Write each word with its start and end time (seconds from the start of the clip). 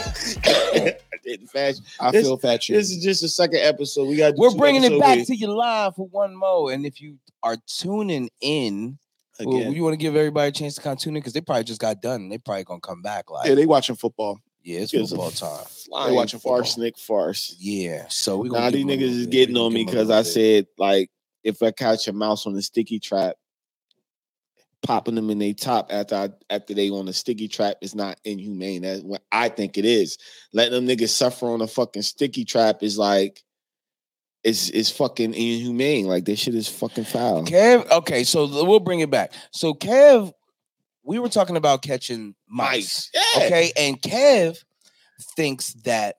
I 0.00 0.96
didn't 1.24 1.48
fast. 1.48 1.82
I 2.00 2.10
This- 2.10 2.26
feel 2.26 2.36
fat. 2.36 2.62
This 2.68 2.90
is 2.90 3.02
just 3.02 3.22
the 3.22 3.28
second 3.28 3.60
episode. 3.60 4.08
We 4.08 4.16
got. 4.16 4.34
We're 4.36 4.54
bringing 4.54 4.84
it 4.84 4.98
back 5.00 5.24
to 5.26 5.34
you 5.36 5.48
live 5.48 5.96
for 5.96 6.06
one 6.08 6.34
more. 6.36 6.72
And 6.72 6.84
if 6.86 7.00
you 7.00 7.18
are 7.42 7.56
tuning 7.66 8.30
in, 8.40 8.98
well, 9.40 9.72
you 9.72 9.82
want 9.82 9.94
to 9.94 9.98
give 9.98 10.16
everybody 10.16 10.48
a 10.48 10.52
chance 10.52 10.74
to 10.76 10.80
kind 10.80 10.96
of 10.96 11.02
tune 11.02 11.16
in 11.16 11.20
because 11.20 11.32
they 11.32 11.40
probably 11.40 11.64
just 11.64 11.80
got 11.80 12.00
done. 12.00 12.28
They 12.28 12.38
probably 12.38 12.64
gonna 12.64 12.80
come 12.80 13.02
back 13.02 13.30
like, 13.30 13.44
Yeah, 13.46 13.50
yeah, 13.50 13.54
they 13.56 13.66
watching 13.66 13.96
football. 13.96 14.38
Yeah, 14.62 14.80
it's 14.80 14.92
Gives 14.92 15.12
a 15.12 15.16
football 15.16 15.30
time. 15.30 15.66
Flying 15.86 16.14
watching 16.14 16.40
football. 16.40 16.58
farce, 16.64 16.78
farce. 16.98 17.56
Yeah, 17.58 18.06
so 18.08 18.38
we 18.38 18.48
Now 18.48 18.70
give 18.70 18.86
these 18.86 18.86
niggas 18.86 19.20
is 19.20 19.26
getting 19.26 19.56
on 19.58 19.72
me 19.74 19.84
give 19.84 19.92
them 19.94 19.98
a 20.00 20.06
because 20.06 20.10
I 20.10 20.20
bit. 20.20 20.26
said 20.26 20.66
like 20.78 21.10
if 21.42 21.62
I 21.62 21.70
catch 21.70 22.08
a 22.08 22.12
mouse 22.14 22.46
on 22.46 22.54
a 22.56 22.62
sticky 22.62 22.98
trap, 22.98 23.36
popping 24.84 25.16
them 25.16 25.30
in 25.30 25.38
their 25.38 25.54
top 25.54 25.88
after 25.90 26.14
I, 26.14 26.28
after 26.50 26.74
they 26.74 26.90
on 26.90 27.08
a 27.08 27.12
sticky 27.12 27.48
trap 27.48 27.78
is 27.80 27.94
not 27.94 28.20
inhumane. 28.24 28.82
That's 28.82 29.02
what 29.02 29.22
I 29.32 29.48
think 29.48 29.76
it 29.76 29.84
is. 29.84 30.18
Letting 30.52 30.86
them 30.86 30.86
niggas 30.86 31.08
suffer 31.08 31.46
on 31.46 31.62
a 31.62 31.66
fucking 31.66 32.02
sticky 32.02 32.44
trap 32.44 32.82
is 32.82 32.96
like 32.96 33.42
is 34.44 34.70
is 34.70 34.90
fucking 34.90 35.34
inhumane. 35.34 36.06
Like 36.06 36.24
this 36.24 36.38
shit 36.38 36.54
is 36.54 36.68
fucking 36.68 37.04
foul. 37.04 37.44
Kev. 37.44 37.90
Okay, 37.90 38.22
so 38.22 38.46
we'll 38.64 38.78
bring 38.78 39.00
it 39.00 39.10
back. 39.10 39.32
So 39.50 39.74
Kev, 39.74 40.32
we 41.02 41.18
were 41.18 41.28
talking 41.30 41.56
about 41.56 41.82
catching 41.82 42.34
mice. 42.46 42.68
Mice. 42.68 43.10
Yeah. 43.14 43.46
Okay, 43.46 43.72
and 43.76 44.00
Kev 44.00 44.62
thinks 45.36 45.72
that 45.84 46.16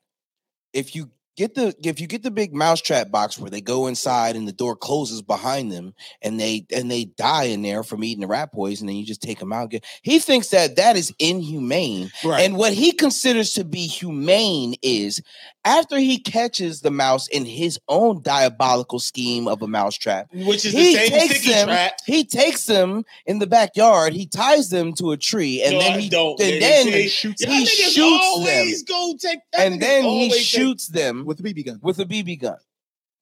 if 0.74 0.96
you 0.96 1.10
get 1.36 1.56
the 1.56 1.76
if 1.84 2.00
you 2.00 2.08
get 2.08 2.24
the 2.24 2.32
big 2.32 2.54
mousetrap 2.54 3.12
box 3.12 3.38
where 3.38 3.50
they 3.50 3.62
go 3.62 3.88
inside 3.88 4.36
and 4.36 4.48
the 4.48 4.52
door 4.54 4.76
closes 4.76 5.22
behind 5.22 5.72
them 5.72 5.94
and 6.22 6.40
they 6.40 6.66
and 6.74 6.90
they 6.90 7.06
die 7.06 7.46
in 7.46 7.62
there 7.62 7.84
from 7.84 8.04
eating 8.04 8.22
the 8.22 8.28
rat 8.28 8.52
poison 8.54 8.88
and 8.88 8.98
you 8.98 9.06
just 9.06 9.22
take 9.22 9.40
them 9.40 9.54
out. 9.54 9.70
Get, 9.70 9.84
he 10.02 10.20
thinks 10.20 10.50
that 10.50 10.76
that 10.78 10.96
is 10.96 11.14
inhumane. 11.20 12.12
Right. 12.24 12.42
And 12.42 12.56
what 12.58 12.74
he 12.74 12.92
considers 12.92 13.54
to 13.54 13.64
be 13.64 13.88
humane 13.88 14.76
is 14.82 15.22
after 15.66 15.98
he 15.98 16.20
catches 16.20 16.82
the 16.82 16.92
mouse 16.92 17.28
in 17.28 17.44
his 17.44 17.80
own 17.90 18.22
diabolical 18.22 19.00
scheme 19.00 19.48
of 19.48 19.62
a 19.64 19.68
mousetrap, 19.68 20.28
Which 20.32 20.64
is 20.64 20.72
he 20.74 20.94
the 20.94 21.00
same 21.00 21.10
takes 21.10 21.36
sticky 21.40 21.54
them. 21.54 21.68
trap. 21.68 21.94
He 22.06 22.24
takes 22.24 22.66
them 22.66 23.04
in 23.26 23.40
the 23.40 23.48
backyard. 23.48 24.14
He 24.14 24.28
ties 24.28 24.70
them 24.70 24.94
to 24.94 25.12
a 25.12 25.18
tree, 25.18 25.64
and 25.64 25.74
No, 25.74 25.80
then 25.80 26.00
he 26.00 26.10
don't, 26.10 26.40
and 26.40 26.62
then 26.62 27.08
shoots 27.08 27.44
he 27.44 27.66
shoots 27.66 27.96
them, 27.96 28.06
always 28.06 28.84
go 28.84 29.16
take 29.20 29.40
that 29.54 29.62
and 29.62 29.82
then 29.82 30.04
he 30.04 30.30
shoots 30.32 30.88
them 30.88 31.25
with 31.26 31.38
the 31.42 31.54
BB 31.54 31.66
gun. 31.66 31.80
with 31.82 32.00
a 32.00 32.06
BB 32.06 32.40
gun. 32.42 32.58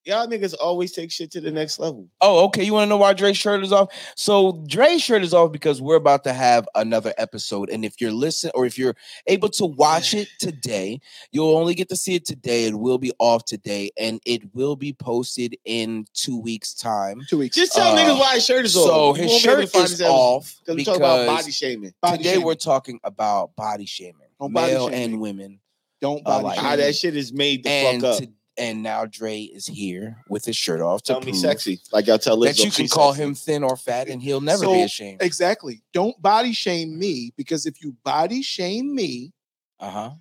Y'all 0.06 0.28
niggas 0.28 0.54
always 0.59 0.92
take 0.92 1.09
shit 1.09 1.32
to 1.32 1.40
the 1.40 1.50
next 1.50 1.80
level. 1.80 2.10
Oh, 2.20 2.44
okay. 2.48 2.62
You 2.66 2.73
want 2.73 2.88
to 2.88 2.90
know 2.90 2.98
why 2.98 3.14
Dre's 3.14 3.38
shirt 3.38 3.64
is 3.64 3.72
off? 3.72 3.88
So 4.18 4.62
Dre's 4.68 5.02
shirt 5.02 5.23
is 5.23 5.34
off 5.34 5.54
because 5.54 5.82
we're 5.82 5.95
about 5.95 6.26
to 6.26 6.34
have 6.34 6.68
another 6.76 7.14
episode, 7.18 7.70
and 7.70 7.86
if 7.86 8.02
you're 8.02 8.12
listening 8.12 8.52
or 8.54 8.66
if 8.66 8.78
you're 8.78 8.98
able 9.28 9.48
to 9.52 9.66
watch 9.66 10.14
it 10.14 10.28
today, 10.42 11.00
you'll 11.32 11.56
only 11.56 11.73
get 11.73 11.88
to 11.88 11.95
see 11.95 12.16
it 12.16 12.26
today. 12.26 12.66
It 12.66 12.78
will 12.78 12.98
be 12.98 13.14
off 13.18 13.45
today, 13.45 13.92
and 13.98 14.20
it 14.26 14.42
will 14.54 14.76
be 14.76 14.92
posted 14.92 15.56
in 15.64 16.06
two 16.14 16.38
weeks' 16.38 16.73
time. 16.73 17.22
Two 17.30 17.38
weeks. 17.38 17.56
Just 17.56 17.72
tell 17.72 17.95
Uh, 17.95 17.98
niggas 17.98 18.20
why 18.20 18.34
his 18.36 18.45
shirt 18.45 18.66
is 18.66 18.76
off. 18.76 18.86
So 18.90 19.16
You 19.16 19.22
his 19.22 19.32
won't 19.32 19.44
be 19.44 19.50
able 19.52 19.67
shirt 19.67 19.90
is 19.92 20.02
off 20.02 20.56
Because 20.60 20.76
we 20.76 20.82
because 20.82 20.98
talk 20.98 20.98
about 20.98 21.28
body 21.28 21.52
shaming. 21.54 21.94
Body 22.02 22.17
today 22.17 22.30
shaming. 22.32 22.45
we're 22.45 22.56
talking 22.56 23.00
about 23.06 23.56
body 23.56 23.86
shaming, 23.86 24.16
Don't 24.38 24.52
body 24.52 24.73
male 24.73 24.90
shame 24.90 25.14
and 25.14 25.22
women. 25.22 25.60
Don't 26.04 26.20
uh, 26.20 26.30
body 26.30 26.44
like- 26.44 26.56
shame 26.58 26.66
How 26.66 26.76
that 26.76 26.96
shit 26.96 27.16
is 27.16 27.32
made 27.34 27.64
the 27.64 27.70
and 27.72 28.02
fuck 28.02 28.12
up. 28.12 28.20
to- 28.20 28.30
and 28.58 28.84
now 28.84 29.06
Dre 29.06 29.40
is 29.42 29.66
here 29.66 30.18
with 30.30 30.45
his 30.45 30.56
shirt 30.56 30.80
off 30.82 31.02
to 31.04 31.14
Tell 31.14 31.22
me 31.22 31.32
prove 31.32 31.38
sexy. 31.38 31.80
Like 31.92 32.06
y'all 32.06 32.20
tell 32.20 32.38
Lizzo. 32.38 32.58
that 32.58 32.60
you 32.66 32.70
can 32.72 32.88
call 32.88 33.14
sexy. 33.14 33.23
him 33.23 33.34
thin 33.34 33.64
or 33.64 33.76
fat, 33.76 34.10
and 34.10 34.22
he'll 34.22 34.42
never 34.42 34.66
So, 34.66 34.73
be 34.73 34.84
ashamed. 34.84 35.23
Exactly. 35.23 35.82
Don't 35.94 36.22
body 36.22 36.54
shame 36.54 37.00
me 37.00 37.32
because 37.36 37.66
if 37.66 37.82
you 37.82 37.95
body 38.04 38.44
shame 38.44 38.94
me, 38.94 39.32
Uh 39.80 39.89
huh. 39.89 40.11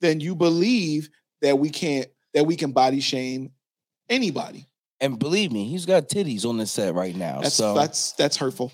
then 0.00 0.18
you 0.18 0.34
believe 0.34 1.10
that 1.42 1.58
we 1.60 1.70
can't 1.70 2.08
that 2.34 2.44
we 2.44 2.56
can 2.56 2.72
body 2.72 2.98
shame 3.00 3.52
anybody. 4.08 4.66
And 5.00 5.18
believe 5.18 5.52
me, 5.52 5.66
he's 5.68 5.86
got 5.86 6.08
titties 6.08 6.44
on 6.44 6.56
the 6.56 6.66
set 6.66 6.92
right 6.94 7.14
now. 7.14 7.40
That's 7.42 7.54
so 7.54 7.72
that's 7.74 8.12
that's 8.12 8.36
hurtful. 8.36 8.72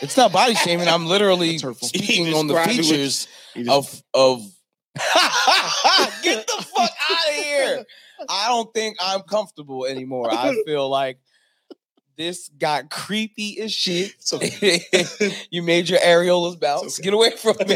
it's 0.00 0.16
not 0.16 0.32
body 0.32 0.54
shaming. 0.54 0.88
I'm 0.88 1.04
literally 1.06 1.58
speaking 1.82 2.32
on 2.32 2.46
the 2.46 2.54
described 2.54 2.70
it 2.72 2.76
with- 2.78 2.86
features 2.86 3.28
He 3.52 3.64
just- 3.64 4.02
of 4.14 4.40
of. 4.40 4.52
Get 6.22 6.46
the 6.46 6.62
fuck 6.62 6.90
out 7.10 7.28
of 7.28 7.34
here! 7.34 7.84
I 8.28 8.48
don't 8.48 8.72
think 8.72 8.96
I'm 9.00 9.20
comfortable 9.22 9.86
anymore. 9.86 10.30
I 10.30 10.54
feel 10.66 10.88
like 10.88 11.18
this 12.16 12.48
got 12.58 12.88
creepy 12.88 13.60
as 13.60 13.72
shit. 13.72 14.14
So 14.20 14.40
you 15.50 15.62
made 15.62 15.88
your 15.90 15.98
areolas 16.00 16.58
bounce. 16.58 16.98
okay. 16.98 17.04
Get 17.04 17.14
away 17.14 17.30
from 17.36 17.56
me. 17.68 17.74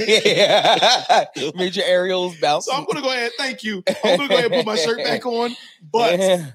you 1.37 1.53
made 1.57 1.77
your 1.77 1.85
areolas 1.87 2.41
bounce. 2.41 2.65
So 2.67 2.73
I'm 2.75 2.85
gonna 2.85 3.03
go 3.03 3.11
ahead. 3.13 3.33
Thank 3.37 3.63
you. 3.63 3.83
I'm 4.03 4.17
gonna 4.17 4.29
go 4.29 4.35
ahead 4.37 4.45
and 4.47 4.55
put 4.55 4.67
my 4.67 4.77
shirt 4.77 4.99
back 4.99 5.27
on. 5.27 5.55
But 5.93 6.19
Yeah, 6.19 6.47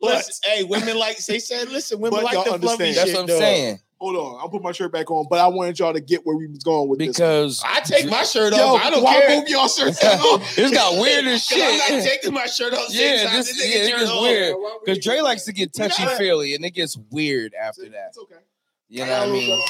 but 0.00 0.16
Listen, 0.16 0.50
hey, 0.50 0.64
women 0.64 0.98
like 0.98 1.16
they 1.24 1.38
said. 1.38 1.68
Listen, 1.68 2.00
women 2.00 2.18
But 2.22 2.24
like 2.24 2.44
the 2.44 2.58
fluffy 2.58 2.88
understand. 2.88 2.94
shit. 2.94 2.96
that's 2.96 3.12
what 3.12 3.20
I'm 3.20 3.26
dog. 3.28 3.38
saying. 3.38 3.80
Hold 4.02 4.16
on, 4.16 4.40
I'll 4.40 4.48
put 4.48 4.62
my 4.62 4.72
shirt 4.72 4.92
back 4.92 5.10
on. 5.10 5.26
But 5.30 5.38
I 5.38 5.46
wanted 5.46 5.78
y'all 5.78 5.92
to 5.92 6.00
get 6.00 6.26
where 6.26 6.36
we 6.36 6.48
was 6.48 6.58
going 6.64 6.88
with 6.88 6.98
this. 6.98 7.16
Because 7.16 7.62
I 7.64 7.80
take 7.80 8.10
my 8.10 8.24
shirt 8.24 8.52
one. 8.52 8.60
Yo, 8.60 8.66
off. 8.74 8.84
I 8.84 8.90
don't 8.90 9.02
why 9.04 9.20
care. 9.20 9.38
move 9.38 9.48
y'all 9.48 9.68
shirts 9.68 10.02
off? 10.04 10.56
This 10.56 10.72
got 10.72 11.00
weird 11.00 11.24
as 11.26 11.46
'Cause 11.48 11.58
I'm 11.62 11.78
not 11.78 11.86
shit. 11.88 12.04
taking 12.04 12.34
my 12.34 12.46
shirt 12.46 12.74
off. 12.74 12.86
Yeah, 12.90 13.16
same 13.18 13.26
time 13.28 13.36
this- 13.36 13.46
this 13.56 13.74
yeah, 13.74 13.96
it 13.96 14.06
shirt 14.08 14.20
weird. 14.20 14.56
Because 14.84 15.04
Dre 15.04 15.20
likes 15.20 15.44
to 15.44 15.52
get 15.52 15.72
touchy 15.72 16.02
gotta- 16.02 16.16
feely, 16.16 16.54
and 16.56 16.64
it 16.64 16.72
gets 16.72 16.98
weird 17.10 17.54
after 17.54 17.88
that. 17.88 18.08
It's 18.08 18.18
okay. 18.18 18.34
You 18.88 19.06
know 19.06 19.20
what 19.20 19.28
I 19.28 19.32
mean? 19.32 19.62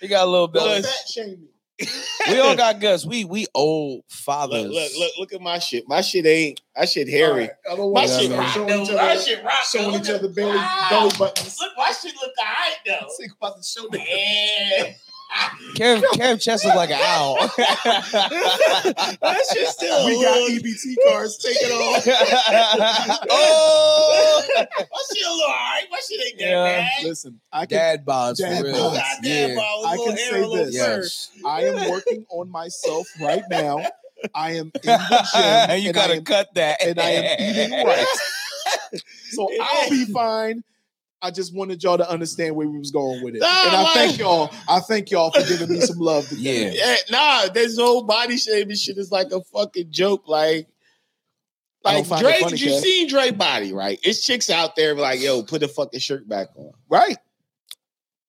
He 0.00 0.08
got 0.08 0.26
a 0.26 0.30
little 0.30 0.48
bit. 0.48 0.84
Fat 0.84 0.92
shame 1.08 1.30
me. 1.30 1.48
we 2.30 2.40
all 2.40 2.56
got 2.56 2.80
guts. 2.80 3.04
We 3.04 3.24
we 3.24 3.46
old 3.54 3.96
Look, 3.98 4.04
fathers. 4.10 4.70
look, 4.72 4.92
look, 4.98 5.12
look 5.18 5.32
at 5.32 5.40
my 5.40 5.58
shit. 5.58 5.84
My 5.88 6.00
shit 6.00 6.24
ain't. 6.26 6.60
My 6.76 6.84
shit 6.84 7.08
hairy. 7.08 7.30
All 7.30 7.38
right, 7.38 7.50
I 7.70 7.76
don't 7.76 7.78
My 7.78 7.84
want 8.00 8.08
Yeah, 8.10 8.18
shit 8.18 8.30
man. 8.30 8.38
rock. 8.38 8.48
showing 8.54 8.68
though. 8.68 8.82
each 8.84 8.90
My 8.92 9.10
other, 9.10 9.20
shit 9.20 9.44
rock. 9.44 9.64
showing 9.64 9.90
though. 9.92 9.98
each 9.98 10.10
other 10.10 10.28
belly, 10.28 10.56
Wow. 10.56 10.86
belly 10.90 11.10
buttons. 11.18 11.56
Look, 11.60 11.72
my 11.76 11.92
shit 11.92 12.14
look 12.20 12.32
alright 12.38 12.76
though. 12.86 13.08
Think 13.18 13.32
about 13.32 13.56
the 13.56 13.62
show 13.62 13.88
Yeah. 13.92 14.92
Kev 15.74 16.00
Kev 16.14 16.40
chest 16.40 16.64
is 16.64 16.74
like 16.74 16.90
an 16.90 17.00
owl. 17.02 17.34
that 17.56 19.44
shit 19.52 19.68
still. 19.68 20.06
We 20.06 20.22
got 20.22 20.36
little- 20.38 20.56
EBT 20.58 20.94
cards. 21.08 21.36
Take 21.38 21.56
it 21.60 21.72
off. 21.72 22.06
oh, 23.30 24.42
My 24.56 24.62
shit 24.62 24.68
a 25.26 25.30
little 25.30 25.42
alright. 25.42 25.84
My 25.90 25.98
shit 26.08 26.20
ain't 26.26 26.38
that 26.38 26.48
Yeah. 26.48 26.64
bad. 26.64 27.04
Listen, 27.08 27.40
I 27.52 27.66
can 27.66 27.78
dad 27.78 28.04
bods 28.04 28.36
for 28.36 28.42
Dad 28.48 28.62
real. 28.64 28.74
bods. 28.74 28.94
Got 28.94 29.22
that 29.22 29.28
Yeah. 29.28 29.54
ball, 29.56 29.84
a 29.84 29.88
I 29.88 29.96
can 29.96 30.16
say 30.16 30.40
this. 30.64 30.76
fur. 30.78 31.00
Yes. 31.00 31.30
I 31.44 31.64
am 31.64 31.90
working 31.90 32.26
on 32.30 32.50
myself 32.50 33.06
right 33.20 33.42
now. 33.50 33.84
I 34.34 34.52
am 34.52 34.66
in 34.66 34.80
the 34.84 35.28
gym. 35.34 35.42
And 35.42 35.82
you 35.82 35.88
and 35.88 35.94
gotta 35.94 36.14
am, 36.14 36.24
cut 36.24 36.54
that. 36.54 36.80
and 36.82 36.98
I 37.00 37.10
am 37.10 37.40
eating 37.40 37.72
right. 37.84 38.06
So 39.32 39.48
I'll 39.60 39.90
be 39.90 40.04
fine. 40.06 40.62
I 41.24 41.30
just 41.30 41.54
wanted 41.54 41.82
y'all 41.82 41.96
to 41.96 42.08
understand 42.08 42.54
where 42.54 42.68
we 42.68 42.78
was 42.78 42.90
going 42.90 43.24
with 43.24 43.34
it. 43.34 43.38
Nah, 43.38 43.46
and 43.46 43.76
I 43.76 43.82
man. 43.82 43.94
thank 43.94 44.18
y'all. 44.18 44.54
I 44.68 44.80
thank 44.80 45.10
y'all 45.10 45.30
for 45.30 45.40
giving 45.48 45.70
me 45.70 45.80
some 45.80 45.96
love 45.96 46.28
today. 46.28 46.74
Yeah. 46.74 46.84
Yeah, 46.84 46.96
nah, 47.10 47.48
this 47.48 47.78
whole 47.78 48.02
body 48.02 48.36
shaming 48.36 48.76
shit 48.76 48.98
is 48.98 49.10
like 49.10 49.32
a 49.32 49.40
fucking 49.40 49.90
joke. 49.90 50.28
Like, 50.28 50.68
like 51.82 52.06
Drake, 52.06 52.42
funny, 52.42 52.58
you 52.58 52.78
seen 52.78 53.08
Drake 53.08 53.38
body, 53.38 53.72
right? 53.72 53.98
It's 54.02 54.22
chicks 54.24 54.50
out 54.50 54.76
there 54.76 54.94
like, 54.94 55.22
yo, 55.22 55.42
put 55.42 55.62
the 55.62 55.68
fucking 55.68 56.00
shirt 56.00 56.28
back 56.28 56.48
on. 56.56 56.72
Right. 56.90 57.16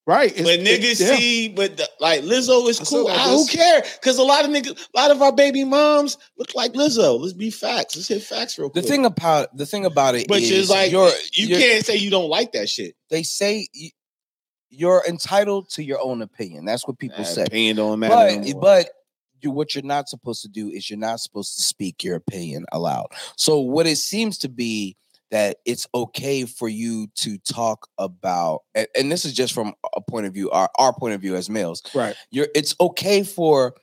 Right. 0.06 0.30
It's- 0.30 0.44
But 0.44 0.60
niggas 0.60 1.00
it's- 1.00 1.00
yeah. 1.00 1.16
see, 1.16 1.48
but 1.48 1.76
the, 1.78 1.88
like 1.98 2.22
Lizzo 2.22 2.68
is 2.68 2.78
cool. 2.78 3.06
said 3.06 3.12
like 3.12 3.18
I 3.18 3.24
don't 3.26 3.48
care 3.50 3.82
because 4.00 4.18
a 4.18 4.22
lot 4.22 4.44
of 4.44 4.50
niggas, 4.52 4.78
a 4.94 4.96
lot 4.96 5.10
of 5.10 5.20
our 5.20 5.32
baby 5.32 5.64
moms 5.64 6.16
look 6.38 6.54
like 6.54 6.74
Lizzo. 6.74 7.18
Let's 7.18 7.32
be 7.32 7.50
facts. 7.50 7.96
Let's 7.96 8.06
hit 8.08 8.22
facts 8.22 8.56
real 8.58 8.70
quick. 8.70 8.84
The 8.84 8.88
thing 8.88 9.04
about 9.04 9.56
the 9.56 9.66
thing 9.66 9.84
about 9.84 10.14
it 10.14 10.28
but 10.28 10.42
is 10.42 10.50
it's 10.52 10.70
like 10.70 10.92
you're, 10.92 11.10
you 11.32 11.48
you're- 11.48 11.60
can't 11.60 11.84
say 11.84 11.96
you 11.96 12.10
don't 12.10 12.28
like 12.30 12.52
that 12.52 12.68
shit. 12.68 12.94
They 13.10 13.24
say 13.24 13.66
you- 13.72 13.90
you're 14.70 15.02
entitled 15.08 15.70
to 15.70 15.82
your 15.82 16.00
own 16.00 16.22
opinion. 16.22 16.64
That's 16.64 16.86
what 16.86 16.98
people 16.98 17.18
Nah, 17.18 17.24
say. 17.24 17.42
Opinion 17.44 17.76
don't 17.76 17.98
matter. 17.98 18.14
But 18.14 18.48
more. 18.52 18.60
but 18.60 18.88
you, 19.40 19.50
what 19.50 19.74
you're 19.74 19.84
not 19.84 20.08
supposed 20.08 20.42
to 20.42 20.48
do 20.48 20.68
is 20.70 20.88
you're 20.88 20.98
not 20.98 21.18
supposed 21.20 21.56
to 21.56 21.62
speak 21.62 22.02
your 22.04 22.16
opinion 22.16 22.64
aloud. 22.72 23.06
So 23.36 23.58
what 23.60 23.86
it 23.86 23.96
seems 23.96 24.38
to 24.38 24.48
be 24.48 24.96
that 25.30 25.58
it's 25.64 25.86
okay 25.94 26.44
for 26.44 26.68
you 26.68 27.08
to 27.16 27.38
talk 27.38 27.88
about, 27.98 28.62
and, 28.74 28.86
and 28.96 29.12
this 29.12 29.24
is 29.24 29.32
just 29.32 29.52
from 29.52 29.74
a 29.94 30.00
point 30.00 30.26
of 30.26 30.34
view, 30.34 30.50
our, 30.50 30.70
our 30.78 30.92
point 30.92 31.14
of 31.14 31.20
view 31.20 31.34
as 31.36 31.50
males. 31.50 31.82
Right. 31.94 32.14
You're 32.30 32.48
it's 32.54 32.74
okay 32.80 33.22
for 33.22 33.74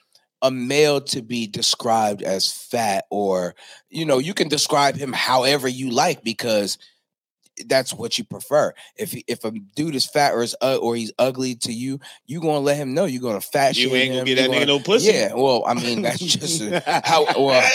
a 0.42 0.52
male 0.52 1.00
to 1.00 1.22
be 1.22 1.48
described 1.48 2.22
as 2.22 2.52
fat, 2.52 3.06
or 3.10 3.56
you 3.90 4.06
know, 4.06 4.18
you 4.20 4.34
can 4.34 4.50
describe 4.50 4.96
him 4.96 5.14
however 5.14 5.68
you 5.68 5.90
like 5.90 6.24
because 6.24 6.78
that's 7.68 7.94
what 7.94 8.18
you 8.18 8.24
prefer. 8.24 8.74
If 8.98 9.14
if 9.28 9.44
a 9.46 9.52
dude 9.52 9.96
is 9.96 10.06
fat 10.06 10.34
or 10.34 10.44
is 10.44 10.56
uh, 10.62 10.78
or 10.78 10.96
he's 10.96 11.12
ugly 11.20 11.56
to 11.56 11.72
you, 11.72 12.00
you 12.26 12.42
gonna 12.42 12.60
let 12.60 12.78
him 12.78 12.94
know. 12.94 13.06
You're 13.06 13.22
gonna 13.22 13.42
fat 13.42 13.78
you 13.78 13.94
ain't 13.96 14.14
gonna 14.14 14.26
get 14.26 14.36
that 14.36 14.50
nigga 14.50 14.54
gonna- 14.54 14.66
no 14.66 14.80
pussy. 14.80 15.12
Yeah, 15.14 15.34
well, 15.34 15.64
I 15.68 15.74
mean 15.76 16.02
that's 16.02 16.20
just 16.20 16.62
how. 16.86 17.26
Well, 17.38 17.72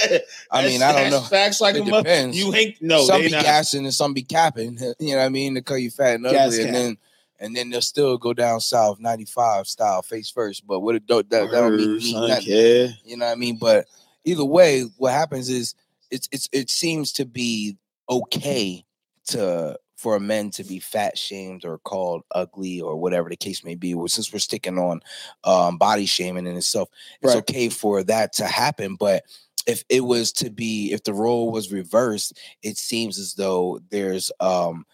I 0.50 0.66
mean 0.66 0.82
I 0.82 0.92
don't 0.92 1.10
know. 1.10 1.20
Facts 1.20 1.60
like 1.60 1.76
It 1.76 1.82
a 1.82 1.90
depends. 1.90 2.36
You 2.36 2.54
ain't 2.54 2.80
no. 2.82 3.04
some 3.04 3.22
be 3.22 3.30
not. 3.30 3.44
gassing 3.44 3.84
and 3.84 3.94
some 3.94 4.14
be 4.14 4.22
capping. 4.22 4.78
You 4.98 5.12
know 5.12 5.18
what 5.18 5.26
I 5.26 5.28
mean? 5.28 5.54
To 5.54 5.62
call 5.62 5.78
you 5.78 5.90
fat 5.90 6.14
and 6.16 6.24
Gas 6.24 6.52
ugly, 6.54 6.58
and 6.62 6.66
cap. 6.66 6.74
then 6.74 6.98
and 7.40 7.56
then 7.56 7.70
they'll 7.70 7.80
still 7.80 8.18
go 8.18 8.32
down 8.34 8.60
south, 8.60 8.98
ninety 8.98 9.24
five 9.26 9.68
style, 9.68 10.02
face 10.02 10.28
first. 10.30 10.66
But 10.66 10.80
what 10.80 10.96
it 10.96 11.06
don't 11.06 11.28
that, 11.30 11.50
that 11.52 11.60
don't 11.60 11.76
mean, 11.76 12.26
nothing. 12.28 12.44
kid. 12.44 12.96
You 13.04 13.16
know 13.16 13.26
what 13.26 13.32
I 13.32 13.36
mean? 13.36 13.58
But 13.58 13.86
either 14.24 14.44
way, 14.44 14.82
what 14.96 15.12
happens 15.12 15.48
is 15.48 15.74
it's 16.10 16.28
it's 16.32 16.48
it 16.52 16.68
seems 16.68 17.12
to 17.12 17.24
be 17.24 17.76
okay 18.10 18.84
to 19.28 19.78
for 19.96 20.20
men 20.20 20.50
to 20.50 20.62
be 20.62 20.78
fat 20.78 21.18
shamed 21.18 21.64
or 21.64 21.78
called 21.78 22.22
ugly 22.32 22.80
or 22.80 22.96
whatever 22.96 23.28
the 23.28 23.36
case 23.36 23.64
may 23.64 23.74
be. 23.74 23.94
Well, 23.94 24.06
since 24.06 24.32
we're 24.32 24.38
sticking 24.38 24.78
on 24.78 25.00
um, 25.42 25.76
body 25.76 26.06
shaming 26.06 26.46
in 26.46 26.56
itself, 26.56 26.88
it's 27.20 27.34
Right. 27.34 27.38
okay 27.38 27.68
for 27.68 28.04
that 28.04 28.32
to 28.34 28.46
happen. 28.46 28.94
But 28.94 29.24
if 29.66 29.82
it 29.88 30.02
was 30.02 30.30
to 30.34 30.50
be, 30.50 30.92
if 30.92 31.02
the 31.02 31.12
role 31.12 31.50
was 31.50 31.72
reversed, 31.72 32.38
it 32.62 32.76
seems 32.76 33.18
as 33.18 33.34
though 33.34 33.80
there's 33.90 34.30
um 34.40 34.84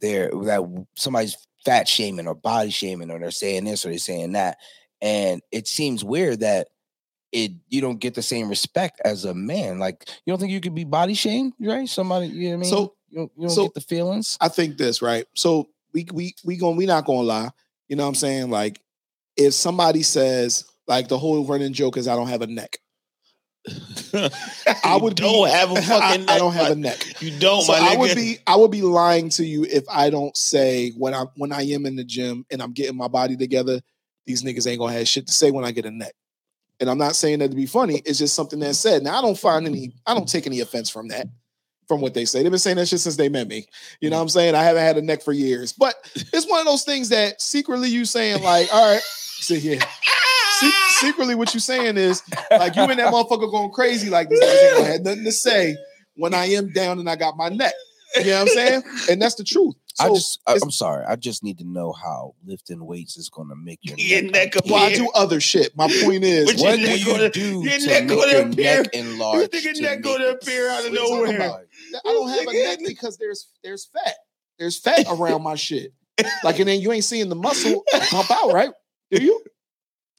there 0.00 0.30
that 0.44 0.86
somebody's 0.96 1.36
fat 1.64 1.86
shaming 1.86 2.26
or 2.26 2.34
body 2.34 2.70
shaming 2.70 3.10
or 3.10 3.18
they're 3.18 3.30
saying 3.30 3.64
this 3.64 3.84
or 3.84 3.90
they're 3.90 3.98
saying 3.98 4.32
that, 4.32 4.56
and 5.02 5.42
it 5.52 5.68
seems 5.68 6.02
weird 6.02 6.40
that 6.40 6.68
it 7.32 7.52
you 7.68 7.80
don't 7.82 8.00
get 8.00 8.14
the 8.14 8.22
same 8.22 8.48
respect 8.48 9.00
as 9.04 9.24
a 9.26 9.34
man. 9.34 9.78
Like 9.78 10.08
you 10.24 10.32
don't 10.32 10.38
think 10.40 10.52
you 10.52 10.60
could 10.60 10.74
be 10.74 10.84
body 10.84 11.14
shamed, 11.14 11.52
right? 11.60 11.88
Somebody, 11.88 12.28
you 12.28 12.44
know 12.44 12.48
what 12.48 12.54
I 12.54 12.56
mean? 12.60 12.70
So- 12.70 12.94
you 13.14 13.20
don't, 13.20 13.32
you 13.36 13.42
don't 13.46 13.50
so- 13.54 13.62
get 13.66 13.74
the 13.74 13.80
feelings. 13.80 14.36
I 14.40 14.48
think 14.48 14.76
this, 14.76 15.00
right? 15.00 15.24
So 15.34 15.68
we 15.92 16.06
we 16.12 16.34
we 16.44 16.56
going 16.56 16.76
we 16.76 16.86
not 16.86 17.04
gonna 17.04 17.22
lie. 17.22 17.50
You 17.88 17.94
know 17.96 18.02
what 18.02 18.08
I'm 18.08 18.14
saying? 18.16 18.50
Like 18.50 18.80
if 19.36 19.54
somebody 19.54 20.02
says 20.02 20.64
like 20.88 21.06
the 21.08 21.18
whole 21.18 21.44
running 21.44 21.72
joke 21.72 21.96
is 21.96 22.08
I 22.08 22.16
don't 22.16 22.28
have 22.28 22.42
a 22.42 22.46
neck. 22.48 22.78
I 24.84 24.98
would 25.00 25.14
don't 25.16 25.46
be, 25.46 25.50
have 25.50 25.70
a 25.70 25.80
fucking. 25.80 26.28
I 26.28 26.38
don't 26.38 26.52
have 26.52 26.72
a 26.72 26.74
neck. 26.76 27.22
You 27.22 27.38
don't, 27.38 27.62
So 27.62 27.72
my 27.72 27.78
I 27.78 27.96
nigga. 27.96 27.98
would 28.00 28.14
be 28.16 28.38
I 28.46 28.56
would 28.56 28.70
be 28.70 28.82
lying 28.82 29.28
to 29.30 29.44
you 29.44 29.64
if 29.64 29.84
I 29.88 30.10
don't 30.10 30.36
say 30.36 30.90
when 30.90 31.14
I 31.14 31.24
when 31.36 31.52
I 31.52 31.62
am 31.62 31.86
in 31.86 31.96
the 31.96 32.04
gym 32.04 32.44
and 32.50 32.60
I'm 32.62 32.72
getting 32.72 32.96
my 32.96 33.08
body 33.08 33.36
together, 33.36 33.80
these 34.26 34.42
niggas 34.42 34.66
ain't 34.68 34.80
gonna 34.80 34.92
have 34.92 35.08
shit 35.08 35.26
to 35.28 35.32
say 35.32 35.50
when 35.50 35.64
I 35.64 35.70
get 35.70 35.86
a 35.86 35.90
neck. 35.90 36.12
And 36.80 36.90
I'm 36.90 36.98
not 36.98 37.16
saying 37.16 37.38
that 37.38 37.50
to 37.50 37.56
be 37.56 37.66
funny. 37.66 38.02
It's 38.04 38.18
just 38.18 38.34
something 38.34 38.58
that's 38.58 38.78
said. 38.78 39.02
Now 39.02 39.18
I 39.18 39.22
don't 39.22 39.38
find 39.38 39.64
any. 39.66 39.94
I 40.06 40.14
don't 40.14 40.28
take 40.28 40.46
any 40.46 40.60
offense 40.60 40.90
from 40.90 41.08
that. 41.08 41.26
From 41.88 42.00
what 42.00 42.14
they 42.14 42.24
say, 42.24 42.42
they've 42.42 42.50
been 42.50 42.58
saying 42.58 42.76
that 42.76 42.88
shit 42.88 43.00
since 43.00 43.16
they 43.16 43.28
met 43.28 43.46
me. 43.48 43.66
You 44.00 44.08
know 44.10 44.14
mm-hmm. 44.14 44.18
what 44.18 44.22
I'm 44.22 44.28
saying? 44.30 44.54
I 44.54 44.62
haven't 44.62 44.82
had 44.82 44.96
a 44.96 45.02
neck 45.02 45.22
for 45.22 45.32
years, 45.32 45.72
but 45.72 45.94
it's 46.14 46.48
one 46.48 46.60
of 46.60 46.66
those 46.66 46.84
things 46.84 47.10
that 47.10 47.40
secretly 47.42 47.88
you 47.90 48.04
saying 48.04 48.42
like, 48.42 48.72
all 48.72 48.92
right, 48.94 49.02
sit 49.02 49.60
here. 49.62 49.80
Se- 50.60 50.70
secretly, 51.06 51.34
what 51.34 51.52
you 51.52 51.60
saying 51.60 51.96
is 51.96 52.22
like 52.50 52.76
you 52.76 52.82
and 52.82 52.98
that 52.98 53.12
motherfucker 53.12 53.50
going 53.50 53.70
crazy. 53.72 54.08
Like 54.08 54.28
this 54.28 54.40
nigga 54.40 54.66
ain't 54.68 54.76
gonna 54.78 54.92
have 54.92 55.00
nothing 55.02 55.24
to 55.24 55.32
say 55.32 55.76
when 56.16 56.32
I 56.32 56.46
am 56.46 56.72
down 56.72 56.98
and 57.00 57.10
I 57.10 57.16
got 57.16 57.36
my 57.36 57.48
neck. 57.48 57.74
You 58.16 58.26
know 58.26 58.32
what 58.32 58.40
I'm 58.42 58.48
saying? 58.48 58.82
And 59.10 59.20
that's 59.20 59.34
the 59.34 59.42
truth. 59.42 59.74
I 59.98 60.06
So 60.08 60.14
just, 60.14 60.40
I, 60.46 60.50
it's- 60.52 60.62
I'm 60.62 60.70
sorry. 60.70 61.04
I 61.04 61.16
just 61.16 61.42
need 61.42 61.58
to 61.58 61.64
know 61.64 61.92
how 61.92 62.34
lifting 62.44 62.84
weights 62.84 63.16
is 63.16 63.28
going 63.28 63.48
to 63.48 63.56
make 63.56 63.78
your 63.82 63.96
Your 63.98 64.22
neck. 64.22 64.54
neck 64.54 64.64
well, 64.66 64.76
I 64.84 64.94
do 64.94 65.08
other 65.14 65.40
shit. 65.40 65.76
My 65.76 65.86
point 66.02 66.22
is, 66.24 66.46
What 66.46 66.76
do 66.76 66.80
you 66.80 67.04
gonna- 67.06 67.30
do 67.30 67.62
your 67.62 67.78
to 67.78 67.86
neck 67.86 68.04
make 68.06 68.08
gonna 68.08 68.32
your 68.32 68.46
appear- 68.48 68.82
neck 68.82 68.86
enlarge? 68.94 69.50
This 69.52 69.66
nigga 69.66 69.74
to 69.74 69.82
neck 69.82 70.00
gonna 70.02 70.26
appear 70.28 70.68
out 70.70 70.84
of 70.86 70.92
What 70.92 71.00
are 71.00 71.02
you 71.04 71.08
talking 71.26 71.38
nowhere. 71.38 71.66
I 72.04 72.12
don't 72.12 72.28
have 72.28 72.46
a 72.46 72.52
neck 72.52 72.78
because 72.86 73.16
there's 73.16 73.48
there's 73.62 73.86
fat. 73.86 74.14
There's 74.58 74.78
fat 74.78 75.06
around 75.10 75.42
my 75.42 75.54
shit. 75.54 75.92
Like, 76.44 76.58
and 76.60 76.68
then 76.68 76.80
you 76.80 76.92
ain't 76.92 77.04
seeing 77.04 77.28
the 77.28 77.34
muscle 77.34 77.84
pump 78.10 78.30
out, 78.30 78.52
right? 78.52 78.70
Do 79.10 79.22
you? 79.22 79.42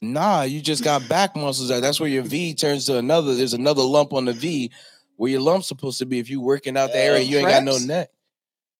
Nah, 0.01 0.43
you 0.43 0.61
just 0.61 0.83
got 0.83 1.07
back 1.07 1.35
muscles. 1.35 1.69
That's 1.69 1.99
where 1.99 2.09
your 2.09 2.23
V 2.23 2.53
turns 2.53 2.85
to 2.85 2.97
another. 2.97 3.33
There's 3.33 3.53
another 3.53 3.81
lump 3.81 4.13
on 4.13 4.25
the 4.25 4.33
V 4.33 4.71
where 5.15 5.31
your 5.31 5.41
lump's 5.41 5.67
supposed 5.67 5.99
to 5.99 6.05
be. 6.05 6.19
If 6.19 6.29
you 6.29 6.41
working 6.41 6.77
out 6.77 6.91
the 6.91 6.99
area, 6.99 7.21
uh, 7.21 7.23
you 7.23 7.37
ain't 7.37 7.47
got 7.47 7.63
no 7.63 7.77
neck. 7.77 8.09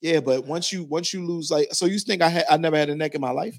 Yeah, 0.01 0.19
but 0.19 0.45
once 0.45 0.71
you 0.71 0.83
once 0.83 1.13
you 1.13 1.25
lose 1.25 1.49
like, 1.49 1.69
so 1.73 1.85
you 1.85 1.97
think 1.99 2.21
I 2.21 2.29
had 2.29 2.45
I 2.49 2.57
never 2.57 2.77
had 2.77 2.89
a 2.89 2.95
neck 2.95 3.15
in 3.15 3.21
my 3.21 3.31
life? 3.31 3.57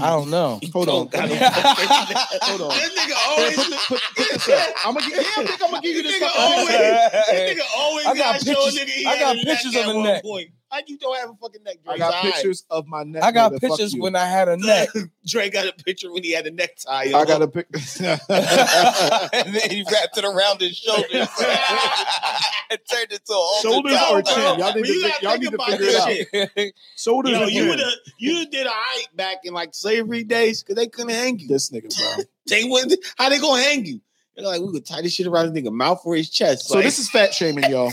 I 0.00 0.10
don't 0.10 0.30
know. 0.36 0.60
Hold 0.72 0.88
on. 0.88 1.06
Don't 1.08 1.14
Hold 1.14 2.60
on. 2.62 2.68
This 2.70 2.94
nigga 2.98 3.28
always. 3.28 3.56
put, 3.56 3.66
put, 3.88 4.00
put 4.16 4.28
this 4.30 4.48
up. 4.48 4.74
I'm 4.86 4.94
gonna, 4.94 5.06
yeah, 5.10 5.18
I 5.20 5.44
think 5.44 5.62
I'm 5.62 5.70
gonna 5.70 5.82
give 5.82 5.96
you 5.96 6.02
this. 6.02 6.18
This 6.18 6.22
nigga 6.22 6.38
always. 6.38 6.66
picture. 6.68 7.10
This 7.30 7.58
nigga 7.58 7.66
always 7.76 8.06
I 8.06 8.14
got 8.14 8.16
gotta 8.16 8.44
show 8.44 8.52
a 8.52 8.54
pictures- 8.64 8.74
nigga 8.80 8.88
he 8.90 9.06
I 9.06 9.18
got 9.18 9.36
pictures 9.36 9.76
of 9.76 9.84
a 9.86 9.94
one 9.94 10.04
neck. 10.04 10.22
point. 10.22 10.48
Like 10.70 10.88
you 10.88 10.98
don't 10.98 11.18
have 11.18 11.30
a 11.30 11.34
fucking 11.34 11.64
neck. 11.64 11.78
I 11.86 11.98
got 11.98 12.14
Alright. 12.14 12.32
pictures 12.32 12.64
of 12.70 12.86
my 12.86 13.02
neck. 13.02 13.24
I 13.24 13.32
got 13.32 13.52
nigga. 13.52 13.60
Pictures 13.60 13.96
when 13.96 14.14
I 14.14 14.24
had 14.26 14.48
a 14.48 14.56
neck. 14.58 14.90
Drake 15.26 15.52
got 15.52 15.66
a 15.66 15.72
picture 15.72 16.12
when 16.12 16.22
he 16.22 16.32
had 16.32 16.46
a 16.46 16.52
necktie. 16.52 17.10
I 17.12 17.24
got 17.24 17.42
a 17.42 17.48
picture. 17.48 18.04
and 18.28 19.54
then 19.54 19.70
he 19.70 19.84
wrapped 19.90 20.16
it 20.16 20.24
around 20.24 20.60
his 20.60 20.76
shoulders. 20.76 21.10
and 22.70 22.78
turned 22.88 23.10
into 23.10 23.32
a 23.32 23.34
whole 23.34 23.62
Shoulders 23.62 23.92
Yo, 23.92 24.12
or 24.12 24.22
chin? 24.22 24.58
Y'all 24.60 24.74
need 24.74 24.84
to, 24.84 25.12
y'all 25.22 25.32
think 25.32 25.42
need 25.42 25.50
to 25.50 25.64
figure 25.66 25.86
it 25.86 26.32
out. 26.34 26.50
shit. 26.56 26.74
Shoulders 26.96 27.32
Yo, 27.32 27.42
or 27.42 27.48
you 27.48 27.60
chin? 27.62 27.68
would 27.70 27.80
you 28.18 28.46
did 28.48 28.66
a 28.66 28.72
height 28.72 29.08
back 29.16 29.38
in 29.42 29.52
like 29.52 29.74
slavery 29.74 30.22
days 30.22 30.62
because 30.62 30.76
they 30.76 30.86
couldn't 30.86 31.10
hang 31.10 31.40
you. 31.40 31.48
This 31.48 31.70
nigga, 31.70 31.92
bro. 31.98 32.24
They 32.46 32.62
wouldn't. 32.64 32.94
How 33.18 33.28
they 33.28 33.40
gonna 33.40 33.60
hang 33.60 33.86
you? 33.86 34.00
They're 34.36 34.46
like, 34.46 34.60
we 34.60 34.72
could 34.72 34.86
tie 34.86 35.02
this 35.02 35.14
shit 35.14 35.26
around 35.26 35.52
his 35.54 35.62
nigga 35.62 35.72
mouth 35.72 36.00
or 36.04 36.14
his 36.14 36.30
chest. 36.30 36.68
So 36.68 36.80
this 36.80 36.98
is 36.98 37.10
fat 37.10 37.34
shaming, 37.34 37.68
y'all. 37.70 37.92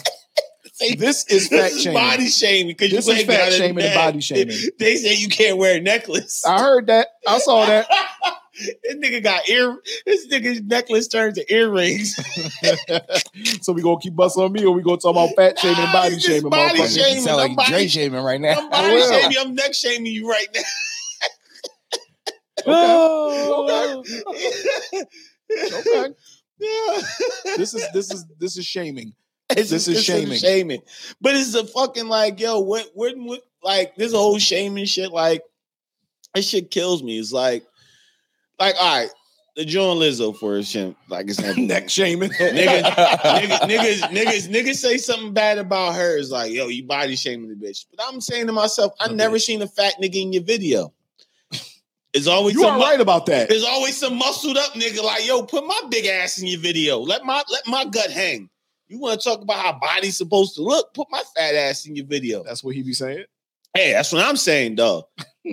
This 0.98 1.26
is 1.28 1.48
fat 1.48 1.72
shaming. 1.72 1.94
body 1.94 2.28
shaming 2.28 2.68
because 2.68 2.92
you 2.92 2.98
This 2.98 3.08
is 3.08 3.18
ain't 3.20 3.28
fat 3.28 3.38
got 3.50 3.54
shaming 3.54 3.86
and 3.86 3.94
body 3.96 4.20
shaming. 4.22 4.58
They 4.80 4.96
say 4.98 5.16
you 5.16 5.28
can't 5.30 5.58
wear 5.58 5.78
a 5.78 5.82
necklace. 5.82 6.46
I 6.46 6.60
heard 6.60 6.88
that. 6.88 7.08
I 7.28 7.40
saw 7.40 7.66
that. 7.66 7.88
this 8.84 8.96
nigga 8.96 9.24
got 9.24 9.48
ear. 9.50 9.78
This 10.06 10.28
nigga's 10.28 10.62
necklace 10.62 11.08
turned 11.08 11.36
to 11.36 11.54
earrings. 11.54 12.16
so 13.62 13.74
we 13.74 13.82
gonna 13.82 14.00
keep 14.00 14.16
busting 14.16 14.44
on 14.44 14.52
me, 14.52 14.66
or 14.66 14.72
we 14.74 14.82
gonna 14.84 14.98
talk 14.98 15.12
about 15.12 15.30
fat 15.36 15.58
shaming 15.60 15.78
and 15.80 15.92
body 15.94 16.20
shaming, 16.20 16.50
body 16.50 16.80
motherfucker? 16.80 16.96
shaming. 16.96 17.16
You 17.16 17.22
sound 17.22 17.38
like 17.38 17.50
Nobody- 17.52 17.70
Dre 17.72 17.88
shaming 17.88 18.22
right 18.22 18.42
now. 18.42 18.56
I'm 18.60 18.70
body 18.70 18.94
will. 18.96 19.10
shaming. 19.22 19.38
I'm 19.40 19.56
neck 19.56 19.74
shaming 19.74 20.06
you 20.14 20.30
right 20.30 20.48
now. 20.54 20.62
Oh. 22.68 24.04
Okay. 25.50 26.14
Yeah. 26.60 27.02
This 27.56 27.76
is 27.76 27.86
this 27.94 28.12
is 28.12 28.26
this 28.40 28.58
is 28.58 28.66
shaming. 28.66 29.14
It's 29.50 29.70
This 29.70 29.86
just- 29.86 29.88
is 30.00 30.04
shaming. 30.04 30.38
shaming. 30.40 30.82
But 31.22 31.36
it's 31.36 31.56
a 31.56 31.66
fucking 31.66 32.08
like, 32.08 32.40
yo, 32.40 32.60
what, 32.60 32.90
what, 32.94 33.16
what, 33.18 33.42
like 33.64 33.96
this 33.96 34.12
whole 34.14 34.38
shaming 34.40 34.86
shit, 34.86 35.12
like, 35.12 35.42
that 36.34 36.44
shit 36.44 36.70
kills 36.70 37.02
me. 37.02 37.18
It's 37.18 37.32
like, 37.32 37.66
like, 38.60 38.76
all 38.80 38.98
right, 39.00 39.10
the 39.56 39.66
John 39.66 39.98
Lizzo 39.98 40.38
for 40.38 40.58
example, 40.58 41.00
like 41.10 41.26
example, 41.30 41.64
Neck 41.64 41.90
shaming. 41.90 42.30
niggas, 42.30 42.82
niggas, 42.84 43.60
niggas, 43.62 44.00
niggas, 44.12 44.48
niggas 44.50 44.76
say 44.76 44.98
something 44.98 45.34
bad 45.34 45.58
about 45.58 45.96
her. 45.96 46.18
It's 46.18 46.30
like, 46.30 46.52
yo, 46.52 46.68
you 46.68 46.86
body 46.86 47.16
shaming 47.16 47.50
the 47.50 47.56
bitch. 47.56 47.86
But 47.96 48.06
I'm 48.08 48.20
saying 48.22 48.48
to 48.48 48.54
myself, 48.54 48.94
I 49.00 49.08
The 49.08 49.16
never 49.16 49.40
seen 49.40 49.62
a 49.62 49.68
fat 49.68 49.94
nigga 50.02 50.22
in 50.22 50.34
your 50.34 50.44
video. 50.44 50.94
It's 52.14 52.28
always 52.28 52.56
You 52.56 52.66
are 52.66 52.78
mu- 52.78 52.83
right 52.83 53.00
about 53.00 53.26
that. 53.28 53.48
There's 53.50 53.64
always 53.64 53.95
some 53.98 54.16
muscled 54.18 54.57
up 54.57 54.74
nigga 54.74 55.04
like, 55.04 55.26
yo, 55.28 55.44
put 55.44 55.66
my 55.66 55.80
big 55.90 56.06
ass 56.06 56.40
in 56.40 56.48
your 56.48 56.60
video. 56.60 57.00
Let 57.00 57.24
my 57.26 57.44
let 57.52 57.66
my 57.68 57.86
gut 57.86 58.12
hang. 58.12 58.50
You 58.88 59.00
want 59.00 59.20
to 59.20 59.30
talk 59.30 59.42
about 59.42 59.58
how 59.58 59.78
body's 59.80 60.18
supposed 60.18 60.56
to 60.56 60.62
look? 60.62 60.94
Put 60.94 61.08
my 61.12 61.22
fat 61.36 61.56
ass 61.56 61.86
in 61.86 61.96
your 61.96 62.06
video. 62.06 62.44
That's 62.44 62.64
what 62.64 62.76
he 62.76 62.84
be 62.84 62.94
saying. 62.94 63.26
Hey, 63.74 63.92
that's 63.92 64.12
what 64.14 64.26
I'm 64.26 64.38
saying, 64.38 64.76
dog. 64.76 65.04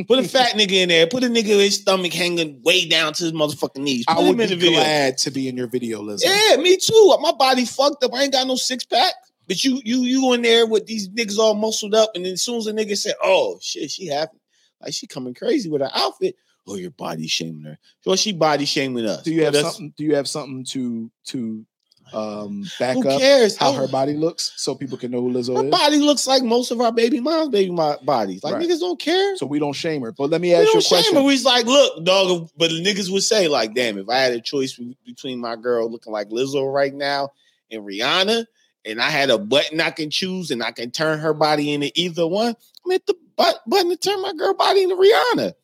Put 0.07 0.21
a 0.21 0.29
fat 0.29 0.53
nigga 0.55 0.73
in 0.73 0.89
there. 0.89 1.07
Put 1.07 1.25
a 1.25 1.27
nigga 1.27 1.57
with 1.57 1.61
his 1.61 1.81
stomach 1.81 2.13
hanging 2.13 2.63
way 2.63 2.87
down 2.87 3.13
to 3.15 3.25
his 3.25 3.33
motherfucking 3.33 3.83
knees. 3.83 4.07
Put 4.07 4.17
I 4.17 4.21
would 4.21 4.39
be 4.39 4.47
the 4.47 4.57
video. 4.57 4.79
glad 4.79 5.19
to 5.19 5.31
be 5.31 5.49
in 5.49 5.57
your 5.57 5.67
video, 5.67 6.01
Lizzo. 6.01 6.23
Yeah, 6.25 6.57
me 6.57 6.77
too. 6.77 7.17
My 7.21 7.33
body 7.33 7.65
fucked 7.65 8.05
up. 8.05 8.15
I 8.15 8.23
ain't 8.23 8.33
got 8.33 8.47
no 8.47 8.57
six 8.57 8.85
pack. 8.85 9.15
But 9.47 9.63
you, 9.63 9.81
you, 9.85 9.99
you 10.03 10.33
in 10.33 10.43
there 10.43 10.67
with 10.67 10.87
these 10.87 11.09
niggas 11.09 11.39
all 11.39 11.55
muscled 11.55 11.95
up, 11.95 12.13
and 12.15 12.25
then 12.25 12.33
as 12.33 12.43
soon 12.43 12.57
as 12.57 12.67
a 12.67 12.73
nigga 12.73 12.97
said, 12.97 13.15
"Oh 13.23 13.59
shit, 13.61 13.91
she 13.91 14.07
having 14.07 14.41
like 14.81 14.95
she 14.95 15.07
coming 15.07 15.35
crazy 15.35 15.69
with 15.69 15.83
her 15.83 15.91
outfit," 15.95 16.37
oh, 16.67 16.77
you're 16.77 16.91
body 16.91 17.27
shaming 17.27 17.65
her. 17.65 17.79
So 18.01 18.17
she 18.17 18.33
body 18.33 18.65
shaming 18.65 19.05
us. 19.05 19.23
Do 19.23 19.35
you 19.35 19.45
have 19.45 19.55
something? 19.55 19.93
Do 19.99 20.05
you 20.05 20.15
have 20.15 20.29
something 20.29 20.65
to 20.71 21.11
to 21.27 21.67
um 22.15 22.65
back 22.79 22.95
Who 22.97 23.09
up 23.09 23.21
cares? 23.21 23.57
how 23.57 23.73
her 23.73 23.89
body 23.89 24.15
looks 24.15 24.53
so 24.57 24.75
people 24.75 24.97
can 24.97 25.11
know 25.11 25.21
who 25.21 25.33
Lizzo 25.33 25.57
her 25.57 25.65
is? 25.65 25.71
body 25.71 25.99
looks 25.99 26.27
like 26.27 26.43
most 26.43 26.71
of 26.71 26.81
our 26.81 26.93
baby 26.93 27.21
moms' 27.21 27.49
baby 27.51 27.71
mo- 27.71 27.99
bodies. 28.03 28.43
Like 28.45 28.55
Right. 28.55 28.63
niggas 28.69 28.81
don't 28.81 28.99
care. 29.01 29.37
So 29.37 29.47
we 29.47 29.59
don't 29.59 29.73
shame 29.73 30.03
her. 30.03 30.13
But 30.13 30.31
let 30.31 30.41
me 30.41 30.49
We 30.51 30.55
ask 30.55 30.65
you 30.67 30.71
a 30.71 30.73
don't 30.75 30.83
shame 30.83 30.97
question. 30.99 31.17
her. 31.17 31.23
We 31.23 31.33
just 31.35 31.45
like, 31.47 31.67
look, 31.67 32.05
dog. 32.05 32.51
But 32.57 32.71
the 32.71 32.83
niggas 32.83 33.11
would 33.11 33.23
say, 33.25 33.49
like, 33.49 33.75
damn, 33.75 33.99
if 33.99 34.09
I 34.09 34.19
had 34.19 34.33
a 34.33 34.41
choice 34.41 34.75
be- 34.75 34.97
between 35.05 35.41
my 35.41 35.57
girl 35.57 35.91
looking 35.91 36.13
like 36.13 36.29
Lizzo 36.31 36.73
right 36.73 36.95
now 36.95 37.31
and 37.71 37.83
Rihanna, 37.83 38.47
and 38.87 39.01
I 39.01 39.11
had 39.11 39.31
a 39.31 39.39
button 39.39 39.81
I 39.81 39.91
can 39.91 40.11
choose 40.11 40.51
and 40.51 40.63
I 40.63 40.71
can 40.71 40.91
turn 40.91 41.19
her 41.19 41.33
body 41.35 41.73
into 41.73 41.91
either 41.99 42.27
one, 42.27 42.55
I'm 42.85 42.91
hit 42.91 43.07
the 43.07 43.15
but- 43.37 43.63
button 43.67 43.91
to 43.91 43.97
turn 43.97 44.21
my 44.23 44.33
girl 44.35 44.55
body 44.55 44.83
into 44.83 44.95
Rihanna. 44.97 45.55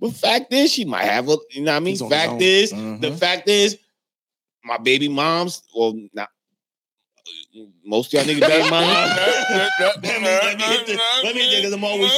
But 0.00 0.12
fact 0.12 0.52
is, 0.52 0.72
she 0.72 0.84
might 0.84 1.04
have 1.04 1.28
a, 1.28 1.36
you 1.50 1.62
know 1.62 1.72
what 1.72 1.76
I 1.76 1.80
mean? 1.80 1.92
He's 1.92 2.02
on 2.02 2.10
his 2.10 2.18
Fact 2.18 2.32
own. 2.32 2.38
is, 2.40 2.72
Mhm. 2.72 3.00
the 3.00 3.12
fact 3.16 3.48
is, 3.48 3.76
my 4.64 4.78
baby 4.78 5.08
moms, 5.08 5.62
well, 5.74 5.94
not 6.12 6.30
most 7.84 8.12
of 8.14 8.26
y'all 8.26 8.34
niggas 8.34 8.40
baby 8.46 8.70
moms. 8.70 8.88
let 9.80 10.02
me, 10.02 10.08
let 10.24 10.56
me 10.58 10.64
hit 10.64 10.86
the, 10.86 11.00
let 11.24 11.34
me, 11.34 11.56
because 11.56 11.72
I'm 11.72 11.84
always, 11.84 12.10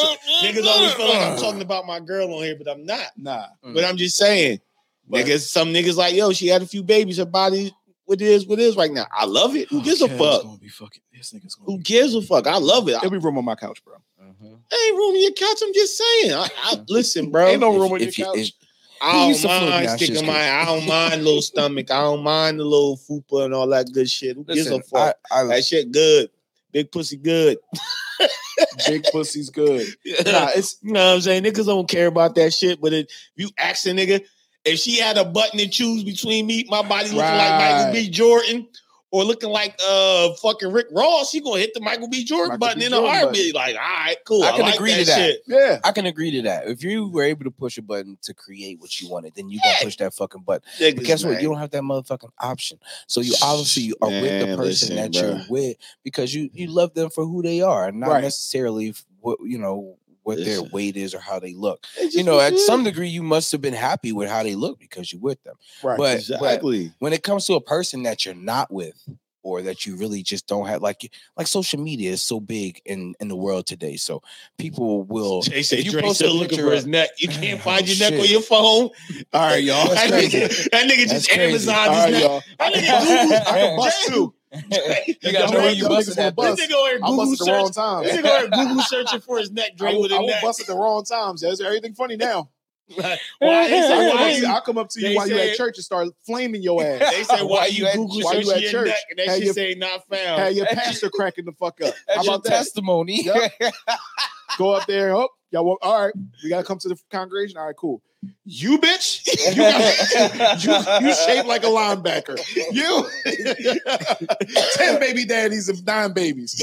niggas 0.42 0.66
always 0.66 0.92
feel 0.94 1.08
like 1.08 1.18
I'm 1.20 1.36
talking 1.38 1.62
about 1.62 1.86
my 1.86 2.00
girl 2.00 2.32
on 2.34 2.42
here, 2.44 2.56
but 2.56 2.68
I'm 2.70 2.84
not. 2.84 3.06
Nah. 3.16 3.46
But 3.62 3.84
I'm 3.84 3.96
just 3.96 4.16
saying, 4.16 4.60
But- 5.08 5.24
niggas, 5.26 5.48
some 5.48 5.68
niggas 5.68 5.96
like, 5.96 6.14
yo, 6.14 6.32
she 6.32 6.48
had 6.48 6.62
a 6.62 6.66
few 6.66 6.82
babies, 6.82 7.16
her 7.18 7.24
body, 7.24 7.74
what 8.04 8.20
it 8.20 8.26
is, 8.26 8.46
what 8.46 8.58
it 8.58 8.62
is 8.64 8.76
right 8.76 8.90
now. 8.90 9.06
I 9.12 9.24
love 9.24 9.54
it. 9.56 9.68
Who 9.70 9.82
gives 9.82 10.02
a 10.02 10.08
fuck? 10.08 10.42
Gonna 10.42 10.58
be 10.58 10.68
fucking, 10.68 11.02
this 11.12 11.32
nigga's 11.32 11.54
gonna 11.54 11.66
Who 11.66 11.76
be, 11.78 11.82
gives 11.84 12.14
a 12.14 12.22
fuck? 12.22 12.46
I 12.46 12.58
love 12.58 12.88
it. 12.88 12.96
I, 12.96 13.00
There'll 13.00 13.10
be 13.12 13.18
room 13.18 13.38
on 13.38 13.44
my 13.44 13.54
couch, 13.54 13.82
bro. 13.84 13.94
Mhm. 14.20 14.58
ain't 14.72 14.96
room 14.96 15.14
in 15.14 15.22
your 15.22 15.32
couch. 15.32 15.58
I'm 15.62 15.72
just 15.72 15.96
saying. 15.96 16.32
I, 16.34 16.48
I, 16.64 16.76
listen, 16.88 17.30
bro. 17.30 17.48
Ain't 17.48 17.60
no 17.60 17.74
If- 17.74 17.80
room 17.80 17.92
on 17.92 18.00
if 18.00 18.18
your 18.18 18.34
you- 18.34 18.42
couch. 18.42 18.52
I 19.00 19.32
don't 19.32 19.70
mind 19.70 19.90
sticking 19.90 20.26
my. 20.26 20.32
I 20.32 20.64
don't 20.64 20.86
mind 20.86 21.24
little 21.24 21.42
stomach. 21.42 21.90
I 21.90 22.02
don't 22.02 22.22
mind 22.22 22.60
the 22.60 22.64
little 22.64 22.96
fupa 22.96 23.44
and 23.44 23.54
all 23.54 23.68
that 23.68 23.90
good 23.92 24.10
shit. 24.10 24.36
Who 24.36 24.44
gives 24.44 24.70
a 24.70 24.80
fuck? 24.82 25.16
I, 25.30 25.40
I, 25.40 25.44
that 25.44 25.64
shit 25.64 25.90
good. 25.90 26.30
Big 26.72 26.92
pussy 26.92 27.16
good. 27.16 27.58
Big 28.86 29.04
pussy's 29.10 29.50
good. 29.50 29.86
Nah, 30.26 30.50
it's 30.54 30.78
You 30.82 30.92
know 30.92 31.06
what 31.06 31.14
I'm 31.14 31.20
saying? 31.22 31.44
Niggas 31.44 31.66
don't 31.66 31.88
care 31.88 32.06
about 32.06 32.34
that 32.34 32.52
shit. 32.52 32.80
But 32.80 32.92
if 32.92 33.06
you 33.36 33.48
ask 33.58 33.86
a 33.86 33.90
nigga, 33.90 34.22
if 34.64 34.78
she 34.78 34.98
had 34.98 35.16
a 35.16 35.24
button 35.24 35.58
to 35.58 35.68
choose 35.68 36.04
between 36.04 36.46
me, 36.46 36.66
my 36.68 36.82
body 36.86 37.04
looking 37.04 37.18
like 37.18 37.60
Michael 37.60 37.92
B. 37.92 38.10
Jordan 38.10 38.68
or 39.12 39.24
looking 39.24 39.50
like 39.50 39.78
uh 39.86 40.32
fucking 40.34 40.70
Rick 40.72 40.86
Ross, 40.92 41.30
she 41.30 41.40
gonna 41.40 41.58
hit 41.60 41.74
the 41.74 41.80
Michael 41.80 42.08
B. 42.08 42.24
Jordan 42.24 42.58
Michael 42.58 42.58
button 42.58 42.78
B. 42.80 42.84
in 42.86 42.92
a 42.92 42.96
Jordan 42.96 43.14
heartbeat. 43.14 43.54
Like, 43.54 43.74
all 43.74 43.80
right, 43.80 44.16
cool. 44.24 44.42
I 44.44 44.48
I, 44.48 44.52
can 44.52 44.60
like 44.62 44.74
agree 44.76 44.90
that 44.92 44.98
to 45.00 45.04
that. 45.06 45.16
shit. 45.16 45.42
yeah. 45.46 45.80
I 45.82 45.92
can 45.92 46.06
agree 46.06 46.30
to 46.32 46.42
that. 46.42 46.68
If 46.68 46.84
you 46.84 47.08
were 47.08 47.22
able 47.24 47.44
to 47.44 47.50
push 47.50 47.76
a 47.78 47.82
button 47.82 48.18
to 48.22 48.34
create 48.34 48.80
what 48.80 49.00
you 49.00 49.08
wanted, 49.08 49.34
then 49.34 49.48
you 49.48 49.60
gonna 49.62 49.74
push 49.82 49.96
that 49.96 50.14
fucking 50.14 50.42
button. 50.42 50.62
But 50.78 50.94
Niggas, 50.96 51.04
guess 51.04 51.24
what? 51.24 51.42
You 51.42 51.48
don't 51.48 51.58
have 51.58 51.70
that 51.70 51.82
motherfucking 51.82 52.30
option. 52.38 52.78
So 53.06 53.20
you 53.20 53.34
obviously 53.42 53.82
you 53.84 53.96
are 54.00 54.08
with 54.08 54.48
the 54.48 54.56
person 54.56 54.94
listen, 54.94 54.96
that 54.96 55.14
you're 55.14 55.40
with 55.48 55.76
because 56.04 56.34
you 56.34 56.50
you 56.52 56.68
love 56.68 56.94
them 56.94 57.10
for 57.10 57.24
who 57.26 57.42
they 57.42 57.62
are, 57.62 57.90
not 57.92 58.10
Right. 58.10 58.22
necessarily 58.22 58.94
what 59.20 59.38
you 59.44 59.58
know 59.58 59.96
what 60.36 60.44
their 60.44 60.62
weight 60.62 60.96
is 60.96 61.14
or 61.14 61.20
how 61.20 61.38
they 61.38 61.54
look. 61.54 61.86
You 62.10 62.24
know, 62.24 62.40
at 62.40 62.56
some 62.58 62.84
degree, 62.84 63.08
you 63.08 63.22
must 63.22 63.52
have 63.52 63.60
been 63.60 63.74
happy 63.74 64.12
with 64.12 64.28
how 64.28 64.42
they 64.42 64.54
look 64.54 64.78
because 64.78 65.12
you're 65.12 65.20
with 65.20 65.42
them. 65.44 65.56
Right. 65.82 65.98
But, 65.98 66.24
but 66.28 66.38
exactly. 66.38 66.92
when 66.98 67.12
it 67.12 67.22
comes 67.22 67.46
to 67.46 67.54
a 67.54 67.60
person 67.60 68.02
that 68.04 68.24
you're 68.24 68.34
not 68.34 68.72
with 68.72 68.96
or 69.42 69.62
that 69.62 69.86
you 69.86 69.96
really 69.96 70.22
just 70.22 70.46
don't 70.46 70.66
have 70.66 70.82
like 70.82 71.10
like 71.36 71.46
social 71.46 71.80
media 71.80 72.10
is 72.10 72.22
so 72.22 72.40
big 72.40 72.80
in 72.84 73.14
in 73.20 73.28
the 73.28 73.36
world 73.36 73.66
today 73.66 73.96
so 73.96 74.22
people 74.58 75.02
will 75.04 75.40
Jay 75.42 75.62
say 75.62 75.78
if 75.78 75.86
you 75.86 75.98
post 75.98 76.16
still 76.16 76.34
looking 76.34 76.58
for 76.58 76.72
his 76.72 76.86
neck. 76.86 77.10
You 77.18 77.28
can't 77.28 77.60
Oh, 77.60 77.62
find 77.62 77.88
your 77.88 77.98
neck 77.98 78.12
shit. 78.12 78.20
on 78.20 78.26
your 78.30 78.42
phone. 78.42 78.90
All 79.32 79.48
right, 79.48 79.62
y'all. 79.62 79.88
That, 79.88 80.10
nigga, 80.10 80.70
that 80.70 80.88
nigga 80.88 81.08
just. 81.08 81.30
Amazon 81.32 81.90
his 81.90 81.98
right, 81.98 82.10
neck. 82.12 82.22
y'all. 82.22 82.42
That 82.58 82.72
nigga 82.74 83.40
I 83.46 83.58
can 83.58 83.76
bust 83.76 84.06
too. 84.06 84.34
You 84.52 85.32
gotta 85.32 85.52
know 85.52 85.58
where 85.60 85.68
ain't 85.68 85.76
you 85.76 85.82
some 85.84 85.92
busting 85.92 86.14
niggas 86.14 86.16
that 86.16 86.36
will 86.36 86.44
bitch. 86.44 86.56
This 86.56 86.66
nigga 86.66 86.74
over 86.74 86.88
here 86.88 86.98
I 87.02 87.08
Google 87.08 87.16
busted 87.26 87.46
the 87.46 87.52
wrong 87.52 87.66
search. 87.66 87.74
time. 87.76 88.02
This 88.04 88.16
nigga 88.16 88.18
over 88.30 88.56
here 88.56 88.66
Google 88.66 88.82
searching 88.82 89.20
for 89.20 89.38
his 89.38 89.50
neck 89.52 89.70
I 89.72 89.76
Drake 89.76 89.94
will, 89.94 90.02
with 90.02 90.12
I 90.12 90.16
a 90.16 90.20
will 90.20 90.26
neck. 90.28 90.42
bust 90.42 90.60
at 90.60 90.66
the 90.66 90.74
wrong 90.76 91.04
times. 91.04 91.42
Is 91.42 91.60
everything 91.60 91.94
funny 91.94 92.16
now? 92.16 92.50
Like, 92.96 93.20
why 93.38 93.68
they 93.68 93.78
I 93.78 93.82
say 93.82 93.88
come, 93.88 93.98
why 93.98 94.10
up 94.10 94.18
to 94.18 94.34
you, 94.34 94.40
you, 94.42 94.48
I 94.54 94.60
come 94.60 94.78
up 94.78 94.88
to 94.88 95.00
you 95.00 95.16
while 95.16 95.28
you 95.28 95.34
say- 95.36 95.50
at 95.52 95.56
church 95.56 95.76
and 95.78 95.84
start 95.84 96.08
flaming 96.26 96.62
your 96.62 96.82
ass. 96.82 96.98
they 97.14 97.22
say 97.22 97.42
why 97.42 97.48
Why 97.60 97.66
you 97.66 97.86
you 97.86 97.92
Google 97.92 98.20
why 98.22 98.32
you 98.34 98.44
searching 98.44 98.64
at 98.64 98.70
church? 98.72 98.86
neck 98.88 98.96
and 99.10 99.18
that 99.20 99.26
Had 99.28 99.36
shit 99.36 99.44
your- 99.44 99.54
say 99.54 99.74
not 99.76 100.08
found. 100.08 100.20
Had 100.20 100.38
found. 100.46 100.56
your 100.56 100.66
pastor 100.66 101.10
cracking 101.10 101.44
the 101.44 101.52
fuck 101.52 101.80
up. 101.82 101.94
How 102.08 102.14
That's 102.16 102.26
your 102.26 102.34
about 102.34 102.44
that? 102.44 102.50
testimony 102.50 103.22
Yep. 103.24 103.52
Go 104.58 104.70
up 104.72 104.86
there. 104.88 105.14
Oh, 105.14 105.28
y'all. 105.52 105.64
want- 105.64 105.78
All 105.82 106.04
right, 106.06 106.14
we 106.42 106.50
gotta 106.50 106.64
come 106.66 106.78
to 106.80 106.88
the 106.88 106.98
congregation. 107.12 107.56
All 107.56 107.66
right, 107.66 107.76
cool. 107.76 108.02
You 108.44 108.78
bitch, 108.78 109.26
you 109.50 109.62
got 109.62 110.64
you, 111.02 111.08
you 111.08 111.14
shaped 111.14 111.46
like 111.46 111.62
a 111.62 111.66
linebacker. 111.66 112.38
You 112.72 113.06
ten 114.74 115.00
baby 115.00 115.24
daddies 115.24 115.68
of 115.70 115.86
nine 115.86 116.12
babies. 116.12 116.60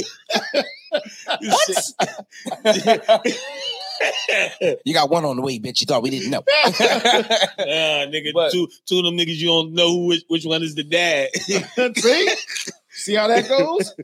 You 1.41 1.51
sit- 1.65 1.95
you 4.85 4.93
got 4.93 5.09
one 5.09 5.25
on 5.25 5.37
the 5.37 5.41
way 5.41 5.57
bitch 5.59 5.81
you 5.81 5.85
thought 5.87 6.03
we 6.03 6.11
didn't 6.11 6.29
know 6.29 6.43
Ah, 6.47 8.05
nigga, 8.05 8.31
But- 8.33 8.51
two 8.51 8.67
two 8.85 8.99
of 8.99 9.05
them 9.05 9.17
niggas 9.17 9.37
you 9.37 9.47
don't 9.47 9.73
know 9.73 9.97
which, 9.97 10.23
which 10.27 10.45
one 10.45 10.61
is 10.61 10.75
the 10.75 10.83
dad. 10.83 11.29
See, 11.35 12.29
see 12.89 13.13
how 13.15 13.27
that 13.27 13.47
goes. 13.49 13.95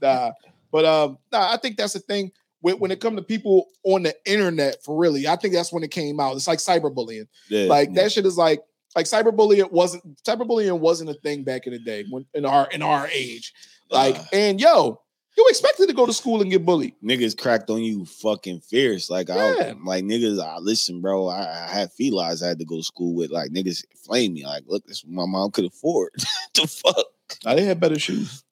Nah, 0.00 0.32
but 0.70 0.84
um, 0.84 1.18
nah, 1.32 1.52
I 1.52 1.56
think 1.56 1.76
that's 1.76 1.94
the 1.94 1.98
thing. 2.00 2.30
When, 2.62 2.78
when 2.78 2.90
it 2.90 3.00
comes 3.00 3.16
to 3.16 3.22
people 3.22 3.66
on 3.84 4.04
the 4.04 4.14
internet, 4.24 4.82
for 4.82 4.96
really, 4.96 5.28
I 5.28 5.36
think 5.36 5.52
that's 5.52 5.72
when 5.72 5.82
it 5.82 5.90
came 5.90 6.18
out. 6.18 6.36
It's 6.36 6.48
like 6.48 6.58
cyberbullying. 6.58 7.26
Yeah, 7.48 7.66
like 7.66 7.90
yeah. 7.90 8.02
that 8.02 8.12
shit 8.12 8.24
is 8.24 8.38
like 8.38 8.62
like 8.96 9.06
cyberbullying 9.06 9.70
wasn't 9.70 10.22
cyberbullying 10.22 10.78
wasn't 10.78 11.10
a 11.10 11.14
thing 11.14 11.44
back 11.44 11.66
in 11.66 11.72
the 11.72 11.78
day 11.78 12.04
when 12.10 12.24
in 12.34 12.44
our 12.44 12.68
in 12.70 12.82
our 12.82 13.08
age. 13.08 13.52
Like 13.90 14.16
Nah. 14.16 14.24
and 14.32 14.60
yo, 14.60 15.00
you 15.36 15.46
expected 15.48 15.88
to 15.88 15.94
go 15.94 16.06
to 16.06 16.12
school 16.12 16.40
and 16.40 16.50
get 16.50 16.64
bullied. 16.64 16.94
niggas 17.02 17.36
cracked 17.36 17.70
on 17.70 17.82
you 17.82 18.04
fucking 18.04 18.60
fierce. 18.60 19.10
Like 19.10 19.28
Yeah. 19.28 19.34
I 19.34 19.74
like 19.84 20.04
niggas, 20.04 20.42
I 20.42 20.58
listen, 20.58 21.00
bro. 21.00 21.28
I, 21.28 21.40
I 21.40 21.68
had 21.68 21.90
felines 21.92 22.42
I 22.42 22.48
had 22.48 22.58
to 22.58 22.64
go 22.64 22.76
to 22.76 22.82
school 22.82 23.14
with. 23.14 23.30
Like 23.30 23.50
niggas 23.50 23.84
flame 24.04 24.34
me. 24.34 24.44
Like, 24.44 24.64
look, 24.66 24.86
this 24.86 24.98
is 24.98 25.04
what 25.04 25.26
my 25.26 25.26
mom 25.26 25.50
could 25.50 25.64
afford. 25.64 26.10
the 26.54 26.66
fuck? 26.66 27.06
Now 27.44 27.54
they 27.54 27.64
had 27.64 27.80
better 27.80 27.98
shoes. 27.98 28.44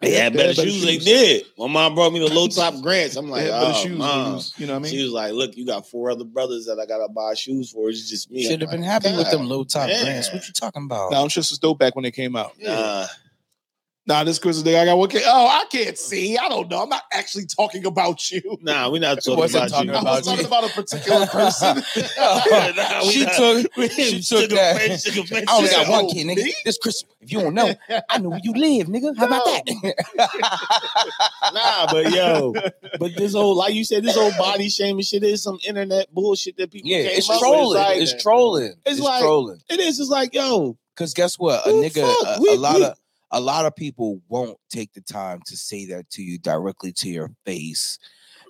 They 0.00 0.12
had 0.12 0.32
better 0.32 0.54
shoes. 0.54 0.82
They 0.84 0.96
did. 0.96 1.44
My 1.58 1.66
mom 1.66 1.94
brought 1.94 2.12
me 2.12 2.20
the 2.20 2.32
low 2.32 2.48
top 2.48 2.74
grants. 2.82 3.16
I'm 3.16 3.28
like, 3.28 3.42
had 3.42 3.50
better 3.50 3.66
oh, 3.66 3.82
shoes. 3.82 3.98
mom. 3.98 4.40
You 4.56 4.66
know 4.66 4.72
what 4.72 4.78
I 4.78 4.82
mean? 4.82 4.92
She 4.92 5.02
was 5.02 5.12
like, 5.12 5.32
look, 5.34 5.56
you 5.56 5.66
got 5.66 5.86
four 5.86 6.10
other 6.10 6.24
brothers 6.24 6.64
that 6.66 6.78
I 6.80 6.86
gotta 6.86 7.08
buy 7.08 7.34
shoes 7.34 7.70
for. 7.70 7.90
It's 7.90 8.08
just 8.08 8.30
me. 8.30 8.42
should 8.42 8.54
I'm 8.54 8.60
have 8.60 8.70
been 8.70 8.80
like, 8.80 8.90
happy 8.90 9.14
with 9.14 9.30
them 9.30 9.46
low 9.46 9.64
top 9.64 9.88
yeah. 9.88 10.02
grants 10.02 10.32
what 10.32 10.46
you 10.46 10.54
talking 10.54 10.84
about 10.84 11.10
Now 11.12 11.22
I'm 11.22 11.28
just 11.28 11.50
was 11.50 11.58
dope 11.58 11.78
back 11.78 11.94
when 11.96 12.04
they 12.04 12.10
came 12.10 12.34
out. 12.34 12.52
Nah, 12.58 13.06
Nah, 14.10 14.24
this 14.24 14.40
Christmas 14.40 14.64
day 14.64 14.76
I 14.80 14.84
got 14.86 14.98
one. 14.98 15.08
kid- 15.08 15.22
Oh, 15.24 15.46
I 15.46 15.66
can't 15.70 15.96
see. 15.96 16.36
I 16.36 16.48
don't 16.48 16.68
know. 16.68 16.82
I'm 16.82 16.88
not 16.88 17.04
actually 17.12 17.46
talking 17.46 17.86
about 17.86 18.28
you. 18.32 18.58
nah, 18.60 18.90
we're 18.90 19.00
not 19.00 19.18
talking 19.22 19.36
wasn't 19.38 19.66
about 19.66 19.70
talking 19.70 19.88
you. 19.90 19.94
I 19.94 20.00
about 20.00 20.16
was 20.18 20.26
talking 20.26 20.46
about 20.46 20.64
a 20.64 20.68
particular 20.74 21.26
person. 21.38 21.82
Oh, 22.18 22.72
nah, 22.76 23.00
she 23.02 23.24
not- 23.24 23.34
took 23.36 23.76
we 23.76 23.88
she 23.88 24.20
took 24.20 24.40
took 24.40 24.50
that. 24.50 24.76
offense, 24.76 25.04
took 25.04 25.16
offense 25.24 25.44
I 25.48 25.56
only 25.56 25.70
got 25.70 25.86
that. 25.86 25.90
one 25.92 26.04
Oh, 26.06 26.12
kid, 26.12 26.26
nigga. 26.26 26.42
me? 26.44 26.54
This 26.64 26.78
Christmas. 26.78 27.14
If 27.20 27.30
you 27.32 27.40
don't 27.40 27.54
know, 27.54 27.72
I 28.08 28.18
know 28.18 28.30
where 28.30 28.40
you 28.42 28.52
live, 28.52 28.88
nigga. 28.88 29.16
How 29.16 29.26
about 29.26 29.44
that? 29.44 29.94
Nah, 31.52 31.92
but 31.92 32.10
yo, 32.12 32.52
but 32.98 33.14
this 33.16 33.32
whole, 33.34 33.54
like 33.54 33.74
you 33.74 33.84
said, 33.84 34.02
this 34.04 34.16
whole 34.16 34.32
body 34.38 34.68
shaming 34.68 35.02
shit 35.04 35.22
is 35.22 35.42
some 35.42 35.58
internet 35.66 36.12
bullshit 36.12 36.56
that 36.56 36.70
people 36.70 36.90
yeah, 36.90 37.02
came 37.08 37.18
it's 37.18 37.28
up 37.30 37.34
with. 37.36 37.40
trolling. 37.40 37.78
like- 37.78 37.98
It's 37.98 38.22
trolling. 38.22 38.64
It's 38.86 38.98
It's 38.98 39.00
like- 39.00 39.22
trolling. 39.22 39.60
it 39.68 39.80
is. 39.80 40.00
It's 40.00 40.10
like, 40.10 40.34
yo, 40.34 40.76
Because 40.96 41.14
guess 41.14 41.38
what? 41.38 41.66
A 41.66 41.70
Who 41.70 41.82
nigga, 41.82 42.02
a, 42.36 42.40
We- 42.40 42.48
a 42.50 42.54
lot 42.54 42.74
we- 42.76 42.84
of 42.84 42.98
a 43.32 43.40
lot 43.40 43.66
of 43.66 43.76
people 43.76 44.20
won't 44.28 44.58
take 44.70 44.92
the 44.92 45.00
time 45.00 45.40
to 45.46 45.56
say 45.56 45.86
that 45.86 46.10
to 46.10 46.22
you 46.22 46.38
directly 46.38 46.92
to 46.92 47.08
your 47.08 47.30
face. 47.44 47.98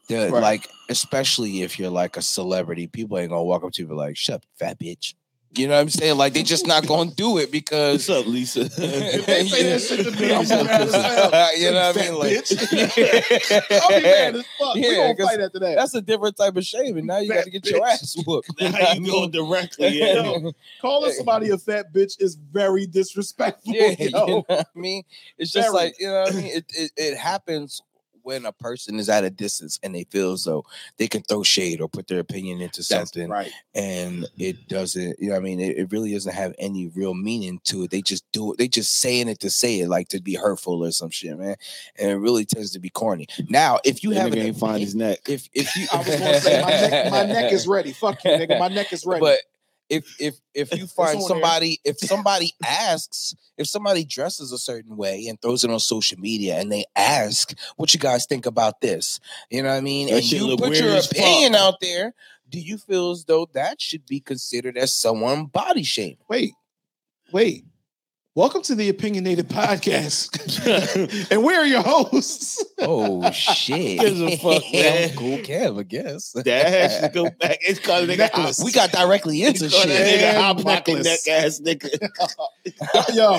They're 0.09 0.31
Right. 0.31 0.43
like, 0.43 0.69
especially 0.89 1.63
if 1.63 1.79
you're 1.79 1.91
like 1.91 2.17
a 2.17 2.23
celebrity, 2.23 2.87
people 2.87 3.19
ain't 3.19 3.31
gonna 3.31 3.45
walk 3.45 3.65
up 3.65 3.73
to 3.73 3.83
you 3.83 3.87
and 3.89 3.97
be 3.97 3.97
like, 3.97 4.17
"Shut 4.17 4.37
up, 4.37 4.45
fat 4.59 4.79
bitch." 4.79 5.15
You 5.57 5.67
know 5.67 5.75
what 5.75 5.81
I'm 5.81 5.91
saying? 5.91 6.17
Like 6.17 6.33
they 6.33 6.45
just 6.45 6.65
not 6.65 6.87
gonna 6.87 7.11
do 7.11 7.39
it 7.39 7.51
because 7.51 8.09
what's 8.09 8.21
up, 8.21 8.27
Lisa? 8.27 8.61
If 8.79 9.27
they 9.27 9.49
say 9.49 9.63
that 9.65 9.81
shit 9.81 10.07
to 10.07 10.11
me, 10.13 10.33
I'm 10.33 10.47
mad 10.65 10.81
as 10.83 10.95
hell. 10.95 11.51
you 11.59 11.71
know 11.73 11.89
what 11.89 11.97
I 11.97 12.01
mean? 12.01 12.15
Like, 12.15 12.33
bitch. 12.37 13.73
I'll 13.83 13.89
be 13.89 14.03
mad 14.03 14.37
as 14.37 14.45
fuck. 14.59 14.75
we 14.77 14.81
Yeah, 14.89 14.95
gonna 14.95 15.17
'cause 15.17 15.27
fight 15.27 15.41
after 15.41 15.59
that. 15.59 15.75
that's 15.75 15.95
a 15.95 16.01
different 16.01 16.37
type 16.37 16.57
of 16.57 16.65
shaming. 16.65 17.07
Now 17.07 17.19
you 17.19 17.29
got 17.33 17.45
to 17.45 17.51
Fat 17.51 17.63
get 17.63 17.67
your 17.67 17.85
ass 17.85 18.17
whooped. 18.25 18.49
How 18.61 18.93
you 18.93 19.05
go 19.11 19.29
directly? 19.29 19.89
Yeah. 19.99 20.23
Yo, 20.23 20.53
Calling 20.81 21.13
somebody 21.15 21.51
a 21.51 21.59
fat 21.59 21.93
bitch 21.93 22.23
is 22.23 22.37
very 22.37 22.87
disrespectful. 22.87 23.75
Yeah, 23.75 23.89
yo. 23.99 24.05
you 24.05 24.11
know 24.13 24.45
what 24.47 24.69
I 24.75 24.79
mean? 24.79 25.03
It's 25.37 25.51
just 25.51 25.73
Very. 25.73 25.85
like, 25.87 25.97
you 25.99 26.07
know 26.07 26.23
what 26.23 26.33
I 26.33 26.37
mean? 26.37 26.47
It, 26.47 26.65
it 26.77 26.91
it 26.97 27.17
happens 27.19 27.83
when 28.23 28.47
a 28.47 28.53
person 28.53 28.99
is 28.99 29.09
at 29.09 29.25
a 29.25 29.31
distance 29.31 29.79
and 29.83 29.95
they 29.95 30.05
feel 30.05 30.33
as 30.33 30.45
though 30.45 30.65
they 30.99 31.09
can 31.09 31.23
throw 31.23 31.43
shade 31.43 31.81
or 31.81 31.89
put 31.89 32.07
their 32.07 32.21
opinion 32.21 32.61
into 32.61 32.79
That's 32.79 32.89
something 32.89 33.29
right. 33.29 33.51
and 33.75 34.25
mm-hmm. 34.25 34.43
it 34.43 34.69
doesn't, 34.69 35.19
you 35.19 35.29
know 35.29 35.35
what 35.35 35.41
I 35.41 35.45
mean? 35.45 35.61
It, 35.61 35.79
it 35.79 35.93
really 35.93 36.13
doesn't 36.13 36.35
have 36.35 36.55
any 36.59 36.89
real 36.89 37.15
meaning 37.15 37.61
to 37.65 37.85
it. 37.85 37.91
They 37.91 38.03
just 38.03 38.31
do 38.33 38.53
it, 38.53 38.59
they 38.59 38.69
just 38.69 39.01
saying 39.01 39.29
it 39.29 39.41
to 39.41 39.51
say 39.51 39.81
it, 39.81 39.89
like 39.89 40.09
to 40.09 40.21
be 40.21 40.35
hurtful 40.35 40.85
or 40.85 40.91
some 40.93 41.11
shit, 41.11 41.39
man. 41.39 41.57
And 41.99 42.11
it 42.11 42.17
really 42.17 42.45
tends 42.45 42.71
to 42.73 42.79
be 42.79 42.91
corny. 42.91 43.27
Now, 43.49 43.79
if 43.85 44.05
you 44.05 44.11
have 44.11 44.33
an 44.33 44.51
find 44.55 44.81
his 44.81 44.95
neck. 44.95 45.21
if 45.29 45.49
if 45.53 45.75
you 45.77 45.87
I 45.93 45.99
was 45.99 46.07
gonna 46.07 46.41
say 46.41 46.63
my 46.63 46.71
neck, 46.71 47.11
my 47.11 47.25
neck 47.25 47.53
is 47.53 47.67
ready. 47.67 47.93
Fuck 47.93 48.25
you, 48.25 48.31
nigga. 48.31 48.59
My 48.59 48.69
neck 48.69 48.93
is 48.93 49.05
ready. 49.05 49.21
but 49.21 49.39
if 49.91 50.15
if 50.19 50.37
if 50.55 50.75
you 50.75 50.87
find 50.97 51.21
somebody 51.21 51.81
if 51.85 51.99
somebody 52.13 52.55
asks 52.65 53.35
if 53.59 53.67
somebody 53.67 54.05
dresses 54.05 54.53
a 54.53 54.59
certain 54.59 54.97
way 54.97 55.27
and 55.27 55.41
throws 55.43 55.65
it 55.65 55.71
on 55.71 55.81
social 55.81 56.19
media 56.19 56.57
and 56.59 56.73
they 56.73 56.85
ask 56.97 57.55
what 57.77 57.93
you 57.93 58.01
guys 58.01 58.25
think 58.25 58.47
about 58.47 58.81
this 58.81 59.21
you 59.51 59.63
know 59.63 59.69
what 59.69 59.75
i 59.77 59.81
mean 59.81 60.07
That 60.09 60.15
and 60.23 60.33
you 60.33 60.57
put 60.57 60.77
your 60.79 60.91
as 60.97 61.07
fuck. 61.09 61.19
opinion 61.19 61.55
out 61.55 61.81
there 61.81 62.15
do 62.49 62.59
you 62.59 62.79
feel 62.79 63.11
as 63.11 63.25
though 63.27 63.47
that 63.53 63.81
should 63.81 64.07
be 64.07 64.21
considered 64.21 64.79
as 64.79 64.93
someone 64.93 65.47
body 65.47 65.83
shame 65.83 66.17
wait, 66.29 66.53
wait. 67.33 67.65
Welcome 68.37 68.63
to 68.63 68.77
the 68.77 68.89
Opinionated 68.89 69.49
Podcast. 69.49 70.31
and 71.33 71.43
where 71.43 71.61
are 71.63 71.67
your 71.67 71.83
hosts? 71.83 72.65
oh 72.79 73.29
shit 73.33 73.99
Gives 73.99 74.21
a 74.21 74.37
fuck, 74.37 74.63
man. 74.73 75.17
cool 75.17 75.39
Kev, 75.39 75.81
i 75.81 75.83
guess 75.83 76.31
That 76.45 76.93
should 76.93 77.13
go 77.13 77.25
back. 77.41 77.59
It's 77.63 77.81
called 77.81 78.09
nigga. 78.09 78.19
Necklace. 78.19 78.59
hot- 78.59 78.65
we 78.65 78.71
got 78.71 78.93
directly 78.93 79.43
into 79.43 79.65
it's 79.65 79.75
shit 79.77 79.89
nigga 79.89 80.23
And 80.23 80.37
hot 80.39 80.63
pocket 80.63 81.03
neck 81.03 81.19
ass 81.29 81.61
nigga. 81.61 81.91
Yo, 83.15 83.33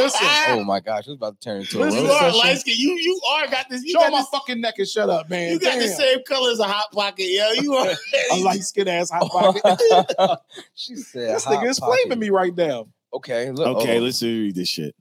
listen 0.00 0.26
oh 0.50 0.62
my 0.64 0.78
gosh 0.78 1.00
it's 1.08 1.16
about 1.16 1.40
to 1.40 1.44
turn 1.44 1.60
into 1.62 1.80
a 1.82 1.86
Listen, 1.86 2.02
You 2.04 2.08
roast 2.08 2.22
are 2.22 2.30
session. 2.30 2.38
light 2.38 2.58
skin. 2.58 2.74
You 2.78 2.92
you 2.92 3.20
are 3.32 3.46
got 3.48 3.68
this. 3.68 3.82
You 3.82 3.92
show 3.94 3.98
got 3.98 4.12
my 4.12 4.18
this. 4.18 4.28
fucking 4.28 4.60
neck 4.60 4.74
and 4.78 4.86
shut 4.88 5.10
up, 5.10 5.28
man. 5.28 5.50
You 5.52 5.58
got 5.58 5.78
the 5.80 5.88
same 5.88 6.20
color 6.26 6.52
as 6.52 6.60
a 6.60 6.64
hot 6.68 6.92
pocket, 6.92 7.26
yo. 7.28 7.50
You 7.60 7.74
are 7.74 7.88
a 8.32 8.36
light 8.42 8.62
skin 8.62 8.86
ass 8.86 9.10
hot 9.10 9.28
pocket. 9.28 10.38
she 10.74 10.94
said, 10.94 11.34
this 11.34 11.44
"Hot 11.44 11.54
nigga 11.64 11.70
is 11.70 11.80
pocket." 11.80 11.98
flaming 12.04 12.20
me 12.20 12.30
right 12.30 12.56
now. 12.56 12.86
Okay, 13.16 13.50
look. 13.50 13.78
Okay, 13.78 13.98
oh, 13.98 14.02
let's 14.02 14.22
read 14.22 14.54
this 14.54 14.68
shit. 14.68 14.94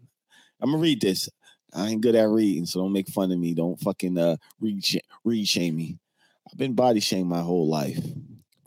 I'm 0.61 0.71
gonna 0.71 0.81
read 0.81 1.01
this. 1.01 1.29
I 1.73 1.89
ain't 1.89 2.01
good 2.01 2.15
at 2.15 2.29
reading, 2.29 2.65
so 2.65 2.79
don't 2.81 2.93
make 2.93 3.09
fun 3.09 3.31
of 3.31 3.37
me. 3.39 3.53
Don't 3.53 3.79
fucking 3.79 4.17
uh 4.17 4.37
read 4.59 4.83
sh- 4.85 4.97
read 5.23 5.47
shame 5.47 5.75
me. 5.75 5.97
I've 6.49 6.57
been 6.57 6.73
body 6.73 6.99
shamed 7.01 7.27
my 7.29 7.41
whole 7.41 7.67
life 7.67 7.99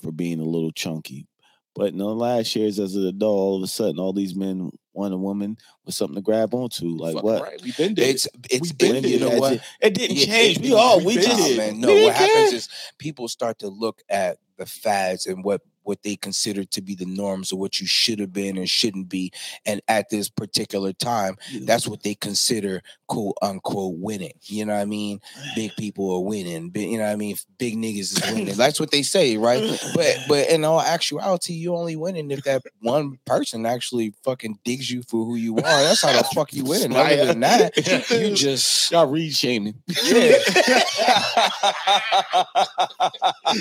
for 0.02 0.12
being 0.12 0.40
a 0.40 0.44
little 0.44 0.72
chunky, 0.72 1.26
But 1.74 1.88
in 1.92 1.98
the 1.98 2.04
last 2.06 2.54
years, 2.56 2.78
as 2.78 2.94
an 2.96 3.06
adult, 3.06 3.38
all 3.38 3.56
of 3.56 3.62
a 3.62 3.66
sudden, 3.68 3.98
all 3.98 4.12
these 4.12 4.34
men 4.34 4.70
want 4.92 5.14
a 5.14 5.16
woman 5.16 5.56
with 5.86 5.94
something 5.94 6.16
to 6.16 6.20
grab 6.22 6.52
onto. 6.54 6.88
Like 6.88 7.14
Fucking 7.14 7.24
what? 7.30 7.42
Right. 7.42 7.62
We've 7.62 7.76
been 7.76 7.94
there. 7.94 8.08
It's 8.10 8.28
it's 8.50 8.60
We've 8.60 8.78
been 8.78 9.02
been, 9.02 9.04
you 9.10 9.18
know 9.20 9.28
That's 9.30 9.40
what? 9.40 9.52
it. 9.54 9.60
It 9.80 9.94
didn't 9.94 10.16
Yeah, 10.16 10.24
change. 10.26 10.56
it- 10.58 10.62
we 10.62 10.74
all 10.74 10.98
we 10.98 11.06
we 11.06 11.14
just 11.16 11.48
there. 11.48 11.56
man, 11.56 11.80
no, 11.80 11.94
we 11.94 12.02
what 12.04 12.14
happens 12.14 12.50
care. 12.50 12.54
is 12.56 12.68
people 12.98 13.28
start 13.28 13.58
to 13.60 13.68
look 13.68 14.02
at 14.10 14.36
the 14.58 14.66
fads 14.66 15.26
and 15.26 15.42
what 15.44 15.62
what 15.88 16.02
they 16.02 16.16
consider 16.16 16.64
to 16.64 16.82
be 16.82 16.94
the 16.94 17.06
norms 17.06 17.50
of 17.50 17.58
what 17.58 17.80
you 17.80 17.86
should 17.86 18.20
have 18.20 18.32
been 18.32 18.58
and 18.58 18.68
shouldn't 18.68 19.08
be. 19.08 19.32
And 19.64 19.80
at 19.88 20.10
this 20.10 20.28
particular 20.28 20.92
time, 20.92 21.38
that's 21.62 21.88
what 21.88 22.02
they 22.02 22.14
consider 22.14 22.82
quote 23.08 23.36
unquote 23.40 23.94
winning. 23.96 24.34
You 24.42 24.66
know 24.66 24.74
what 24.74 24.82
I 24.82 24.84
mean? 24.84 25.20
Big 25.56 25.74
people 25.78 26.14
are 26.14 26.20
winning. 26.20 26.68
Big, 26.68 26.90
you 26.90 26.98
know 26.98 27.04
what 27.04 27.12
I 27.12 27.16
mean? 27.16 27.36
Big 27.56 27.76
niggas 27.76 28.12
is 28.12 28.22
winning. 28.30 28.54
That's 28.58 28.78
what 28.78 28.90
they 28.90 29.02
say, 29.02 29.38
right? 29.38 29.62
But 29.94 30.18
but 30.28 30.50
in 30.50 30.64
all 30.64 30.80
actuality, 30.80 31.54
you 31.54 31.74
only 31.74 31.96
winning 31.96 32.30
if 32.30 32.44
that 32.44 32.62
one 32.80 33.18
person 33.24 33.64
actually 33.64 34.12
fucking 34.24 34.58
digs 34.64 34.90
you 34.90 35.02
for 35.02 35.24
who 35.24 35.36
you 35.36 35.56
are. 35.56 35.62
That's 35.62 36.02
how 36.02 36.12
the 36.12 36.24
fuck 36.34 36.52
you 36.52 36.64
winning. 36.64 36.94
Other 36.94 37.26
than 37.26 37.40
that, 37.40 37.76
you 38.10 38.34
just 38.34 38.90
y'all 38.90 39.06
read 39.06 39.32
shaming. 39.32 39.74
yeah. 40.04 40.34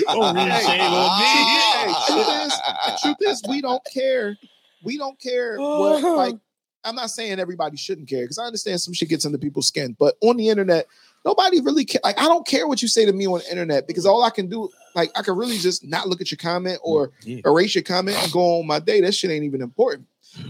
Don't 0.08 0.36
read 0.36 0.62
shame 0.62 0.92
on 0.92 2.16
me. 2.17 2.17
Hey, 2.18 2.24
truth 2.24 2.46
is, 2.46 2.60
the 2.86 2.98
truth 3.02 3.16
is, 3.20 3.42
we 3.48 3.60
don't 3.60 3.82
care. 3.92 4.36
We 4.82 4.98
don't 4.98 5.18
care 5.20 5.56
what 5.58 6.02
like. 6.16 6.34
I'm 6.84 6.94
not 6.94 7.10
saying 7.10 7.40
everybody 7.40 7.76
shouldn't 7.76 8.08
care 8.08 8.22
because 8.22 8.38
I 8.38 8.44
understand 8.44 8.80
some 8.80 8.94
shit 8.94 9.08
gets 9.08 9.26
under 9.26 9.36
people's 9.36 9.66
skin, 9.66 9.96
but 9.98 10.14
on 10.22 10.36
the 10.36 10.48
internet, 10.48 10.86
nobody 11.24 11.60
really 11.60 11.84
care. 11.84 12.00
Like, 12.04 12.18
I 12.18 12.24
don't 12.24 12.46
care 12.46 12.68
what 12.68 12.80
you 12.80 12.86
say 12.88 13.04
to 13.04 13.12
me 13.12 13.26
on 13.26 13.40
the 13.40 13.50
internet 13.50 13.88
because 13.88 14.06
all 14.06 14.22
I 14.22 14.30
can 14.30 14.48
do, 14.48 14.70
like, 14.94 15.10
I 15.18 15.22
can 15.22 15.36
really 15.36 15.58
just 15.58 15.84
not 15.84 16.08
look 16.08 16.20
at 16.20 16.30
your 16.30 16.38
comment 16.38 16.78
or 16.82 17.08
mm, 17.08 17.12
Yeah. 17.24 17.40
erase 17.50 17.74
your 17.74 17.82
comment 17.82 18.16
and 18.22 18.32
go 18.32 18.60
on 18.60 18.66
my 18.66 18.78
day. 18.78 19.00
That 19.00 19.12
shit 19.12 19.30
ain't 19.30 19.44
even 19.44 19.60
important. 19.60 20.06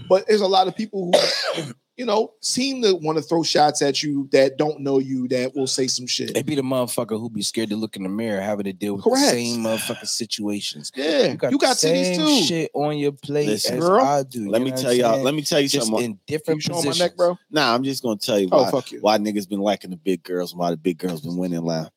But 0.07 0.29
there's 0.29 0.43
a 0.43 0.47
lot 0.47 0.69
of 0.69 0.77
people 0.77 1.07
who, 1.07 1.73
you 1.99 2.07
know, 2.07 2.33
seem 2.41 2.81
to 2.83 2.95
want 2.95 3.19
to 3.19 3.23
throw 3.23 3.43
shots 3.43 3.83
at 3.83 4.05
you 4.05 4.29
that 4.31 4.57
don't 4.57 4.81
know 4.81 5.01
you 5.01 5.27
that 5.29 5.55
will 5.57 5.67
say 5.67 5.89
some 5.89 6.07
shit. 6.07 6.37
It 6.37 6.47
be 6.47 6.55
the 6.55 6.63
motherfucker 6.63 7.19
who 7.19 7.29
be 7.29 7.43
scared 7.43 7.71
to 7.71 7.77
look 7.77 7.97
in 7.97 8.05
the 8.05 8.09
mirror, 8.09 8.41
having 8.41 8.65
to 8.65 8.73
deal 8.73 8.95
with 8.95 9.05
Correct. 9.05 9.21
the 9.21 9.31
same 9.31 9.65
motherfucking 9.65 10.07
situations. 10.07 10.93
Yeah, 10.95 11.33
you 11.33 11.35
got, 11.37 11.51
the 11.51 11.59
titties 11.59 11.77
same 11.77 12.17
too. 12.21 12.43
shit 12.45 12.71
on 12.73 12.97
your 12.99 13.11
plate 13.13 13.49
Listen, 13.49 13.79
as 13.79 13.85
girl, 13.85 14.01
I 14.01 14.23
do. 14.23 14.49
Let 14.49 14.63
me 14.63 14.71
tell 14.71 14.93
y'all. 14.95 15.15
saying? 15.15 15.25
Let 15.25 15.35
me 15.35 15.43
tell 15.43 15.61
you 15.61 15.69
just 15.69 15.87
something. 15.89 16.05
in 16.05 16.11
You 16.13 16.19
different 16.27 16.63
showing 16.63 16.77
my 16.77 16.91
positions. 16.91 16.99
neck, 17.01 17.17
bro? 17.17 17.37
Nah, 17.51 17.75
I'm 17.75 17.83
just 17.83 18.03
gonna 18.03 18.17
tell 18.17 18.39
you 18.39 18.49
Oh, 18.53 18.63
why 18.63 18.71
fuck 18.71 18.93
you. 18.93 19.01
why 19.01 19.19
niggas 19.19 19.49
been 19.49 19.61
liking 19.61 19.91
the 19.91 19.97
big 19.97 20.23
girls 20.23 20.55
why 20.55 20.71
the 20.71 20.77
big 20.77 20.99
girls 20.99 21.21
been 21.21 21.37
winning 21.37 21.63
loud. 21.63 21.91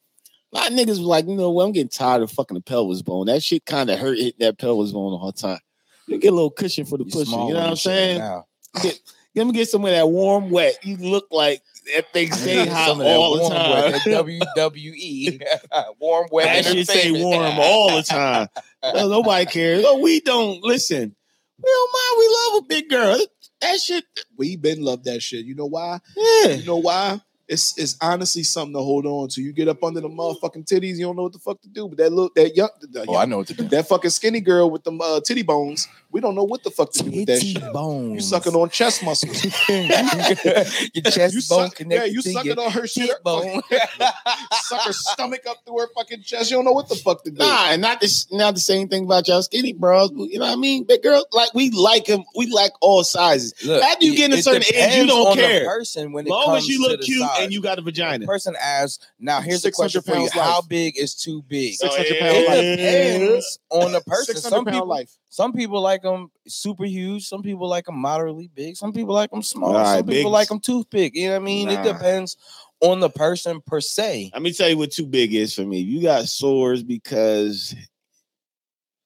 A 0.51 0.57
lot 0.57 0.71
of 0.71 0.73
niggas 0.77 0.87
was 0.89 0.99
like, 1.01 1.27
you 1.27 1.35
know 1.35 1.51
what, 1.51 1.65
I'm 1.65 1.71
getting 1.73 1.89
tired 1.89 2.23
of 2.23 2.31
fucking 2.31 2.55
the 2.55 2.61
pelvis 2.61 3.03
bone. 3.03 3.27
That 3.27 3.43
shit 3.43 3.65
kind 3.67 3.89
of 3.91 3.99
hurt 3.99 4.17
hitting 4.17 4.33
that 4.39 4.57
pelvis 4.57 4.91
bone 4.91 5.03
all 5.03 5.11
the 5.11 5.17
whole 5.19 5.31
time. 5.31 5.59
You 6.07 6.17
get 6.17 6.33
a 6.33 6.35
little 6.35 6.49
cushion 6.49 6.85
for 6.85 6.97
the 6.97 7.05
You 7.05 7.11
pussy. 7.11 7.25
small 7.25 7.47
You 7.49 7.53
know 7.53 7.59
what 7.59 7.65
I'm 7.67 7.71
this 7.73 7.79
shit 7.81 7.91
saying? 7.91 8.43
Let 9.35 9.47
me 9.47 9.53
get 9.53 9.69
some 9.69 9.85
of 9.85 9.91
that 9.91 10.07
warm 10.09 10.49
wet. 10.49 10.79
You 10.83 10.97
look 10.97 11.27
like 11.31 11.61
that 11.95 12.11
thing 12.11 12.31
stay 12.31 12.67
hot 12.67 12.87
Some 12.87 12.99
of 12.99 13.05
that 13.05 13.15
all 13.15 13.37
the 13.37 13.49
time. 13.49 13.93
WWE, 13.93 15.41
warm 15.99 16.27
wet. 16.31 16.45
That 16.45 16.71
shit 16.71 16.87
stay 16.87 17.09
entertainment. 17.09 17.23
warm 17.23 17.59
all 17.59 17.95
the 17.95 18.03
time. 18.03 18.47
Nobody 18.93 19.45
cares. 19.45 19.83
Oh, 19.87 19.99
we 19.99 20.19
don't 20.21 20.61
listen. 20.63 21.15
We 21.57 21.69
don't 21.69 21.93
mind. 21.93 22.19
We 22.19 22.35
love 22.35 22.63
a 22.63 22.67
big 22.67 22.89
girl. 22.89 23.25
That 23.61 23.79
shit. 23.79 24.03
We 24.37 24.55
been 24.57 24.81
love 24.81 25.03
that 25.03 25.21
shit. 25.21 25.45
You 25.45 25.55
know 25.55 25.67
why? 25.67 25.99
Yeah. 26.17 26.47
You 26.53 26.65
know 26.65 26.77
why? 26.77 27.21
It's 27.47 27.77
it's 27.77 27.97
honestly 28.01 28.43
something 28.43 28.73
to 28.73 28.79
hold 28.79 29.05
on 29.05 29.27
to. 29.29 29.41
You 29.41 29.51
get 29.51 29.67
up 29.67 29.83
under 29.83 29.99
the 30.01 30.07
motherfucking 30.09 30.65
titties, 30.65 30.95
you 30.97 31.05
don't 31.05 31.15
know 31.17 31.23
what 31.23 31.33
the 31.33 31.39
fuck 31.39 31.61
to 31.61 31.67
do. 31.69 31.87
But 31.89 31.97
that 31.97 32.11
look 32.13 32.33
that 32.35 32.55
young, 32.55 32.69
the, 32.81 33.05
Oh, 33.07 33.17
I 33.17 33.25
know 33.25 33.37
what 33.39 33.47
to 33.47 33.53
do. 33.53 33.63
that 33.69 33.87
fucking 33.87 34.11
skinny 34.11 34.39
girl 34.39 34.69
with 34.71 34.83
them 34.83 35.01
uh, 35.01 35.19
titty 35.19 35.41
bones, 35.43 35.87
we 36.11 36.21
don't 36.21 36.35
know 36.35 36.43
what 36.43 36.63
the 36.63 36.71
fuck 36.71 36.91
to 36.93 37.03
do 37.03 37.11
with 37.11 37.25
that 37.27 37.39
Titty 37.41 37.53
shit. 37.53 37.73
bones. 37.73 38.13
You 38.15 38.21
sucking 38.21 38.53
on 38.55 38.69
chest 38.69 39.03
muscles. 39.03 39.43
your 39.69 41.03
chest 41.03 41.33
you 41.35 41.41
bone 41.49 41.69
suck, 41.69 41.79
yeah, 41.87 42.03
you 42.05 42.21
to 42.21 42.31
sucking 42.31 42.51
your 42.55 42.65
on 42.65 42.71
her 42.71 42.87
shit. 42.87 43.21
bone. 43.23 43.61
Suck 44.53 44.81
her 44.83 44.93
stomach 44.93 45.41
up 45.49 45.57
through 45.65 45.79
her 45.79 45.87
fucking 45.95 46.21
chest. 46.23 46.51
You 46.51 46.57
don't 46.57 46.65
know 46.65 46.71
what 46.71 46.89
the 46.89 46.95
fuck 46.95 47.23
to 47.23 47.31
do. 47.31 47.37
Nah, 47.37 47.71
and 47.71 47.81
not 47.81 47.99
this, 48.01 48.31
not 48.31 48.53
the 48.53 48.59
same 48.59 48.87
thing 48.87 49.05
about 49.05 49.27
y'all 49.27 49.41
skinny 49.41 49.73
bros. 49.73 50.11
You 50.15 50.39
know 50.39 50.45
what 50.45 50.53
I 50.53 50.55
mean? 50.55 50.83
Big 50.83 51.03
girl, 51.03 51.25
like 51.31 51.53
we 51.53 51.69
like 51.71 52.05
them. 52.05 52.23
We 52.35 52.47
like 52.47 52.71
all 52.81 53.03
sizes. 53.03 53.53
Look, 53.65 53.83
After 53.83 54.05
you 54.05 54.15
get 54.15 54.31
in 54.31 54.39
a 54.39 54.41
certain 54.41 54.63
age, 54.73 54.95
you 54.95 55.07
don't 55.07 55.27
on 55.27 55.37
the 55.37 55.43
care. 55.43 55.65
person 55.65 56.11
when 56.11 56.25
As 56.25 56.27
it 56.27 56.31
long 56.31 56.45
comes 56.45 56.57
as 56.63 56.67
you 56.69 56.81
look 56.81 57.01
cute 57.01 57.19
size. 57.21 57.40
And 57.43 57.53
you 57.53 57.61
got 57.61 57.77
a 57.77 57.81
The 57.81 57.85
vagina. 57.85 58.25
person 58.25 58.55
asks, 58.61 59.05
now 59.19 59.41
here's 59.41 59.61
the 59.61 59.67
600 59.69 59.75
question 59.75 60.01
for 60.01 60.11
you: 60.11 60.15
pounds 60.29 60.35
life. 60.35 60.45
How 60.45 60.61
big 60.61 60.97
is 60.97 61.15
too 61.15 61.41
big? 61.47 61.73
600 61.75 62.05
It 62.07 62.19
pound 62.19 62.45
life. 62.45 62.77
depends 62.77 63.59
on 63.69 63.91
the 63.91 64.01
person. 64.07 64.35
600 64.35 64.49
Some 64.49 64.65
pound 64.65 64.75
people, 64.75 64.87
life. 64.87 65.11
some 65.29 65.53
people 65.53 65.81
like 65.81 66.01
them 66.03 66.31
super 66.47 66.85
huge. 66.85 67.25
Some 67.27 67.41
people 67.43 67.67
like 67.67 67.85
them 67.85 67.97
moderately 67.97 68.49
big. 68.53 68.75
Some 68.77 68.93
people 68.93 69.13
like 69.13 69.31
them 69.31 69.41
small. 69.43 69.75
All 69.75 69.83
right, 69.83 69.97
some 69.97 70.07
people 70.07 70.23
big- 70.31 70.33
like 70.33 70.47
them 70.49 70.59
toothpick. 70.59 71.15
You 71.15 71.27
know 71.27 71.33
what 71.35 71.41
I 71.41 71.45
mean? 71.45 71.69
It 71.69 71.75
Nah. 71.83 71.93
depends 71.93 72.37
on 72.81 72.99
the 72.99 73.09
person 73.09 73.61
per 73.65 73.79
se. 73.81 74.31
Let 74.33 74.41
me 74.41 74.51
tell 74.53 74.67
you 74.69 74.77
what 74.77 74.91
too 74.91 75.05
big 75.05 75.33
is 75.35 75.53
for 75.53 75.61
me. 75.65 75.79
You 75.79 76.01
got 76.01 76.27
sores 76.27 76.81
because 76.83 77.75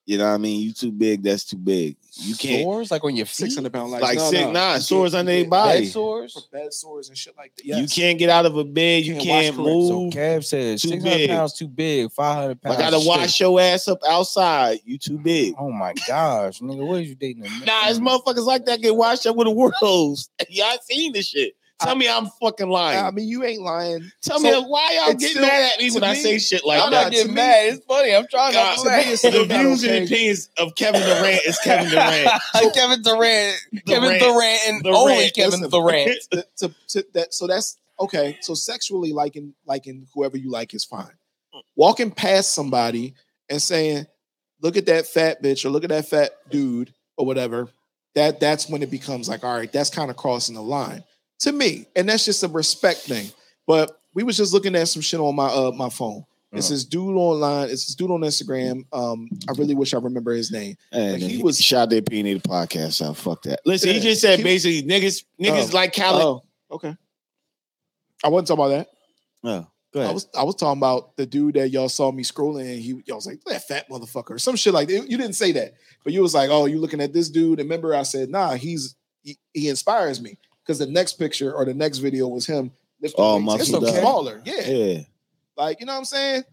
you 0.05 0.17
know 0.17 0.25
what 0.27 0.33
I 0.35 0.37
mean. 0.37 0.61
You 0.61 0.71
too 0.73 0.91
big. 0.91 1.23
That's 1.23 1.43
too 1.43 1.57
big. 1.57 1.97
You 2.17 2.33
can't 2.35 2.63
sores 2.63 2.91
like 2.91 3.03
on 3.03 3.15
your 3.15 3.25
feet, 3.25 3.35
Six 3.35 3.55
hundred 3.55 3.73
pound 3.73 3.91
life. 3.91 4.01
like 4.01 4.17
no, 4.17 4.29
sick. 4.29 4.45
no. 4.45 4.51
Nah, 4.53 4.77
sores 4.77 5.13
on 5.13 5.25
you 5.27 5.33
their 5.41 5.45
body. 5.49 5.81
bed 5.81 5.91
sores. 5.91 6.47
Bed 6.51 6.73
sores 6.73 7.09
and 7.09 7.17
shit 7.17 7.35
like 7.35 7.53
that. 7.57 7.65
You 7.65 7.87
can't 7.87 8.17
get 8.17 8.29
out 8.29 8.45
of 8.45 8.55
a 8.55 8.63
bed. 8.63 9.03
You 9.03 9.15
Can't 9.15 9.25
can't, 9.25 9.57
wash 9.57 9.65
correct. 9.65 9.87
So 9.87 10.01
move. 10.01 10.13
Kev 10.13 10.43
says 10.45 10.81
six 10.81 11.03
hundred 11.03 11.29
pounds 11.29 11.53
too 11.53 11.67
big. 11.67 12.11
Five 12.11 12.35
hundred 12.35 12.61
pounds. 12.61 12.77
I 12.77 12.79
gotta 12.79 12.99
straight. 13.01 13.17
wash 13.17 13.39
your 13.41 13.59
ass 13.59 13.87
up 13.89 13.99
outside. 14.07 14.79
You 14.85 14.97
too 14.97 15.17
big. 15.17 15.55
Oh 15.57 15.71
my 15.71 15.93
gosh, 16.07 16.59
nigga, 16.61 16.85
what 16.87 16.97
are 16.97 17.01
you 17.01 17.15
dating? 17.15 17.45
a- 17.45 17.65
Nah, 17.65 17.89
it's 17.89 17.99
motherfuckers 17.99 18.45
like 18.45 18.65
that 18.65 18.81
get 18.81 18.95
washed 18.95 19.25
up 19.25 19.35
with 19.35 19.47
a 19.47 19.51
world. 19.51 19.73
Y'all 20.49 20.77
seen 20.89 21.11
this 21.11 21.27
shit. 21.27 21.55
Tell 21.81 21.95
me 21.95 22.07
I'm 22.07 22.27
fucking 22.41 22.69
lying. 22.69 23.03
I 23.03 23.11
mean, 23.11 23.27
you 23.27 23.43
ain't 23.43 23.61
lying. 23.61 24.09
Tell 24.21 24.39
so 24.39 24.43
me 24.61 24.67
why 24.69 24.93
y'all 24.93 25.13
get 25.13 25.31
still- 25.31 25.41
mad 25.41 25.73
at 25.73 25.79
me 25.79 25.91
when 25.91 26.03
I 26.05 26.13
say 26.13 26.39
shit 26.39 26.65
like 26.65 26.81
I'm 26.81 26.89
not 26.89 27.05
that. 27.05 27.09
to 27.09 27.11
getting 27.11 27.31
me- 27.33 27.35
mad. 27.35 27.65
It's 27.73 27.85
funny. 27.85 28.15
I'm 28.15 28.25
trying 28.31 28.53
God, 28.53 28.77
not 28.85 29.03
to 29.03 29.29
me, 29.31 29.39
the 29.39 29.45
views 29.57 29.83
okay. 29.83 29.97
and 29.97 30.05
opinions 30.05 30.49
of 30.57 30.73
Kevin 30.75 31.01
Durant 31.01 31.41
is 31.45 31.59
Kevin 31.59 31.89
Durant. 31.91 32.29
Kevin 32.73 33.01
Durant, 33.01 33.57
Kevin 33.85 34.03
Durant. 34.09 34.19
Durant, 34.21 34.61
and 34.67 34.83
Durant. 34.83 34.97
only 34.97 35.31
Kevin 35.31 35.61
Listen, 35.61 35.69
Durant. 35.69 36.17
to, 36.31 36.45
to, 36.57 36.75
to 36.87 37.05
that 37.13 37.33
so 37.33 37.45
that's 37.47 37.77
okay 37.99 38.37
so 38.41 38.53
sexually 38.53 39.11
liking 39.13 39.53
liking 39.65 40.07
whoever 40.13 40.37
you 40.37 40.49
like 40.49 40.73
is 40.73 40.83
fine 40.85 41.11
walking 41.75 42.11
past 42.11 42.53
somebody 42.53 43.13
and 43.49 43.61
saying 43.61 44.05
look 44.61 44.75
at 44.77 44.85
that 44.85 45.05
fat 45.07 45.41
bitch 45.43 45.65
or 45.65 45.69
look 45.69 45.83
at 45.83 45.89
that 45.89 46.05
fat 46.07 46.31
dude 46.49 46.93
or 47.17 47.25
whatever 47.25 47.67
that 48.15 48.39
that's 48.39 48.69
when 48.69 48.81
it 48.81 48.89
becomes 48.91 49.27
like 49.29 49.43
all 49.43 49.57
right 49.57 49.71
that's 49.71 49.89
kind 49.89 50.09
of 50.09 50.17
crossing 50.17 50.55
the 50.55 50.61
line 50.61 51.03
to 51.39 51.51
me 51.51 51.85
and 51.95 52.07
that's 52.09 52.25
just 52.25 52.43
a 52.43 52.47
respect 52.47 52.99
thing 52.99 53.27
but 53.67 53.99
we 54.13 54.23
was 54.23 54.37
just 54.37 54.53
looking 54.53 54.75
at 54.75 54.87
some 54.87 55.01
shit 55.01 55.19
on 55.19 55.35
my 55.35 55.47
uh 55.47 55.71
my 55.71 55.89
phone 55.89 56.23
it's 56.51 56.67
Uh-huh. 56.67 56.73
this 56.75 56.85
dude 56.85 57.15
online 57.17 57.65
it's 57.69 57.85
this 57.87 57.95
dude 57.95 58.11
on 58.11 58.21
instagram 58.21 58.85
um 58.93 59.27
i 59.49 59.51
really 59.57 59.75
wish 59.75 59.93
i 59.93 59.97
remember 59.97 60.31
his 60.33 60.51
name 60.51 60.75
Like, 60.93 61.21
he 61.21 61.41
was- 61.43 61.59
shot 61.59 61.89
their 61.89 61.99
opinionated 61.99 62.43
podcast. 62.43 62.93
So 62.93 63.13
fuck 63.13 63.41
that. 63.43 63.59
Listen, 63.65 63.89
he 63.93 63.99
just 63.99 64.21
said 64.21 64.39
he- 64.39 64.43
basically 64.43 64.83
niggas 64.83 65.23
niggas 65.41 65.71
Oh. 65.73 65.75
like 65.75 65.93
Khaled. 65.95 66.21
oh 66.23 66.43
okay 66.71 66.95
i 68.23 68.29
wasn't 68.29 68.47
talking 68.47 68.63
about 68.65 68.69
that 68.77 68.87
Oh, 69.47 69.67
go 69.93 70.01
I 70.01 70.11
was 70.11 70.27
I 70.35 70.43
was 70.43 70.55
talking 70.55 70.79
about 70.79 71.15
the 71.17 71.25
dude 71.27 71.53
that 71.55 71.69
y'all 71.69 71.87
saw 71.89 72.11
me 72.11 72.23
scrolling 72.23 72.61
and 72.73 72.79
he 72.81 73.01
y'all 73.05 73.17
was 73.17 73.27
like 73.27 73.43
that 73.45 73.67
fat 73.67 73.87
motherfucker 73.89 74.31
or 74.31 74.39
some 74.39 74.55
shit 74.55 74.73
like 74.73 74.87
that. 74.87 75.07
You 75.09 75.17
didn't 75.17 75.35
say 75.35 75.51
that, 75.51 75.75
but 76.03 76.13
you 76.13 76.21
was 76.23 76.33
like, 76.33 76.49
oh, 76.49 76.65
you 76.65 76.79
looking 76.79 76.99
at 76.99 77.13
this 77.13 77.29
dude? 77.29 77.59
And 77.59 77.69
remember, 77.69 77.93
I 77.93 78.01
said, 78.03 78.29
nah, 78.31 78.55
he's 78.55 78.95
he, 79.21 79.37
he 79.53 79.69
inspires 79.69 80.19
me 80.19 80.37
because 80.65 80.79
the 80.79 80.87
next 80.87 81.13
picture 81.13 81.53
or 81.53 81.65
the 81.65 81.73
next 81.73 81.99
video 81.99 82.27
was 82.27 82.45
him 82.45 82.71
lifting 83.01 83.23
Oh, 83.23 83.35
weights. 83.37 83.63
It's 83.63 83.71
muscled 83.71 83.95
smaller, 83.99 84.41
yeah. 84.45 84.61
yeah. 84.67 84.99
Like 85.57 85.79
you 85.79 85.85
know 85.85 85.93
what 85.93 85.99
I'm 85.99 86.05
saying? 86.05 86.43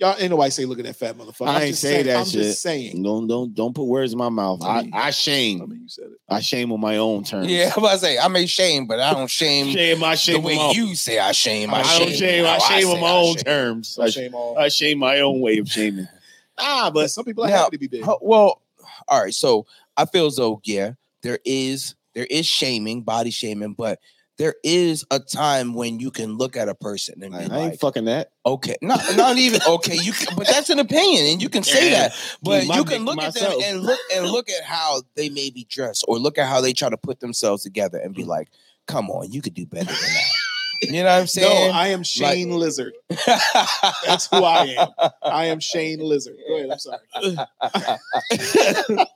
Y'all 0.00 0.16
ain't 0.18 0.28
nobody 0.30 0.50
say 0.50 0.64
look 0.64 0.80
at 0.80 0.84
that 0.86 0.96
fat 0.96 1.16
motherfucker. 1.16 1.46
I 1.48 1.56
I'm 1.56 1.62
ain't 1.62 1.76
say 1.76 1.88
saying, 2.02 2.06
that 2.06 2.16
I'm 2.18 2.24
shit. 2.24 2.32
just 2.42 2.62
saying. 2.62 3.00
Don't 3.02 3.28
don't 3.28 3.54
don't 3.54 3.74
put 3.74 3.84
words 3.84 4.12
in 4.12 4.18
my 4.18 4.28
mouth. 4.28 4.60
I 4.64 4.66
I, 4.78 4.82
mean- 4.82 4.90
I 4.92 5.06
I 5.06 5.10
shame. 5.10 5.58
mean, 5.60 5.82
you 5.82 5.88
said 5.88 6.06
it. 6.06 6.18
I 6.28 6.40
shame 6.40 6.72
on 6.72 6.80
my 6.80 6.96
own 6.96 7.22
terms. 7.22 7.46
Yeah, 7.48 7.70
I'm 7.76 7.82
about 7.82 7.92
to 7.92 7.98
say 7.98 8.18
I 8.18 8.26
may 8.28 8.46
shame, 8.46 8.86
but 8.86 8.98
I 8.98 9.12
don't 9.14 9.30
shame, 9.30 9.68
Shame 9.72 10.02
I 10.02 10.16
shame 10.16 10.34
the 10.34 10.38
shame 10.38 10.44
way 10.44 10.58
on 10.58 10.66
my 10.66 10.72
you 10.72 10.94
say 10.96 11.18
I 11.20 11.30
shame. 11.32 11.72
I, 11.72 11.78
I 11.80 11.82
shame. 11.84 12.08
don't 12.08 12.16
shame. 12.16 12.44
I 12.44 12.48
how 12.48 12.58
shame 12.58 12.88
on 12.88 13.00
my 13.00 13.06
I 13.06 13.12
own 13.12 13.34
shame. 13.36 13.44
terms. 13.44 13.98
I, 14.00 14.08
shame 14.10 14.34
all. 14.34 14.58
I 14.58 14.68
shame 14.68 14.98
my 14.98 15.20
own 15.20 15.40
way 15.40 15.58
of 15.58 15.68
shaming. 15.68 16.08
Ah, 16.58 16.88
but 16.92 17.00
but 17.02 17.10
some 17.10 17.24
people 17.24 17.44
are 17.44 17.48
Now, 17.48 17.64
happy 17.64 17.72
to 17.76 17.78
be 17.80 17.88
big. 17.88 18.04
Well, 18.20 18.62
all 19.08 19.22
right. 19.22 19.34
So 19.34 19.66
I 19.96 20.04
feel 20.06 20.26
as 20.26 20.36
though 20.36 20.60
yeah, 20.64 20.92
there 21.22 21.38
is 21.44 21.94
there 22.14 22.26
is 22.30 22.46
shaming, 22.46 23.02
body 23.02 23.30
shaming, 23.30 23.74
but 23.74 23.98
there 24.36 24.54
is 24.64 25.04
a 25.12 25.20
time 25.20 25.74
when 25.74 26.00
you 26.00 26.10
can 26.10 26.36
look 26.36 26.56
at 26.56 26.68
a 26.68 26.74
person 26.74 27.22
and 27.22 27.32
I 27.34 27.38
be 27.38 27.44
ain't 27.44 27.52
like, 27.52 27.70
ain't 27.72 27.80
fucking 27.80 28.04
that. 28.06 28.32
okay, 28.44 28.76
not 28.82 29.00
not 29.16 29.38
even 29.38 29.60
okay. 29.66 29.96
You 29.96 30.12
can, 30.12 30.36
but 30.36 30.48
that's 30.48 30.70
an 30.70 30.80
opinion, 30.80 31.26
and 31.26 31.42
you 31.42 31.48
can 31.48 31.62
say 31.62 31.90
Yeah. 31.90 32.08
that. 32.08 32.12
But 32.42 32.66
my 32.66 32.76
you 32.76 32.84
can 32.84 33.04
look 33.04 33.18
at 33.22 33.34
them 33.34 33.52
and 33.62 33.80
look 33.82 34.00
and 34.12 34.26
look 34.26 34.50
at 34.50 34.64
how 34.64 35.02
they 35.14 35.28
may 35.28 35.50
be 35.50 35.66
dressed, 35.70 36.04
or 36.08 36.18
look 36.18 36.36
at 36.38 36.46
how 36.48 36.60
they 36.60 36.72
try 36.72 36.88
to 36.90 36.96
put 36.96 37.20
themselves 37.20 37.62
together, 37.62 37.98
and 37.98 38.12
be 38.14 38.24
like, 38.24 38.48
"Come 38.86 39.08
on, 39.08 39.30
you 39.30 39.40
could 39.40 39.54
do 39.54 39.66
better 39.66 39.86
than 39.86 39.94
that." 39.94 40.32
You 40.82 40.92
know 40.92 41.04
what 41.04 41.20
I'm 41.20 41.26
saying? 41.28 41.70
No. 41.70 41.76
I 41.76 41.88
am 41.88 42.02
Shame 42.02 42.50
Wizard. 42.50 42.94
That's 43.26 44.26
who 44.26 44.36
I 44.44 44.76
am. 44.78 45.10
I 45.22 45.44
am 45.46 45.60
Shame 45.60 46.00
Wizard. 46.00 46.36
Go 46.48 46.56
ahead. 46.56 46.70
I'm 46.70 46.78
sorry. 46.78 47.00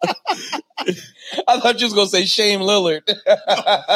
I 1.47 1.61
thought 1.61 1.81
you 1.81 1.87
was 1.87 1.95
gonna 1.95 2.07
say 2.09 2.25
Shane 2.25 2.61
Lillard, 2.61 3.03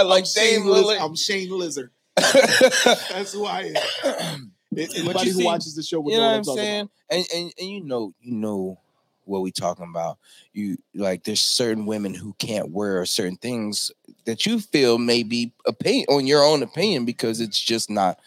like 0.07 0.25
Dame 0.25 0.63
Shane 0.63 0.63
Lillard. 0.65 1.01
I'm 1.01 1.15
Shame 1.17 1.57
Wizard. 1.57 1.91
That's 2.17 3.33
who 3.33 3.47
I 3.47 3.73
am. 4.05 4.53
Anybody 4.77 5.31
who 5.31 5.39
see- 5.39 5.45
watches 5.45 5.75
the 5.75 5.83
show 5.83 6.01
would 6.01 6.13
you 6.13 6.19
know 6.19 6.23
know 6.25 6.39
what 6.39 6.49
I'm 6.49 6.51
I'm 6.51 6.57
saying? 6.57 6.91
And, 7.11 7.27
and 7.35 7.53
and 7.59 7.69
you 7.71 7.85
know, 7.85 8.15
you 8.21 8.33
know 8.33 8.79
what 9.25 9.43
we 9.43 9.53
talking 9.53 9.87
about. 9.89 10.19
You 10.53 10.77
like 10.95 11.25
there's 11.25 11.43
certain 11.43 11.87
women 11.87 12.15
who 12.15 12.35
can't 12.39 12.71
wear 12.71 13.05
certain 13.07 13.37
things 13.37 13.93
that 14.25 14.47
you 14.47 14.61
feel 14.61 14.99
may 14.99 15.23
be 15.23 15.53
opinion 15.67 16.07
on 16.09 16.27
your 16.27 16.43
own 16.43 16.63
opinion 16.63 17.05
because 17.05 17.41
it's 17.41 17.61
just 17.61 17.91
not 17.91 18.19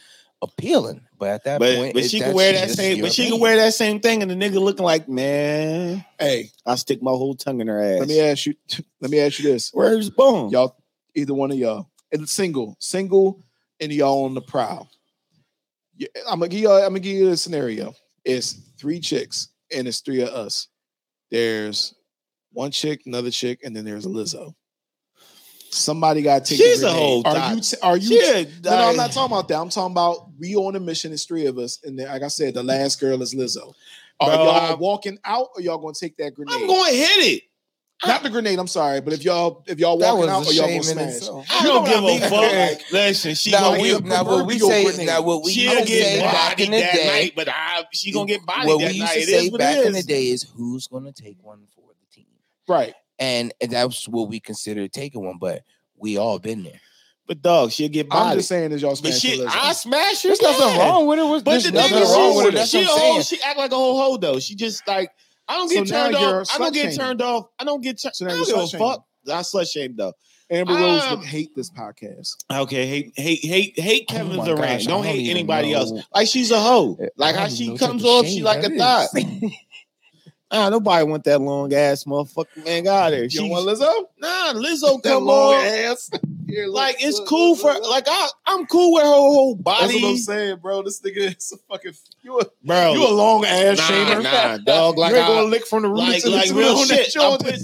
appealing. 0.41 1.01
But 1.17 1.29
at 1.29 1.43
that 1.45 1.59
But 1.59 1.75
point, 1.77 1.93
but 1.93 2.03
it- 2.03 2.09
she 2.09 2.19
can 2.19 2.33
wear 2.33 2.53
that 2.53 2.69
same 2.71 3.01
but 3.01 3.13
she 3.13 3.29
can 3.29 3.39
wear 3.39 3.55
that 3.57 3.73
same 3.73 3.99
thing 4.01 4.21
and 4.21 4.29
the 4.29 4.35
nigga 4.35 4.59
looking 4.61 4.85
like, 4.85 5.07
man. 5.07 6.03
Hey, 6.19 6.51
I'll 6.65 6.77
stick 6.77 7.01
my 7.01 7.11
whole 7.11 7.35
tongue 7.35 7.61
in 7.61 7.67
her 7.67 7.81
ass. 7.81 7.99
let 7.99 8.07
me 8.09 8.19
ask 8.19 8.45
you. 8.45 8.55
Let 9.01 9.11
me 9.11 9.19
ask 9.19 9.39
you 9.39 9.51
this. 9.51 9.71
Where's 9.73 10.09
bone? 10.09 10.49
Y'all, 10.49 10.75
either 11.15 11.33
one 11.33 11.51
of 11.51 11.57
y'all, 11.57 11.89
and 12.11 12.21
it's 12.23 12.31
single, 12.33 12.75
single, 12.79 13.41
and 13.79 13.91
y'all 13.93 14.25
on 14.25 14.33
the 14.33 14.41
prowl. 14.41 14.89
Yeah, 15.97 16.07
I'm 16.27 16.39
gonna 16.39 16.49
give 16.49 16.59
y'all. 16.61 16.77
I'm 16.77 16.89
gonna 16.89 16.99
give 16.99 17.15
you 17.15 17.29
a 17.29 17.37
scenario. 17.37 17.93
It's 18.25 18.53
three 18.77 18.99
chicks, 18.99 19.49
and 19.73 19.87
it's 19.87 19.99
three 20.01 20.21
of 20.21 20.29
us. 20.29 20.67
There's 21.31 21.93
one 22.51 22.71
chick, 22.71 23.03
another 23.05 23.31
chick, 23.31 23.61
and 23.63 23.75
then 23.75 23.85
there's 23.85 24.05
Lizzo. 24.05 24.53
Somebody 25.75 26.21
got 26.21 26.45
to 26.45 26.49
take. 26.57 26.65
She's 26.65 26.81
the 26.81 26.87
a 26.87 26.91
whole 26.91 27.23
grenade. 27.23 27.41
Are 27.41 27.53
you? 27.55 27.61
T- 27.61 27.77
are 27.81 27.97
you? 27.97 28.21
Shit, 28.21 28.49
No, 28.63 28.71
no, 28.71 28.89
I'm 28.89 28.95
not 28.95 29.11
talking 29.11 29.31
about 29.35 29.47
that. 29.49 29.59
I'm 29.59 29.69
talking 29.69 29.91
about 29.91 30.29
we 30.39 30.55
on 30.55 30.75
a 30.75 30.79
mission. 30.79 31.11
It's 31.13 31.25
three 31.25 31.45
of 31.47 31.57
us, 31.57 31.79
and 31.83 31.97
then, 31.99 32.07
like 32.07 32.23
I 32.23 32.27
said, 32.29 32.53
the 32.53 32.63
last 32.63 32.99
girl 32.99 33.21
is 33.21 33.33
Lizzo. 33.35 33.73
Are 34.19 34.29
Bro, 34.29 34.43
y'all 34.45 34.55
I'm- 34.55 34.79
walking 34.79 35.19
out, 35.25 35.49
or 35.55 35.61
y'all 35.61 35.77
gonna 35.77 35.93
take 35.93 36.15
that 36.17 36.33
grenade? 36.33 36.55
I'm 36.55 36.67
going 36.67 36.91
to 36.91 36.97
hit 36.97 37.33
it. 37.35 37.43
Not 38.05 38.23
the 38.23 38.29
grenade. 38.29 38.59
I'm 38.59 38.67
sorry, 38.67 38.99
but 39.01 39.13
if 39.13 39.23
y'all 39.23 39.63
if 39.67 39.79
y'all 39.79 39.97
walking 39.97 40.29
out, 40.29 40.43
a 40.45 40.49
or 40.49 40.53
y'all 40.53 40.67
gonna 40.67 40.83
smash. 40.83 41.15
itself. 41.15 41.45
I 41.49 41.59
You 41.61 41.67
know 41.69 41.73
don't 41.75 41.85
give 41.85 41.97
I 41.97 42.07
mean? 42.07 42.23
a 42.23 42.29
fuck. 42.77 42.91
Listen, 42.91 43.35
she 43.35 43.51
Now, 43.51 43.59
gonna 43.71 43.81
we, 43.81 43.89
get 43.89 44.03
now 44.03 44.23
what 44.25 44.45
we 44.45 44.59
say, 44.59 44.83
grenade. 44.83 45.07
now 45.07 45.21
what 45.21 45.43
we 45.43 45.51
she'll 45.53 45.73
used 45.73 45.87
to 45.87 45.93
say 45.93 46.19
get 46.19 46.21
back 46.31 46.59
in 46.59 46.65
bodied 46.71 46.73
the 46.73 46.85
that 46.85 46.93
day, 46.95 47.07
night, 47.07 47.33
but 47.37 47.47
I, 47.49 47.83
she 47.93 48.11
gonna 48.11 48.25
get 48.27 48.45
bodied 48.45 48.67
what 48.67 48.77
we 48.79 48.83
that 48.83 48.95
used 48.95 49.05
night. 49.07 49.15
to 49.15 49.25
say 49.25 49.45
is 49.45 49.51
what 49.51 49.59
back 49.59 49.77
it 49.77 49.85
in 49.87 49.93
the 49.93 50.03
day 50.03 50.27
is 50.27 50.43
who's 50.43 50.87
gonna 50.87 51.13
take 51.13 51.37
one 51.41 51.61
for 51.73 51.83
the 51.87 52.15
team, 52.15 52.25
Right. 52.67 52.93
And, 53.19 53.53
and 53.61 53.71
that's 53.71 54.07
what 54.07 54.29
we 54.29 54.39
consider 54.39 54.87
taking 54.87 55.25
one. 55.25 55.37
But 55.39 55.63
we 55.97 56.17
all 56.17 56.39
been 56.39 56.63
there. 56.63 56.79
But 57.27 57.41
dog, 57.41 57.71
she'll 57.71 57.89
get 57.89 58.07
I'm 58.11 58.37
just 58.37 58.49
saying, 58.49 58.71
is 58.71 58.81
y'all 58.83 58.91
but 59.01 59.13
smashing. 59.13 59.47
I 59.47 59.73
smash 59.73 60.21
her. 60.23 60.29
There's 60.29 60.41
nothing 60.41 60.77
wrong 60.79 61.07
with 61.07 61.17
it. 61.19 61.23
Was 61.23 61.41
But 61.41 61.63
the 61.63 61.71
thing 61.71 61.93
is, 62.01 62.09
wrong 62.11 62.35
with 62.37 62.45
it. 62.47 62.51
she, 62.51 62.55
That's 62.57 62.69
she, 62.69 62.77
what 62.77 62.85
a 62.87 62.91
I'm 62.91 62.99
hoe, 62.99 63.11
saying. 63.21 63.23
she 63.23 63.41
act 63.41 63.57
like 63.57 63.71
a 63.71 63.75
whole 63.75 63.97
hoe 63.99 64.17
though. 64.17 64.39
She 64.39 64.53
just 64.55 64.87
like 64.87 65.09
I 65.47 65.55
don't 65.57 65.69
get 65.71 65.87
So 65.87 65.95
turned 65.95 66.15
off. 66.15 66.47
I 66.53 66.57
don't 66.59 66.73
get 66.73 66.81
shaming. 66.83 66.97
turned 66.97 67.21
off. 67.23 67.47
I 67.57 67.63
don't 67.63 67.81
get 67.81 67.99
turned. 68.01 68.15
So 68.15 68.25
I 68.25 68.29
don't 68.29 68.37
you're 68.37 68.45
give 68.47 68.55
a 68.57 68.59
slut 68.59 68.71
shaming. 68.71 68.87
fuck. 68.87 69.05
I 69.27 69.39
slut 69.41 69.71
shame 69.71 69.95
though. 69.95 70.13
Amber 70.51 70.73
Rose 70.75 71.01
Um, 71.05 71.17
would 71.21 71.27
hate 71.27 71.55
this 71.55 71.71
podcast. 71.71 72.35
Okay, 72.53 72.85
hate 72.85 73.13
hate 73.15 73.39
hate 73.43 73.79
hate 73.79 74.05
Oh 74.11 74.13
Kevin 74.13 74.35
my 74.37 74.45
Durant. 74.45 74.61
gosh, 74.61 74.85
don't, 74.85 75.01
don't 75.01 75.05
hate 75.11 75.31
anybody 75.31 75.71
know. 75.71 75.79
else. 75.79 75.93
Like 76.13 76.27
she's 76.27 76.51
a 76.51 76.59
hoe. 76.59 76.95
Like 77.17 77.33
don't 77.33 77.41
how 77.41 77.47
she 77.49 77.75
comes 77.75 78.05
off, 78.05 78.27
she 78.27 78.43
like 78.43 78.63
a 78.63 78.69
thought. 78.77 79.09
is. 80.51 80.57
Ah, 80.57 80.69
nobody 80.69 81.03
want 81.05 81.23
that 81.25 81.39
long 81.41 81.73
ass 81.73 82.03
motherfucker. 82.05 82.63
Man, 82.63 82.83
got 82.83 83.09
there. 83.11 83.23
You 83.23 83.29
She 83.29 83.37
don't 83.39 83.49
want 83.49 83.67
Lizzo? 83.67 84.05
nah, 84.19 84.53
Lizzo 84.53 85.01
That 85.01 85.09
come 85.09 85.25
long 85.25 85.53
on. 85.55 85.65
ass. 85.65 86.09
Here, 86.47 86.67
look, 86.67 86.75
Like 86.75 86.97
it's 86.99 87.17
look, 87.17 87.27
cool 87.27 87.51
look, 87.51 87.59
for 87.59 87.73
look, 87.73 87.81
look. 87.81 87.89
like 87.91 88.05
I 88.07 88.29
I'm 88.45 88.65
cool 88.67 88.93
with 88.93 89.03
her 89.03 89.09
whole 89.09 89.55
body. 89.55 89.93
That's 89.93 90.01
what 90.03 90.09
I'm 90.09 90.17
saying, 90.17 90.57
bro. 90.61 90.83
This 90.83 91.01
nigga 91.01 91.35
is 91.37 91.51
a 91.53 91.57
fucking 91.69 91.93
you 92.21 92.39
a, 92.39 92.45
bro. 92.63 92.93
you 92.93 93.07
a 93.07 93.09
long 93.09 93.43
ass 93.45 93.77
nah, 93.77 93.83
shamer. 93.83 94.23
nah, 94.23 94.57
dog. 94.57 94.97
Like 94.97 95.11
you 95.11 95.17
ain't 95.17 95.25
I, 95.25 95.27
gonna 95.27 95.47
lick 95.47 95.65
from 95.65 95.81
the 95.83 95.89
like, 95.89 96.13
roots 96.13 96.25
and 96.25 96.33
like 96.33 96.49
the 96.49 96.55
real 96.55 96.77
shit. 96.77 97.17
I 97.17 97.37
put, 97.37 97.59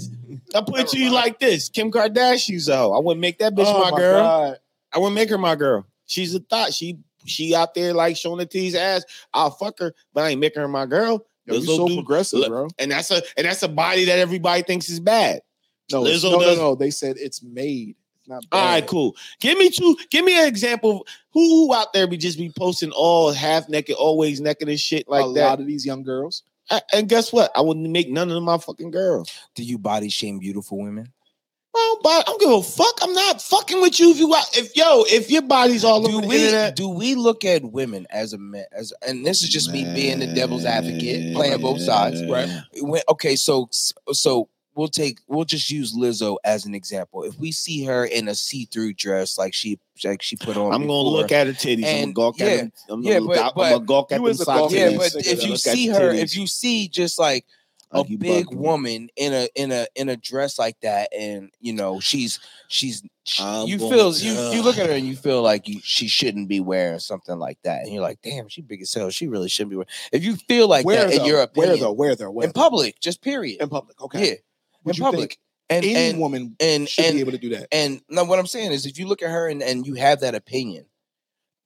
I 0.54 0.60
put 0.66 0.92
you 0.94 1.02
mind. 1.04 1.14
like 1.14 1.38
this: 1.38 1.68
Kim 1.68 1.92
Kardashian's 1.92 2.68
a 2.68 2.76
hoe. 2.76 2.92
I 2.92 2.98
wouldn't 3.00 3.20
make 3.20 3.38
that 3.38 3.54
bitch 3.54 3.64
Oh 3.66 3.88
my, 3.90 3.98
girl. 3.98 4.22
God. 4.24 4.56
I 4.92 4.98
wouldn't 4.98 5.14
make 5.14 5.30
her 5.30 5.38
my 5.38 5.54
girl. 5.54 5.86
She's 6.06 6.34
a 6.34 6.40
thought. 6.40 6.74
She 6.74 6.98
she 7.24 7.54
out 7.54 7.74
there 7.74 7.94
like 7.94 8.16
showing 8.16 8.38
the 8.38 8.46
tease 8.46 8.74
ass. 8.74 9.04
I'll 9.32 9.50
fuck 9.52 9.78
her, 9.78 9.94
but 10.12 10.24
I 10.24 10.30
ain't 10.30 10.40
making 10.40 10.60
her 10.60 10.68
my 10.68 10.86
girl. 10.86 11.24
Yo, 11.46 11.54
you 11.54 11.60
Lizzo 11.60 11.76
so 11.76 11.88
do- 11.88 11.94
progressive, 11.96 12.38
look, 12.40 12.48
bro. 12.48 12.68
And 12.78 12.90
that's 12.90 13.10
a 13.10 13.22
and 13.36 13.46
that's 13.46 13.62
a 13.62 13.68
body 13.68 14.04
that 14.06 14.18
everybody 14.18 14.62
thinks 14.62 14.88
is 14.88 15.00
bad. 15.00 15.40
No, 15.90 16.02
Lizzo 16.02 16.30
no, 16.30 16.38
no, 16.38 16.40
does- 16.40 16.58
no. 16.58 16.74
They 16.74 16.90
said 16.90 17.16
it's 17.18 17.42
made. 17.42 17.96
It's 18.18 18.28
not 18.28 18.48
bad. 18.50 18.56
All 18.58 18.64
right, 18.66 18.86
cool. 18.86 19.16
Give 19.40 19.58
me 19.58 19.68
two. 19.70 19.96
Give 20.10 20.24
me 20.24 20.38
an 20.40 20.46
example. 20.46 21.04
Who, 21.32 21.40
who 21.68 21.74
out 21.74 21.92
there 21.92 22.06
be 22.06 22.16
just 22.16 22.38
be 22.38 22.50
posting 22.56 22.92
all 22.92 23.32
half 23.32 23.68
naked, 23.68 23.96
always 23.96 24.40
naked 24.40 24.68
and 24.68 24.78
shit 24.78 25.08
like 25.08 25.24
a 25.24 25.32
that? 25.32 25.44
lot 25.44 25.60
of 25.60 25.66
these 25.66 25.84
young 25.84 26.02
girls. 26.04 26.44
A- 26.70 26.80
and 26.94 27.08
guess 27.08 27.32
what? 27.32 27.50
I 27.56 27.60
wouldn't 27.60 27.90
make 27.90 28.08
none 28.08 28.28
of 28.28 28.34
them 28.36 28.44
my 28.44 28.58
fucking 28.58 28.92
girls. 28.92 29.28
Do 29.56 29.64
you 29.64 29.78
body 29.78 30.08
shame 30.08 30.38
beautiful 30.38 30.78
women? 30.80 31.12
Well, 31.74 31.98
but 32.02 32.10
I 32.10 32.22
don't 32.26 32.40
give 32.40 32.50
a 32.50 32.62
fuck. 32.62 32.98
I'm 33.02 33.14
not 33.14 33.40
fucking 33.40 33.80
with 33.80 33.98
you 33.98 34.10
if 34.10 34.18
you. 34.18 34.34
If 34.54 34.76
yo, 34.76 35.04
if 35.06 35.30
your 35.30 35.42
body's 35.42 35.84
all 35.84 36.02
Do 36.02 36.18
over 36.18 36.26
the 36.26 36.34
internet, 36.34 36.76
do 36.76 36.88
we 36.88 37.14
look 37.14 37.44
at 37.44 37.64
women 37.64 38.06
as 38.10 38.32
a 38.34 38.38
man 38.38 38.66
as 38.72 38.92
and 39.06 39.24
this 39.24 39.42
is 39.42 39.48
just 39.48 39.72
me 39.72 39.84
being 39.94 40.18
the 40.18 40.26
devil's 40.34 40.64
advocate, 40.66 41.34
playing 41.34 41.60
both 41.60 41.80
sides, 41.80 42.22
right? 42.28 42.48
When, 42.80 43.00
okay, 43.08 43.36
so 43.36 43.68
so 43.72 44.48
we'll 44.74 44.88
take 44.88 45.20
we'll 45.28 45.44
just 45.46 45.70
use 45.70 45.96
Lizzo 45.96 46.36
as 46.44 46.66
an 46.66 46.74
example. 46.74 47.22
If 47.24 47.38
we 47.38 47.52
see 47.52 47.84
her 47.84 48.04
in 48.04 48.28
a 48.28 48.34
see-through 48.34 48.92
dress 48.94 49.38
like 49.38 49.54
she 49.54 49.78
like 50.04 50.20
she 50.20 50.36
put 50.36 50.58
on, 50.58 50.66
I'm 50.74 50.80
gonna 50.80 50.82
before, 50.82 51.04
look 51.12 51.32
at 51.32 51.46
her 51.46 51.52
titties. 51.54 51.76
I'm 51.78 51.80
gonna 51.84 52.02
And, 52.02 52.14
gawk 52.14 52.38
yeah, 52.38 52.46
at 52.46 52.58
them. 52.58 52.72
I'm 52.90 53.02
yeah, 53.02 53.12
gonna, 53.14 53.24
look 53.24 53.36
but- 53.36 53.38
out, 53.44 53.54
but 53.54 53.62
I'm 53.66 53.72
gonna 53.72 53.84
gawk 53.86 54.12
at 54.12 54.16
them 54.18 54.26
is 54.26 54.40
a 54.42 54.44
gawker. 54.44 54.70
Yeah, 54.72 54.88
Yeah, 54.90 54.98
but 54.98 55.14
if 55.14 55.42
you 55.42 55.56
see 55.56 55.86
her, 55.88 56.10
if 56.10 56.36
you 56.36 56.46
see 56.46 56.88
just 56.88 57.18
like 57.18 57.44
a 57.44 57.46
Like 57.92 58.08
you 58.08 58.18
big 58.18 58.52
woman 58.52 59.08
in 59.16 59.32
a 59.32 59.48
in 59.54 59.70
a 59.70 59.86
in 59.94 60.08
a 60.08 60.16
dress 60.16 60.58
like 60.58 60.80
that, 60.80 61.10
and 61.16 61.50
you 61.60 61.72
know 61.74 62.00
she's 62.00 62.40
she's 62.68 63.02
she- 63.24 63.64
you 63.66 63.78
feel 63.78 64.12
to- 64.12 64.24
you 64.24 64.32
you 64.52 64.62
look 64.62 64.78
at 64.78 64.86
her 64.86 64.92
and 64.94 65.06
you 65.06 65.14
feel 65.14 65.42
like 65.42 65.68
you 65.68 65.78
she 65.82 66.08
shouldn't 66.08 66.48
be 66.48 66.60
wearing 66.60 66.98
something 66.98 67.38
like 67.38 67.58
that, 67.64 67.82
and 67.82 67.92
you're 67.92 68.02
like, 68.02 68.20
damn, 68.22 68.48
she 68.48 68.62
big 68.62 68.80
as 68.82 68.94
hell. 68.94 69.10
She 69.10 69.28
really 69.28 69.48
shouldn't 69.48 69.70
be 69.70 69.76
wearing. 69.76 69.88
If 70.10 70.24
you 70.24 70.36
feel 70.48 70.68
like 70.68 70.86
where 70.86 71.04
that 71.04 71.12
in 71.12 71.18
though? 71.18 71.26
your 71.26 71.42
opinion, 71.42 71.70
Where 71.70 71.76
though? 71.78 71.92
Where 71.92 72.14
though? 72.16 72.30
Where 72.30 72.46
in 72.46 72.52
public, 72.52 72.98
just 73.00 73.20
period, 73.22 73.60
in 73.60 73.68
public. 73.68 74.00
Okay. 74.00 74.28
yeah, 74.28 74.34
Would 74.84 74.96
in 74.98 75.04
public, 75.04 75.38
and 75.68 75.84
any 75.84 75.94
and 75.94 76.18
woman 76.18 76.56
and 76.60 76.88
should 76.88 77.04
and 77.04 77.14
be 77.14 77.20
able 77.20 77.32
to 77.32 77.38
do 77.38 77.50
that? 77.50 77.68
and 77.72 78.00
now 78.08 78.24
what 78.24 78.38
I'm 78.38 78.46
saying 78.46 78.72
is, 78.72 78.86
if 78.86 78.98
you 78.98 79.06
look 79.06 79.22
at 79.22 79.30
her 79.30 79.48
and, 79.48 79.62
and 79.62 79.86
you 79.86 79.94
have 79.94 80.20
that 80.20 80.34
opinion, 80.34 80.86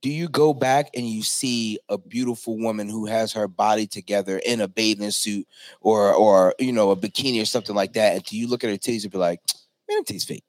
do 0.07 0.12
you 0.12 0.29
go 0.29 0.55
back 0.55 0.90
and 0.95 1.05
you 1.05 1.21
see 1.25 1.81
a 1.88 1.99
beautiful 1.99 2.57
woman 2.57 2.88
who 2.88 3.07
has 3.07 3.33
her 3.33 3.49
body 3.49 3.88
together 3.88 4.40
in 4.47 4.61
a 4.61 4.69
bathing 4.69 5.11
suit 5.11 5.49
or 5.81 6.14
or 6.14 6.55
you 6.61 6.73
know 6.73 6.92
a 6.92 6.97
bikini 6.97 7.42
or 7.42 7.45
something 7.45 7.75
like 7.75 7.95
that, 7.95 8.14
and 8.14 8.23
do 8.23 8.38
you 8.38 8.47
look 8.47 8.62
at 8.62 8.71
her 8.71 8.77
titties 8.77 9.03
and 9.03 9.11
be 9.11 9.19
like, 9.19 9.40
man, 9.88 9.97
them 9.97 10.05
titties 10.05 10.25
fake? 10.25 10.45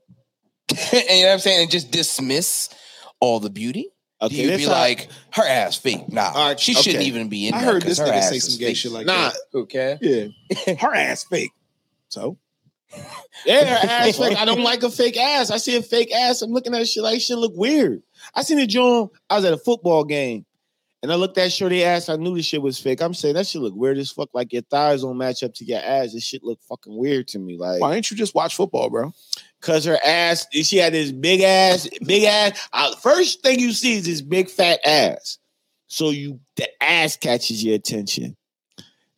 and 0.93 1.09
you 1.09 1.23
know 1.23 1.29
what 1.29 1.33
I'm 1.33 1.39
saying, 1.39 1.63
and 1.63 1.71
just 1.71 1.89
dismiss 1.89 2.69
all 3.19 3.39
the 3.39 3.49
beauty? 3.49 3.89
Okay, 4.21 4.35
do 4.35 4.41
you 4.43 4.47
this 4.49 4.61
be 4.61 4.67
like, 4.67 5.07
her 5.31 5.47
ass 5.47 5.75
fake? 5.75 6.07
Nah, 6.07 6.33
right, 6.35 6.59
she 6.59 6.75
shouldn't 6.75 7.05
even 7.05 7.27
be 7.27 7.47
in 7.47 7.55
I 7.55 7.63
heard 7.63 7.81
this 7.81 7.99
nigga 7.99 8.21
say 8.21 8.37
some 8.37 8.59
gay 8.59 8.67
fake. 8.67 8.77
shit 8.77 8.91
like 8.91 9.07
that. 9.07 9.11
nah, 9.11 9.29
that. 9.29 9.57
Okay. 9.57 9.97
Yeah. 9.99 10.75
Her 10.79 10.93
ass 10.93 11.23
fake. 11.23 11.49
So 12.09 12.37
Yeah, 13.43 13.65
her 13.65 13.87
ass 13.89 14.17
fake. 14.19 14.37
I 14.37 14.45
don't 14.45 14.61
like 14.61 14.83
a 14.83 14.91
fake 14.91 15.17
ass. 15.17 15.49
I 15.49 15.57
see 15.57 15.75
a 15.77 15.81
fake 15.81 16.13
ass. 16.13 16.43
I'm 16.43 16.51
looking 16.51 16.75
at 16.75 16.87
shit 16.87 17.01
like 17.01 17.21
shit 17.21 17.39
look 17.39 17.53
weird. 17.55 18.03
I 18.37 18.43
seen 18.43 18.59
a 18.59 18.67
joint. 18.67 19.11
I 19.31 19.35
was 19.35 19.45
at 19.45 19.53
a 19.53 19.57
football 19.57 20.03
game, 20.03 20.45
and 21.01 21.11
I 21.11 21.15
looked 21.15 21.39
at 21.39 21.51
shorty 21.51 21.83
ass. 21.83 22.07
I 22.07 22.17
knew 22.17 22.35
the 22.35 22.43
shit 22.43 22.61
was 22.61 22.79
fake. 22.79 23.01
I'm 23.01 23.15
saying 23.15 23.33
that 23.33 23.47
shit 23.47 23.63
look 23.63 23.73
weird 23.75 23.97
as 23.97 24.11
fuck. 24.11 24.29
Like 24.31 24.53
your 24.53 24.61
thighs 24.61 25.01
don't 25.01 25.17
match 25.17 25.41
up 25.41 25.55
to 25.55 25.65
your 25.65 25.79
ass. 25.79 26.13
This 26.13 26.23
shit 26.23 26.43
look 26.43 26.59
fucking 26.69 26.95
weird 26.95 27.27
to 27.29 27.39
me. 27.39 27.57
Like 27.57 27.81
why 27.81 27.95
didn't 27.95 28.11
you 28.11 28.15
just 28.15 28.35
watch 28.35 28.55
football, 28.55 28.91
bro? 28.91 29.11
Cause 29.59 29.85
her 29.85 29.97
ass, 30.05 30.45
she 30.51 30.77
had 30.77 30.93
this 30.93 31.11
big 31.11 31.41
ass, 31.41 31.89
big 32.05 32.25
ass. 32.25 32.69
Uh, 32.71 32.95
first 32.97 33.41
thing 33.41 33.59
you 33.59 33.73
see 33.73 33.97
is 33.97 34.05
this 34.05 34.21
big 34.21 34.51
fat 34.51 34.79
ass. 34.85 35.39
So 35.87 36.11
you 36.11 36.39
the 36.57 36.67
ass 36.81 37.17
catches 37.17 37.63
your 37.63 37.73
attention. 37.73 38.37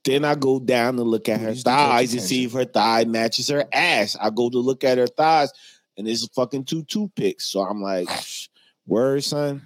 Then 0.06 0.24
I 0.24 0.36
go 0.36 0.60
down 0.62 0.96
to 0.96 1.04
look 1.04 1.28
at 1.28 1.42
her 1.42 1.54
thighs 1.54 2.14
and 2.14 2.22
see 2.22 2.46
if 2.46 2.54
her 2.54 2.64
thigh 2.64 3.04
matches 3.04 3.50
her 3.50 3.66
ass. 3.74 4.16
I 4.20 4.30
go 4.30 4.50
to 4.50 4.60
look 4.60 4.86
at 4.86 4.98
her 4.98 5.08
thighs, 5.08 5.52
and 5.98 6.08
there's 6.08 6.26
fucking 6.30 6.64
two 6.64 6.84
toothpicks. 6.84 7.46
So 7.52 7.60
I'm 7.60 7.82
like, 7.82 8.08
word, 8.90 9.24
son. 9.24 9.62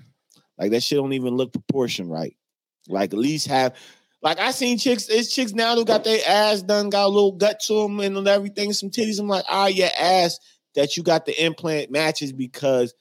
Like 0.58 0.72
that 0.72 0.84
shit 0.84 0.98
don't 0.98 1.14
even 1.14 1.36
look 1.36 1.54
proportion 1.54 2.10
right. 2.10 2.36
Like 2.88 3.14
at 3.14 3.20
least 3.20 3.48
have. 3.48 3.76
Like 4.22 4.40
I 4.40 4.52
seen 4.52 4.78
chicks, 4.78 5.10
it's 5.10 5.34
chicks 5.34 5.54
now 5.54 5.76
who 5.76 5.84
got 5.84 6.04
their 6.04 6.22
ass 6.26 6.62
done, 6.62 6.90
got 6.90 7.06
a 7.06 7.10
little 7.10 7.34
gut 7.34 7.60
to 7.68 7.82
them 7.84 8.00
and 8.00 8.26
everything, 8.28 8.72
some 8.72 8.90
titties. 8.90 9.20
I'm 9.20 9.28
like, 9.28 9.46
ah, 9.50 9.68
your 9.68 9.90
ass 10.00 10.40
that 10.76 10.96
you 10.96 11.04
got 11.04 11.26
the 11.26 11.44
implant 11.44 11.92
matches 11.92 12.32
because 12.32 12.94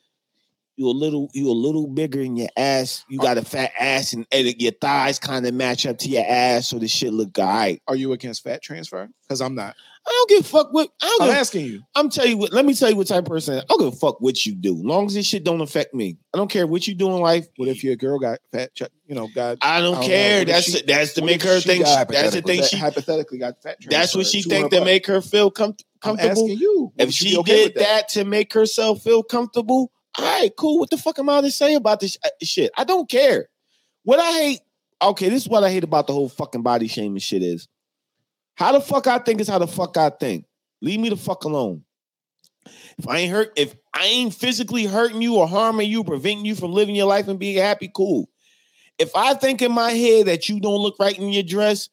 you 0.77 0.89
a 0.89 0.91
little 0.91 1.29
you 1.35 1.51
a 1.51 1.53
little 1.53 1.87
bigger 1.87 2.21
in 2.21 2.37
your 2.37 2.49
ass. 2.57 3.05
You 3.09 3.19
got 3.19 3.39
a 3.39 3.43
fat 3.45 3.73
ass 3.79 4.13
and, 4.13 4.27
and 4.33 4.55
your 4.61 4.73
thighs 4.81 5.19
kind 5.19 5.47
of 5.47 5.55
match 5.55 5.87
up 5.87 5.99
to 5.99 6.09
your 6.09 6.25
ass, 6.27 6.69
so 6.69 6.79
the 6.79 6.89
shit 6.89 7.13
look 7.13 7.37
right. 7.37 7.81
Are 7.87 7.97
you 7.97 8.13
against 8.13 8.43
fat 8.43 8.63
transfer? 8.63 9.09
Because 9.23 9.41
I'm 9.41 9.55
not. 9.55 9.75
I 10.05 10.11
don't 10.11 10.31
give 10.31 10.41
a 10.41 10.49
fuck 10.49 10.73
what 10.73 10.89
I 11.01 11.17
give, 11.21 11.31
asking 11.31 11.67
you. 11.67 11.83
I'm 11.95 12.11
tell 12.11 12.27
you 12.27 12.37
what. 12.37 12.53
Let 12.53 12.65
me 12.65 12.75
tell 12.75 12.91
you 12.91 12.97
what 12.97 13.07
type 13.07 13.21
of 13.21 13.27
person. 13.27 13.55
I 13.55 13.59
am. 13.59 13.63
I 13.63 13.67
don't 13.69 13.79
give 13.81 13.93
a 13.93 13.97
fuck 13.97 14.21
what 14.21 14.45
you 14.45 14.55
do, 14.55 14.75
long 14.75 15.07
as 15.07 15.15
this 15.15 15.27
shit 15.27 15.45
don't 15.45 15.61
affect 15.61 15.95
me. 15.95 16.17
I 16.35 16.39
don't 16.39 16.51
care 16.51 16.67
what 16.67 16.89
you 16.89 16.95
do 16.95 17.07
in 17.15 17.21
life. 17.21 17.47
What 17.57 17.69
if 17.69 17.85
your 17.85 17.95
girl 17.95 18.19
got 18.19 18.41
fat? 18.51 18.71
You 19.07 19.15
know, 19.15 19.29
got 19.33 19.59
I 19.63 19.81
don't, 19.81 19.95
I 19.95 20.01
don't 20.01 20.05
care. 20.07 20.39
know. 20.41 20.53
That's 20.53 20.65
she- 20.73 20.83
that's 20.83 21.13
to 21.15 21.23
make 21.23 21.43
her 21.43 21.61
think. 21.61 21.85
That's 21.85 22.35
the 22.35 22.43
thing. 22.43 22.65
She 22.65 22.79
hypothetically 22.79 23.39
got 23.39 23.63
fat. 23.63 23.77
that's 23.89 24.17
what 24.17 24.27
she 24.27 24.43
think 24.43 24.71
to 24.73 24.85
make 24.85 25.07
her 25.07 25.21
feel 25.21 25.51
com- 25.53 25.77
I'm 26.03 26.17
comfortable. 26.17 26.45
asking 26.47 26.59
you. 26.59 26.93
If 26.99 27.13
she 27.13 27.31
be 27.31 27.39
okay 27.39 27.69
did 27.69 27.77
that. 27.77 28.09
to 28.11 28.25
make 28.25 28.53
herself 28.55 29.03
feel 29.03 29.23
comfortable, 29.23 29.93
all 30.19 30.25
right, 30.25 30.51
cool. 30.57 30.79
What 30.79 30.91
the 30.91 30.99
fuck 30.99 31.19
am 31.19 31.29
I 31.29 31.41
to 31.41 31.51
say 31.51 31.75
about 31.75 32.01
this 32.01 32.17
uh, 32.25 32.29
shit? 32.43 32.71
I 32.77 32.85
don't 32.85 33.09
care. 33.09 33.49
What 34.05 34.19
I 34.19 34.33
hate, 34.33 34.61
okay, 35.01 35.29
this 35.29 35.43
is 35.43 35.49
what 35.49 35.65
I 35.65 35.71
hate 35.71 35.85
about 35.85 36.07
the 36.07 36.13
whole 36.13 36.29
fucking 36.29 36.63
body 36.63 36.89
shaming 36.89 37.19
shit 37.19 37.43
is. 37.43 37.69
How 38.57 38.73
the 38.73 38.81
fuck 38.81 39.07
I 39.07 39.19
think 39.19 39.41
is 39.41 39.49
how 39.49 39.59
the 39.59 39.67
fuck 39.67 39.97
I 39.97 40.11
think. 40.11 40.45
Leave 40.83 41.01
me 41.01 41.09
the 41.09 41.17
fuck 41.17 41.45
alone. 41.45 41.85
If 42.99 43.09
I 43.09 43.19
ain't 43.19 43.33
hurt, 43.33 43.53
if 43.57 43.75
I 43.95 44.05
ain't 44.05 44.35
physically 44.35 44.85
hurting 44.85 45.23
you 45.23 45.37
or 45.37 45.49
harming 45.49 45.91
you, 45.91 46.05
preventing 46.05 46.45
you 46.45 46.55
from 46.55 46.73
living 46.73 46.95
your 46.95 47.07
life 47.07 47.29
and 47.29 47.39
being 47.39 47.57
happy, 47.57 47.91
cool. 47.93 48.29
If 48.99 49.11
I 49.17 49.35
think 49.35 49.63
in 49.63 49.73
my 49.73 49.93
head 49.93 50.27
that 50.27 50.49
you 50.49 50.61
don't 50.61 50.81
look 50.81 50.97
right 51.01 51.19
in 51.19 51.31
your 51.31 51.43
dress, 51.43 51.89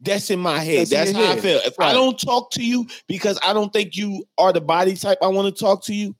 that's 0.00 0.30
in 0.30 0.40
my 0.40 0.58
head. 0.58 0.88
That's 0.88 1.12
That's, 1.12 1.12
how 1.12 1.32
I 1.32 1.40
feel. 1.40 1.60
If 1.64 1.78
I 1.78 1.92
don't 1.92 2.18
talk 2.18 2.50
to 2.52 2.64
you 2.64 2.86
because 3.06 3.38
I 3.42 3.52
don't 3.52 3.72
think 3.72 3.96
you 3.96 4.24
are 4.36 4.52
the 4.52 4.60
body 4.60 4.96
type 4.96 5.18
I 5.22 5.28
want 5.28 5.54
to 5.54 5.60
talk 5.60 5.84
to 5.84 5.94
you, 5.94 6.14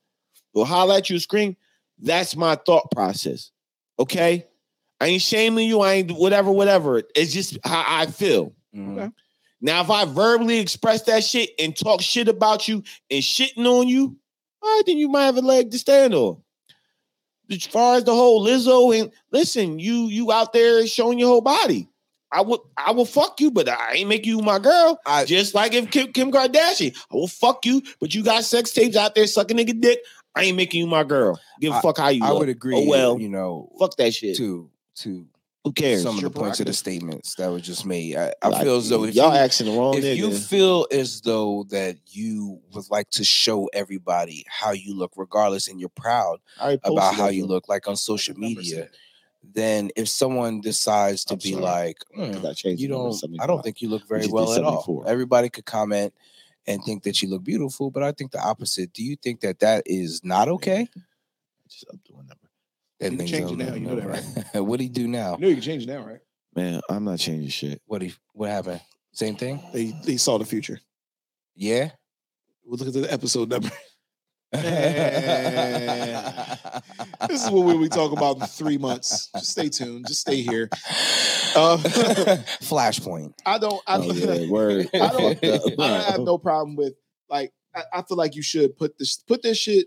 or 0.54 0.66
holler 0.66 0.96
at 0.96 1.10
you, 1.10 1.18
scream, 1.18 1.56
that's 1.98 2.36
my 2.36 2.54
thought 2.56 2.90
process. 2.90 3.50
Okay? 3.98 4.46
I 5.00 5.06
ain't 5.06 5.22
shaming 5.22 5.68
you. 5.68 5.80
I 5.80 5.94
ain't 5.94 6.12
whatever, 6.12 6.50
whatever. 6.50 7.02
It's 7.14 7.32
just 7.32 7.58
how 7.64 7.84
I 7.86 8.06
feel. 8.06 8.52
Mhm. 8.74 8.98
Okay. 8.98 9.10
Now, 9.60 9.80
if 9.82 9.90
I 9.90 10.04
verbally 10.04 10.58
express 10.58 11.02
that 11.02 11.24
shit 11.24 11.50
and 11.58 11.76
talk 11.76 12.00
shit 12.00 12.28
about 12.28 12.66
you 12.68 12.82
and 13.10 13.22
shitting 13.22 13.64
on 13.66 13.88
you, 13.88 14.16
all 14.62 14.68
right, 14.76 14.82
then 14.86 14.98
you 14.98 15.08
might 15.08 15.24
have 15.24 15.36
a 15.36 15.40
leg 15.40 15.70
to 15.72 15.78
stand 15.78 16.14
on. 16.14 16.40
As 17.50 17.64
far 17.66 17.96
as 17.96 18.04
the 18.04 18.14
whole 18.14 18.44
Lizzo 18.44 18.98
and 18.98 19.10
listen, 19.30 19.78
you 19.78 20.06
you 20.06 20.32
out 20.32 20.52
there 20.52 20.86
showing 20.86 21.18
your 21.18 21.28
whole 21.28 21.40
body. 21.40 21.88
I 22.30 22.40
would 22.40 22.60
I 22.76 22.92
will 22.92 23.04
fuck 23.04 23.40
you, 23.40 23.50
but 23.50 23.68
I 23.68 23.94
ain't 23.94 24.08
make 24.08 24.24
you 24.24 24.38
my 24.38 24.58
girl. 24.58 24.98
I- 25.04 25.24
Just 25.26 25.54
like 25.54 25.74
if 25.74 25.90
Kim, 25.90 26.12
Kim 26.12 26.32
Kardashian, 26.32 26.96
I 27.10 27.14
will 27.14 27.28
fuck 27.28 27.66
you, 27.66 27.82
but 28.00 28.14
you 28.14 28.22
got 28.22 28.44
sex 28.44 28.70
tapes 28.72 28.96
out 28.96 29.14
there 29.14 29.26
sucking 29.26 29.56
nigga 29.58 29.78
dick. 29.80 30.00
I 30.34 30.44
ain't 30.44 30.56
making 30.56 30.80
you 30.80 30.86
my 30.86 31.04
girl. 31.04 31.38
Give 31.60 31.74
a 31.74 31.80
fuck 31.80 31.98
how 31.98 32.08
you 32.08 32.24
I 32.24 32.30
look. 32.30 32.40
would 32.40 32.48
agree. 32.48 32.74
Oh 32.76 32.88
well, 32.88 33.18
you 33.20 33.28
know, 33.28 33.70
fuck 33.78 33.96
that 33.96 34.14
shit. 34.14 34.36
to 34.38 34.70
to 34.96 35.26
Who 35.64 35.72
cares? 35.72 36.02
some 36.02 36.16
of 36.18 36.24
the 36.24 36.30
points 36.30 36.58
of 36.60 36.66
the 36.66 36.72
statements 36.72 37.34
that 37.36 37.50
were 37.50 37.60
just 37.60 37.84
made. 37.86 38.16
I, 38.16 38.32
I 38.42 38.48
Like, 38.48 38.62
feel 38.62 38.76
as 38.76 38.88
though 38.88 39.04
if 39.04 39.14
y'all 39.14 39.32
you, 39.32 39.38
asking 39.38 39.66
the 39.66 39.78
wrong 39.78 39.96
if 39.96 40.04
nigga. 40.04 40.16
you 40.16 40.32
feel 40.32 40.86
as 40.90 41.20
though 41.20 41.64
that 41.70 41.96
you 42.10 42.60
would 42.72 42.90
like 42.90 43.10
to 43.10 43.24
show 43.24 43.68
everybody 43.72 44.44
how 44.48 44.72
you 44.72 44.96
look, 44.96 45.12
regardless, 45.16 45.68
and 45.68 45.78
you're 45.78 45.88
proud 45.90 46.40
about 46.84 47.14
how 47.14 47.28
you 47.28 47.46
look, 47.46 47.68
like 47.68 47.86
on 47.86 47.96
social 47.96 48.34
Number 48.34 48.56
media, 48.60 48.76
seven. 48.76 48.90
then 49.54 49.90
if 49.96 50.08
someone 50.08 50.60
decides 50.60 51.24
to 51.26 51.34
I'm 51.34 51.38
be 51.40 51.52
sorry. 51.52 51.62
like, 51.62 51.98
'Cause 52.14 52.40
"Hmm, 52.40 52.46
I 52.46 52.70
you 52.70 52.88
don't, 52.88 53.40
I 53.40 53.46
don't 53.46 53.62
think 53.62 53.82
you 53.82 53.88
look 53.88 54.08
very 54.08 54.22
just 54.22 54.32
well 54.32 54.52
at 54.54 54.64
all. 54.64 55.04
Everybody 55.06 55.48
could 55.50 55.64
comment 55.66 56.12
and 56.66 56.82
think 56.84 57.02
that 57.04 57.22
you 57.22 57.28
look 57.28 57.44
beautiful, 57.44 57.90
but 57.90 58.02
I 58.02 58.12
think 58.12 58.30
the 58.30 58.40
opposite. 58.40 58.92
Do 58.92 59.02
you 59.02 59.16
think 59.16 59.40
that 59.40 59.60
that 59.60 59.82
is 59.86 60.22
not 60.24 60.48
okay? 60.48 60.88
Just 61.68 61.86
up 61.92 62.02
to 62.04 62.12
one 62.12 62.26
number. 62.26 62.48
That 63.00 63.12
You 63.12 63.18
can 63.18 63.26
change 63.26 63.50
it 63.50 63.56
now, 63.56 63.74
you 63.74 63.80
know 63.80 63.96
that, 63.96 64.24
number. 64.24 64.62
what 64.62 64.78
do 64.78 64.84
he 64.84 64.88
do 64.88 65.08
now? 65.08 65.36
You 65.36 65.42
know 65.42 65.48
you 65.48 65.54
can 65.54 65.62
change 65.62 65.84
it 65.84 65.88
now, 65.88 66.06
right? 66.06 66.20
Man, 66.54 66.80
I'm 66.88 67.04
not 67.04 67.18
changing 67.18 67.48
shit. 67.48 67.82
What 67.86 68.02
he 68.02 68.14
what 68.32 68.50
happened? 68.50 68.80
Same 69.12 69.36
thing? 69.36 69.62
They 69.72 69.92
they 70.04 70.16
saw 70.16 70.38
the 70.38 70.44
future. 70.44 70.80
Yeah. 71.54 71.90
We'll 72.64 72.78
look 72.78 72.88
at 72.88 72.94
the 72.94 73.12
episode 73.12 73.50
number. 73.50 73.70
This 77.28 77.44
is 77.44 77.50
what 77.50 77.64
we, 77.66 77.76
we 77.76 77.88
talk 77.88 78.12
about 78.12 78.40
in 78.40 78.46
three 78.46 78.78
months. 78.78 79.28
Just 79.34 79.50
stay 79.52 79.68
tuned. 79.68 80.06
Just 80.08 80.22
stay 80.22 80.42
here. 80.42 80.68
Uh, 81.54 81.76
Flashpoint. 82.60 83.32
I 83.46 83.58
don't. 83.58 83.80
I 83.86 83.96
Oh, 83.96 84.12
don't. 84.12 84.16
yeah, 84.16 84.50
word. 84.50 84.88
I 84.94 84.98
don't, 84.98 85.44
I 85.44 85.58
don't 85.58 85.80
have 86.10 86.20
no 86.20 86.38
problem 86.38 86.76
with 86.76 86.94
like. 87.30 87.52
I, 87.74 87.82
I 87.92 88.02
feel 88.02 88.16
like 88.18 88.34
you 88.34 88.42
should 88.42 88.76
put 88.76 88.98
this 88.98 89.16
put 89.18 89.42
this 89.42 89.56
shit. 89.58 89.86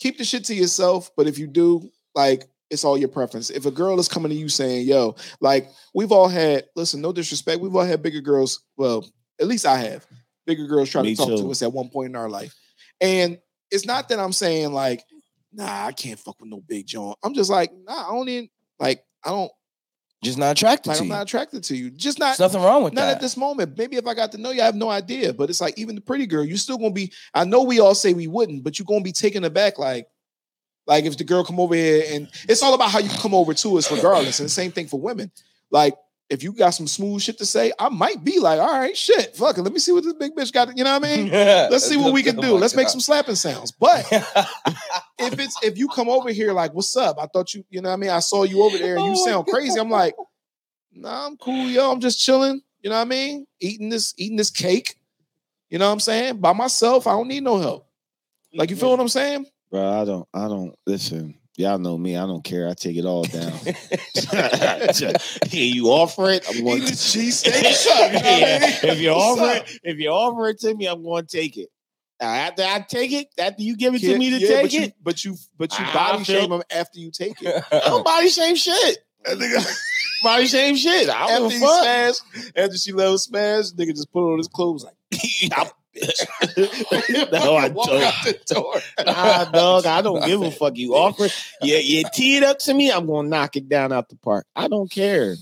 Keep 0.00 0.18
the 0.18 0.24
shit 0.24 0.44
to 0.46 0.54
yourself. 0.54 1.10
But 1.16 1.26
if 1.28 1.38
you 1.38 1.46
do, 1.46 1.88
like, 2.14 2.44
it's 2.70 2.84
all 2.84 2.98
your 2.98 3.08
preference. 3.08 3.50
If 3.50 3.66
a 3.66 3.70
girl 3.70 4.00
is 4.00 4.08
coming 4.08 4.30
to 4.30 4.36
you 4.36 4.48
saying, 4.48 4.88
"Yo," 4.88 5.14
like 5.40 5.68
we've 5.94 6.12
all 6.12 6.28
had. 6.28 6.64
Listen, 6.74 7.00
no 7.00 7.12
disrespect. 7.12 7.60
We've 7.60 7.74
all 7.76 7.84
had 7.84 8.02
bigger 8.02 8.20
girls. 8.20 8.64
Well, 8.76 9.06
at 9.40 9.46
least 9.46 9.66
I 9.66 9.76
have. 9.78 10.06
Bigger 10.46 10.66
girls 10.66 10.90
try 10.90 11.02
Me 11.02 11.10
to 11.14 11.16
talk 11.16 11.28
too. 11.28 11.36
to 11.42 11.50
us 11.50 11.62
at 11.62 11.72
one 11.72 11.90
point 11.90 12.08
in 12.08 12.16
our 12.16 12.28
life, 12.30 12.54
and 13.00 13.38
it's 13.70 13.86
not 13.86 14.08
that 14.08 14.18
I'm 14.18 14.32
saying 14.32 14.72
like, 14.72 15.04
"Nah, 15.52 15.86
I 15.86 15.92
can't 15.92 16.18
fuck 16.18 16.40
with 16.40 16.50
no 16.50 16.60
big 16.60 16.86
John." 16.86 17.14
I'm 17.22 17.34
just 17.34 17.50
like, 17.50 17.72
"Nah, 17.86 18.08
I 18.08 18.12
don't 18.12 18.28
even 18.28 18.48
like. 18.78 19.04
I 19.24 19.30
don't 19.30 19.52
Just 20.22 20.38
not 20.38 20.52
attracted 20.52 20.88
like. 20.88 20.98
to 20.98 21.02
I'm 21.02 21.08
you. 21.08 21.14
not 21.14 21.22
attracted 21.22 21.64
to 21.64 21.76
you. 21.76 21.90
Just 21.90 22.18
not." 22.18 22.36
There's 22.36 22.52
nothing 22.52 22.62
wrong 22.62 22.82
with 22.84 22.94
that. 22.94 23.00
Not 23.00 23.06
that. 23.06 23.16
at 23.16 23.20
this 23.20 23.36
moment. 23.36 23.76
Maybe 23.76 23.96
if 23.96 24.06
I 24.06 24.14
got 24.14 24.32
to 24.32 24.38
know 24.38 24.50
you, 24.50 24.62
I 24.62 24.66
have 24.66 24.74
no 24.74 24.90
idea. 24.90 25.32
But 25.32 25.50
it's 25.50 25.60
like 25.60 25.78
even 25.78 25.94
the 25.94 26.00
pretty 26.00 26.26
girl, 26.26 26.44
you're 26.44 26.56
still 26.56 26.78
gonna 26.78 26.90
be. 26.90 27.12
I 27.34 27.44
know 27.44 27.62
we 27.62 27.80
all 27.80 27.94
say 27.94 28.12
we 28.12 28.26
wouldn't, 28.26 28.64
but 28.64 28.78
you're 28.78 28.86
gonna 28.86 29.02
be 29.02 29.12
taken 29.12 29.44
aback. 29.44 29.78
Like, 29.78 30.08
like 30.86 31.04
if 31.04 31.16
the 31.16 31.24
girl 31.24 31.44
come 31.44 31.60
over 31.60 31.74
here 31.74 32.04
and 32.10 32.28
it's 32.48 32.62
all 32.62 32.74
about 32.74 32.90
how 32.90 32.98
you 32.98 33.10
come 33.10 33.34
over 33.34 33.54
to 33.54 33.78
us, 33.78 33.90
regardless. 33.92 34.40
And 34.40 34.46
the 34.46 34.50
same 34.50 34.72
thing 34.72 34.88
for 34.88 35.00
women. 35.00 35.30
Like, 35.70 35.94
if 36.30 36.44
you 36.44 36.52
got 36.52 36.70
some 36.70 36.86
smooth 36.86 37.20
shit 37.20 37.38
to 37.38 37.44
say, 37.44 37.72
I 37.76 37.88
might 37.88 38.22
be 38.22 38.38
like, 38.38 38.60
all 38.60 38.78
right, 38.78 38.96
shit, 38.96 39.34
fuck 39.36 39.58
it. 39.58 39.62
Let 39.62 39.72
me 39.72 39.80
see 39.80 39.90
what 39.90 40.04
this 40.04 40.12
big 40.12 40.34
bitch 40.36 40.52
got. 40.52 40.76
You 40.78 40.84
know 40.84 40.96
what 40.96 41.04
I 41.04 41.16
mean? 41.16 41.28
Let's 41.32 41.84
see 41.84 41.96
what 41.96 42.12
we 42.12 42.22
can 42.22 42.36
do. 42.36 42.54
Let's 42.54 42.76
make 42.76 42.88
some 42.88 43.00
slapping 43.00 43.34
sounds. 43.34 43.72
But 43.72 44.06
if 45.18 45.38
it's 45.40 45.60
if 45.62 45.76
you 45.76 45.88
come 45.88 46.08
over 46.08 46.30
here 46.30 46.52
like, 46.52 46.72
what's 46.72 46.96
up? 46.96 47.16
I 47.20 47.26
thought 47.26 47.52
you, 47.52 47.64
you 47.68 47.82
know 47.82 47.88
what 47.88 47.94
I 47.94 47.98
mean? 47.98 48.10
I 48.10 48.20
saw 48.20 48.44
you 48.44 48.62
over 48.62 48.78
there 48.78 48.96
and 48.96 49.06
you 49.06 49.12
Oh 49.12 49.26
sound 49.26 49.46
crazy. 49.48 49.78
I'm 49.80 49.90
like, 49.90 50.14
nah, 50.92 51.26
I'm 51.26 51.36
cool, 51.36 51.66
yo. 51.66 51.90
I'm 51.90 52.00
just 52.00 52.20
chilling. 52.20 52.62
You 52.80 52.90
know 52.90 52.96
what 52.96 53.02
I 53.02 53.06
mean? 53.06 53.46
Eating 53.58 53.88
this, 53.88 54.14
eating 54.16 54.36
this 54.36 54.50
cake. 54.50 54.94
You 55.68 55.78
know 55.78 55.86
what 55.86 55.94
I'm 55.94 56.00
saying? 56.00 56.38
By 56.38 56.52
myself, 56.52 57.08
I 57.08 57.12
don't 57.12 57.28
need 57.28 57.42
no 57.42 57.58
help. 57.58 57.88
Like 58.54 58.70
you 58.70 58.76
feel 58.76 58.90
mm-hmm. 58.90 58.98
what 58.98 59.00
I'm 59.00 59.08
saying? 59.08 59.46
Bro, 59.70 60.00
I 60.00 60.04
don't, 60.04 60.28
I 60.32 60.48
don't 60.48 60.74
listen. 60.86 61.39
Y'all 61.60 61.78
know 61.78 61.98
me. 61.98 62.16
I 62.16 62.26
don't 62.26 62.42
care. 62.42 62.66
I 62.68 62.72
take 62.74 62.96
it 62.96 63.04
all 63.04 63.24
down. 63.24 63.52
yeah, 64.32 65.12
you 65.50 65.88
offer 65.88 66.30
it. 66.30 66.46
I'm 66.48 66.64
going 66.64 66.80
to 66.80 66.86
this 66.86 67.14
cheesesteak. 67.14 67.62
What's? 67.62 67.84
You 67.84 67.90
know 67.92 68.00
I 68.00 68.08
Yeah? 68.12 68.92
If 68.92 68.98
you 69.00 69.10
offer 69.10 69.56
it, 69.58 69.80
if 69.84 69.98
you 69.98 70.08
offer 70.08 70.48
it 70.48 70.58
to 70.60 70.74
me, 70.74 70.86
I'm 70.86 71.02
going 71.02 71.26
to 71.26 71.36
take 71.36 71.58
it. 71.58 71.68
Now, 72.20 72.28
after 72.28 72.62
I 72.62 72.80
take 72.80 73.12
it, 73.12 73.28
after 73.38 73.62
you 73.62 73.76
give 73.76 73.94
it 73.94 74.02
Yeah, 74.02 74.12
to 74.14 74.18
me 74.18 74.30
to 74.30 74.38
yeah, 74.38 74.48
take 74.48 74.62
but 74.62 74.72
you, 74.72 74.80
it, 74.82 74.94
but 75.02 75.24
you, 75.24 75.36
but 75.58 75.78
you 75.78 75.84
I 75.84 75.92
body 75.92 76.24
feel- 76.24 76.40
shame 76.40 76.50
them 76.50 76.62
after 76.74 76.98
you 76.98 77.10
take 77.10 77.40
it. 77.42 77.62
I 77.72 77.78
don't 77.80 78.04
body 78.04 78.28
shame 78.28 78.56
shit. 78.56 78.98
Body 80.22 80.46
shame 80.46 80.76
shit. 80.76 81.08
I 81.10 81.12
after 81.22 81.34
don't 81.38 81.50
he 81.50 81.58
give 81.58 81.62
a 81.62 81.66
fuck. 81.66 81.82
smashed, 81.82 82.22
after 82.56 82.76
she 82.78 82.92
him 82.92 83.16
smash, 83.18 83.70
nigga 83.72 83.88
just 83.90 84.10
put 84.12 84.32
on 84.32 84.38
his 84.38 84.48
clothes 84.48 84.84
like, 84.84 85.72
no, 87.32 87.56
I 87.56 87.68
walk 87.68 87.88
don't. 87.88 88.02
out 88.02 88.14
the 88.24 88.38
door. 88.46 88.80
Nah, 89.04 89.44
dog, 89.46 89.86
I 89.86 90.02
don't 90.02 90.24
give 90.24 90.42
a 90.42 90.50
fuck. 90.50 90.76
You 90.76 90.94
offer, 90.94 91.28
yeah, 91.62 91.78
you 91.78 92.04
tee 92.12 92.36
it 92.36 92.44
up 92.44 92.58
to 92.60 92.74
me, 92.74 92.90
I'm 92.90 93.06
gonna 93.06 93.28
knock 93.28 93.56
it 93.56 93.68
down 93.68 93.92
out 93.92 94.08
the 94.08 94.16
park. 94.16 94.46
I 94.54 94.68
don't 94.68 94.90
care. 94.90 95.36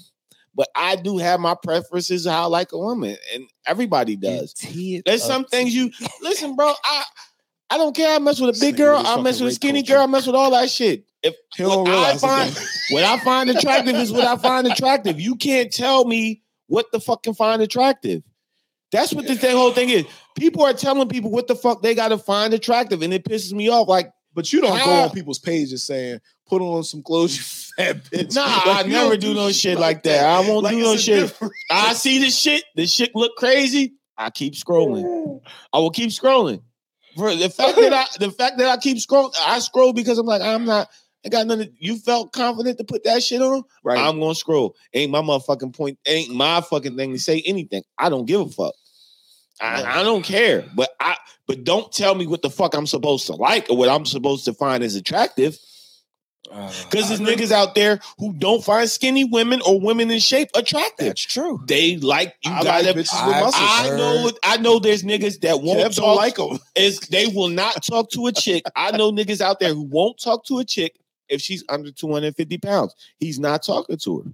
But 0.55 0.69
I 0.75 0.97
do 0.97 1.19
have 1.19 1.39
my 1.39 1.55
preferences 1.63 2.27
of 2.27 2.33
how 2.33 2.45
I 2.45 2.47
like 2.47 2.73
a 2.73 2.79
woman, 2.79 3.17
and 3.33 3.45
everybody 3.67 4.17
does. 4.17 4.55
There's 5.05 5.23
some 5.23 5.45
things 5.45 5.75
you 5.75 5.91
listen, 6.21 6.57
bro. 6.57 6.73
I 6.83 7.05
I 7.71 7.77
don't 7.77 7.95
care. 7.95 8.17
I 8.17 8.19
mess 8.19 8.41
with 8.41 8.57
a 8.57 8.61
big 8.61 8.77
girl. 8.77 9.01
I 9.05 9.21
mess 9.21 9.41
with 9.41 9.53
a 9.53 9.55
skinny 9.55 9.83
culture. 9.83 9.95
girl. 9.95 10.03
I 10.03 10.07
mess 10.07 10.27
with 10.27 10.35
all 10.35 10.51
that 10.53 10.71
shit. 10.71 11.05
If 11.23 11.35
He 11.57 11.63
don't 11.65 11.85
what 11.85 11.95
I 11.95 12.17
find 12.17 12.57
what 12.91 13.05
I 13.05 13.19
find 13.19 13.51
attractive 13.51 13.97
is 13.97 14.11
what 14.11 14.25
I 14.25 14.37
find 14.37 14.67
attractive. 14.67 15.21
You 15.21 15.37
can't 15.37 15.73
tell 15.73 16.05
me 16.05 16.43
what 16.67 16.87
the 16.93 17.01
fuck 17.01 17.23
can 17.25 17.35
find 17.35 17.61
attractive. 17.61 18.23
That's 18.91 19.13
what 19.13 19.27
this 19.27 19.43
whole 19.43 19.73
thing 19.73 19.91
is. 19.91 20.07
People 20.37 20.65
are 20.65 20.73
telling 20.73 21.09
people 21.09 21.31
what 21.31 21.47
the 21.47 21.55
fuck 21.57 21.83
they 21.83 21.95
gotta 21.95 22.17
find 22.19 22.55
attractive, 22.55 23.03
and 23.03 23.13
it 23.13 23.25
pisses 23.25 23.53
me 23.53 23.69
off. 23.69 23.89
Like, 23.89 24.11
But 24.35 24.53
you 24.53 24.61
don't 24.61 24.79
go 24.83 24.91
on 24.91 25.11
people's 25.11 25.39
pages 25.39 25.85
saying, 25.85 26.21
put 26.47 26.63
on 26.63 26.85
some 26.85 27.03
clothes, 27.03 27.37
you 27.37 27.43
fat 27.77 28.05
bitch. 28.05 28.35
nah, 28.35 28.45
Like, 28.67 28.87
I 28.87 28.89
never 28.89 29.11
don't 29.17 29.21
do 29.21 29.35
no 29.35 29.53
shit 29.53 29.79
like 29.79 30.03
that. 30.05 30.25
I 30.25 30.41
won't 30.49 30.63
Like, 30.65 30.75
do 30.77 30.83
no 30.83 30.97
shit. 30.97 31.21
different- 31.21 31.53
I 31.71 31.93
see 31.93 32.19
the 32.21 32.31
shit. 32.31 32.65
The 32.77 32.87
shit 32.87 33.11
look 33.15 33.33
crazy. 33.37 33.95
I 34.17 34.31
keep 34.31 34.55
scrolling. 34.55 35.41
I 35.73 35.79
will 35.79 35.91
keep 35.91 36.11
scrolling. 36.11 36.63
For 37.17 37.35
the 37.35 37.51
fact 37.51 37.77
that 37.77 37.93
I 37.93 38.05
the 38.19 38.31
fact 38.31 38.59
that 38.59 38.69
I 38.69 38.77
keep 38.77 38.97
scrolling, 38.99 39.35
I 39.41 39.59
scroll 39.59 39.93
because 39.93 40.19
I'm 40.19 40.27
like, 40.27 40.41
I'm 40.43 40.65
not, 40.65 40.89
I 41.25 41.29
got 41.31 41.47
nothing. 41.47 41.73
You 41.79 41.97
felt 41.97 42.33
confident 42.33 42.79
to 42.79 42.85
put 42.85 43.05
that 43.05 43.23
shit 43.23 43.43
on? 43.43 43.63
Right. 43.83 43.99
I'm 43.99 44.21
gonna 44.21 44.35
scroll. 44.35 44.77
Ain't 44.95 45.11
my 45.11 45.21
motherfucking 45.21 45.75
point, 45.77 45.99
ain't 46.07 46.33
my 46.33 46.61
fucking 46.61 46.97
thing 46.97 47.13
to 47.13 47.19
say 47.19 47.43
anything. 47.45 47.83
I 47.99 48.09
don't 48.09 48.25
give 48.27 48.41
a 48.41 48.49
fuck. 48.49 48.75
I, 49.61 50.01
I 50.01 50.03
don't 50.05 50.23
care. 50.23 50.65
But 50.75 50.91
I 51.01 51.17
but 51.47 51.65
don't 51.65 51.91
tell 51.93 52.15
me 52.15 52.27
what 52.27 52.43
the 52.43 52.51
fuck 52.51 52.75
I'm 52.75 52.87
supposed 52.87 53.27
to 53.27 53.35
like 53.35 53.69
or 53.71 53.77
what 53.77 53.89
I'm 53.89 54.05
supposed 54.07 54.45
to 54.45 54.55
find 54.55 54.85
as 54.85 54.95
attractive. 54.95 55.59
Uh, 56.51 56.73
Because 56.85 57.09
there's 57.09 57.21
niggas 57.21 57.51
out 57.53 57.75
there 57.75 58.01
who 58.19 58.33
don't 58.33 58.65
find 58.65 58.89
skinny 58.89 59.25
women 59.25 59.61
or 59.67 59.81
women 59.81 60.11
in 60.11 60.19
shape 60.21 60.49
attractive. 60.55 61.09
that's 61.09 61.21
true. 61.21 61.61
They 61.67 61.97
like 61.99 62.37
you 62.43 62.53
I 62.53 62.63
gotta 62.63 62.87
like 62.87 62.97
bitches 62.97 63.27
with 63.27 63.37
muscles. 63.37 63.55
I 63.57 63.97
know 63.97 64.31
I 64.45 64.57
know 64.59 64.79
there's 64.79 65.03
niggas 65.03 65.41
that 65.41 65.61
won't 65.61 65.81
Kev 65.81 65.97
don't 65.97 66.17
like 66.17 66.37
them. 66.37 66.59
is 66.77 67.01
they 67.01 67.27
will 67.27 67.49
not 67.49 67.83
talk 67.83 68.11
to 68.11 68.29
a 68.29 68.33
chick. 68.33 68.63
I 68.77 68.97
know 68.97 69.11
niggas 69.11 69.41
out 69.41 69.59
there 69.61 69.75
who 69.75 69.83
won't 69.83 70.19
talk 70.19 70.45
to 70.47 70.59
a 70.61 70.65
chick 70.65 70.97
if 71.29 71.41
she's 71.41 71.65
under 71.69 71.91
250 71.91 72.59
pounds. 72.59 72.95
He's 73.19 73.39
not 73.39 73.63
talking 73.63 73.97
to 73.99 74.19
her. 74.21 74.33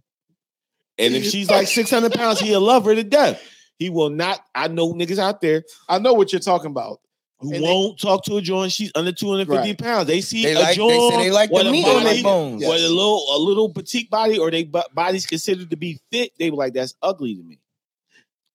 And 0.99 1.15
if 1.15 1.25
she's 1.25 1.51
like 1.51 1.67
600 1.69 2.13
pounds, 2.13 2.41
he'll 2.41 2.61
love 2.61 2.85
her 2.85 2.95
to 2.95 3.03
death. 3.05 3.43
He 3.79 3.91
will 3.91 4.11
not. 4.11 4.41
I 4.55 4.69
know 4.69 4.93
niggas 4.95 5.19
out 5.19 5.41
there 5.41 5.65
I 5.89 5.99
know 5.99 6.13
what 6.15 6.33
you're 6.33 6.41
talking 6.41 6.71
about. 6.71 7.01
who 7.41 7.53
And 7.53 7.65
they- 7.65 7.69
won't 7.69 7.99
talk 8.01 8.25
to 8.27 8.37
a 8.37 8.41
joint. 8.41 8.71
She's 8.73 8.93
under 8.95 9.11
250 9.13 9.69
Right. 9.71 9.77
pounds. 9.79 10.07
They 10.07 10.21
see 10.21 10.45
They 10.45 10.53
a 10.53 10.59
like 10.61 10.69
they 10.69 10.75
joint 10.77 11.13
say 11.15 11.23
they 11.25 11.31
like 11.33 11.51
with 11.51 11.65
the 11.65 11.69
a 11.69 11.73
meat 11.73 11.85
on 11.85 12.03
body, 12.05 12.15
their 12.15 12.23
bones. 12.23 12.61
With 12.63 12.81
a 12.85 12.89
little 12.89 13.25
a 13.35 13.39
little 13.39 13.69
petite 13.73 14.09
body, 14.11 14.39
or 14.39 14.51
they 14.53 14.63
bu- 14.65 14.83
bodies 14.95 15.27
considered 15.27 15.71
to 15.71 15.77
be 15.77 16.01
fit. 16.13 16.31
They 16.39 16.51
were 16.51 16.57
like, 16.57 16.75
that's 16.75 16.95
ugly 17.03 17.35
to 17.35 17.43
me. 17.43 17.59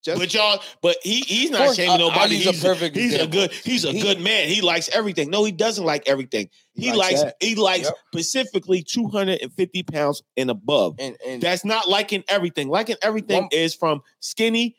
Just 0.02 0.18
but 0.18 0.32
y'all, 0.32 0.60
but 0.80 0.96
he 1.02 1.20
he's 1.20 1.50
not 1.50 1.76
shaming 1.76 1.98
nobody. 1.98 2.20
I'll 2.20 2.32
use 2.32 2.46
a 2.46 2.52
he's 2.52 2.62
perfect 2.62 2.96
he's 2.96 3.14
a 3.14 3.26
good 3.26 3.52
he's 3.52 3.84
a 3.84 3.92
He- 3.92 4.00
good 4.00 4.18
man. 4.20 4.48
He 4.48 4.62
likes 4.62 4.88
everything. 4.90 5.28
No, 5.28 5.44
he 5.44 5.52
doesn't 5.52 5.84
like 5.84 6.08
everything. 6.08 6.48
He, 6.72 6.86
He 6.86 6.92
likes, 6.94 7.20
likes 7.22 7.32
he 7.40 7.54
likes 7.54 7.84
Yep. 7.84 7.94
specifically 8.14 8.82
250 8.82 9.82
pounds 9.82 10.22
and 10.38 10.48
above. 10.50 10.96
And, 10.98 11.16
and 11.26 11.42
That's 11.42 11.66
not 11.66 11.86
liking 11.88 12.24
everything. 12.28 12.68
Liking 12.70 12.96
everything 13.02 13.42
One- 13.42 13.48
is 13.52 13.74
from 13.74 14.00
skinny 14.20 14.76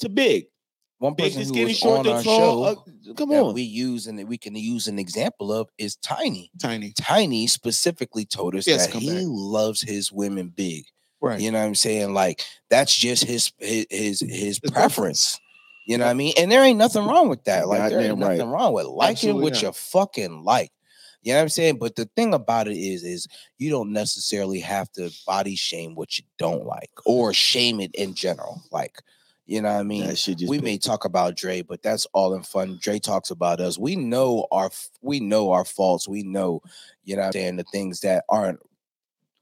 to 0.00 0.08
big. 0.08 0.46
one 0.98 1.14
Big 1.14 1.26
person 1.34 1.42
to 1.42 1.46
who 1.48 1.54
skinny, 1.54 1.74
short 1.74 1.98
on 2.00 2.04
to 2.06 2.12
our 2.14 2.22
tall. 2.24 2.64
show 2.64 3.10
Uh, 3.10 3.14
come 3.14 3.28
that 3.28 3.42
on. 3.44 3.54
we 3.54 3.62
use 3.62 4.08
and 4.08 4.18
that 4.18 4.26
we 4.26 4.38
can 4.38 4.56
use 4.56 4.88
an 4.88 4.98
example 4.98 5.52
of 5.52 5.68
is 5.78 5.94
Tiny. 5.96 6.50
tiny. 6.60 6.92
Tiny 6.98 7.46
specifically 7.46 8.24
told 8.24 8.56
us 8.56 8.66
Yes, 8.66 8.88
that 8.88 8.96
he 9.00 9.08
back. 9.08 9.22
loves 9.28 9.82
his 9.82 10.10
women 10.10 10.48
big. 10.48 10.86
Right. 11.24 11.40
You 11.40 11.50
know 11.50 11.58
what 11.60 11.66
I'm 11.66 11.74
saying? 11.74 12.12
Like 12.12 12.42
that's 12.70 12.94
just 12.94 13.24
his 13.24 13.52
his 13.58 13.86
his, 13.90 14.20
his 14.20 14.60
preference. 14.60 15.40
You 15.86 15.98
know 15.98 16.04
what 16.04 16.12
I 16.12 16.14
mean? 16.14 16.34
And 16.38 16.50
there 16.50 16.62
ain't 16.62 16.78
nothing 16.78 17.06
wrong 17.06 17.28
with 17.28 17.44
that. 17.44 17.68
Like 17.68 17.90
there 17.90 18.00
ain't 18.00 18.10
Goddamn 18.10 18.28
right. 18.28 18.38
nothing 18.38 18.50
wrong 18.50 18.72
with 18.72 18.86
liking 18.86 19.30
Absolutely 19.30 19.42
what 19.42 19.62
you 19.62 19.72
fucking 19.72 20.44
like. 20.44 20.70
You 21.22 21.32
know 21.32 21.38
what 21.38 21.44
I'm 21.44 21.48
saying? 21.48 21.78
But 21.78 21.96
the 21.96 22.04
thing 22.16 22.34
about 22.34 22.68
it 22.68 22.76
is, 22.76 23.02
is 23.02 23.26
you 23.56 23.70
don't 23.70 23.92
necessarily 23.92 24.60
have 24.60 24.92
to 24.92 25.10
body 25.26 25.56
shame 25.56 25.94
what 25.94 26.18
you 26.18 26.24
don't 26.38 26.66
like 26.66 26.90
or 27.06 27.32
shame 27.32 27.80
it 27.80 27.94
in 27.94 28.14
general. 28.14 28.62
Like, 28.70 29.00
you 29.46 29.62
know 29.62 29.72
what 29.72 29.80
I 29.80 29.84
mean? 29.84 30.06
That 30.06 30.18
shit 30.18 30.38
just 30.38 30.50
we 30.50 30.58
may 30.58 30.76
talk 30.76 31.06
about 31.06 31.36
Dre, 31.36 31.62
but 31.62 31.82
that's 31.82 32.06
all 32.12 32.34
in 32.34 32.42
fun. 32.42 32.78
Dre 32.80 32.98
talks 32.98 33.30
about 33.30 33.60
us. 33.60 33.78
We 33.78 33.96
know 33.96 34.46
our 34.52 34.70
we 35.00 35.20
know 35.20 35.52
our 35.52 35.64
faults. 35.64 36.06
We 36.06 36.22
know, 36.22 36.60
you 37.04 37.16
know 37.16 37.22
what 37.22 37.26
I'm 37.28 37.32
saying, 37.32 37.56
the 37.56 37.64
things 37.64 38.00
that 38.00 38.24
aren't 38.28 38.60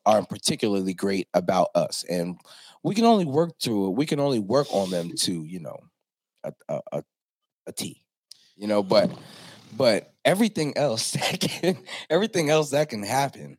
aren't 0.04 0.28
particularly 0.28 0.94
great 0.94 1.28
about 1.34 1.68
us. 1.74 2.04
And 2.08 2.38
we 2.82 2.94
can 2.94 3.04
only 3.04 3.24
work 3.24 3.52
through 3.60 3.88
it. 3.88 3.96
We 3.96 4.06
can 4.06 4.20
only 4.20 4.38
work 4.38 4.66
on 4.72 4.90
them 4.90 5.12
to, 5.20 5.44
you 5.44 5.60
know, 5.60 5.78
a 6.44 6.52
a, 6.68 6.80
a, 6.92 7.02
a 7.68 7.72
T. 7.72 8.02
You 8.56 8.66
know, 8.66 8.82
but 8.82 9.10
but 9.76 10.12
everything 10.24 10.76
else 10.76 11.10
that 11.12 11.40
can 11.40 11.78
everything 12.10 12.50
else 12.50 12.70
that 12.70 12.88
can 12.88 13.02
happen 13.02 13.58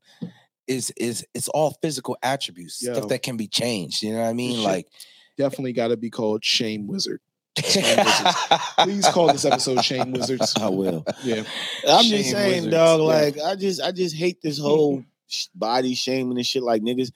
is 0.68 0.92
is 0.98 1.26
it's 1.34 1.48
all 1.50 1.78
physical 1.82 2.18
attributes, 2.24 2.82
Yo. 2.82 2.94
stuff 2.94 3.10
that 3.10 3.24
can 3.24 3.38
be 3.38 3.48
changed. 3.48 4.04
You 4.04 4.14
know 4.14 4.22
what 4.22 4.30
I 4.30 4.34
mean? 4.34 4.64
Like 4.64 4.88
Definitely 5.38 5.74
got 5.74 5.88
to 5.88 5.98
be 5.98 6.10
called 6.10 6.44
Shame 6.44 6.88
Wizard. 6.88 7.20
Please 7.58 9.08
call 9.10 9.28
this 9.32 9.46
episode 9.46 9.84
Shame 9.84 10.12
Wizards. 10.12 10.54
I 10.60 10.70
will. 10.70 11.06
Yeah. 11.24 11.44
I'm 11.88 12.04
Shame 12.04 12.18
just 12.18 12.32
saying, 12.32 12.66
wizards. 12.66 12.74
dog. 12.74 13.00
Yeah. 13.00 13.06
Like, 13.06 13.40
I 13.40 13.56
just, 13.56 13.82
I 13.82 13.92
just 13.92 14.16
hate 14.16 14.42
this 14.42 14.60
mm-hmm. 14.60 14.68
whole 14.68 15.02
sh- 15.02 15.06
body 15.56 15.94
shaming 15.96 16.38
and 16.38 16.46
shit. 16.46 16.64
Like, 16.64 16.82
niggas, 16.82 17.12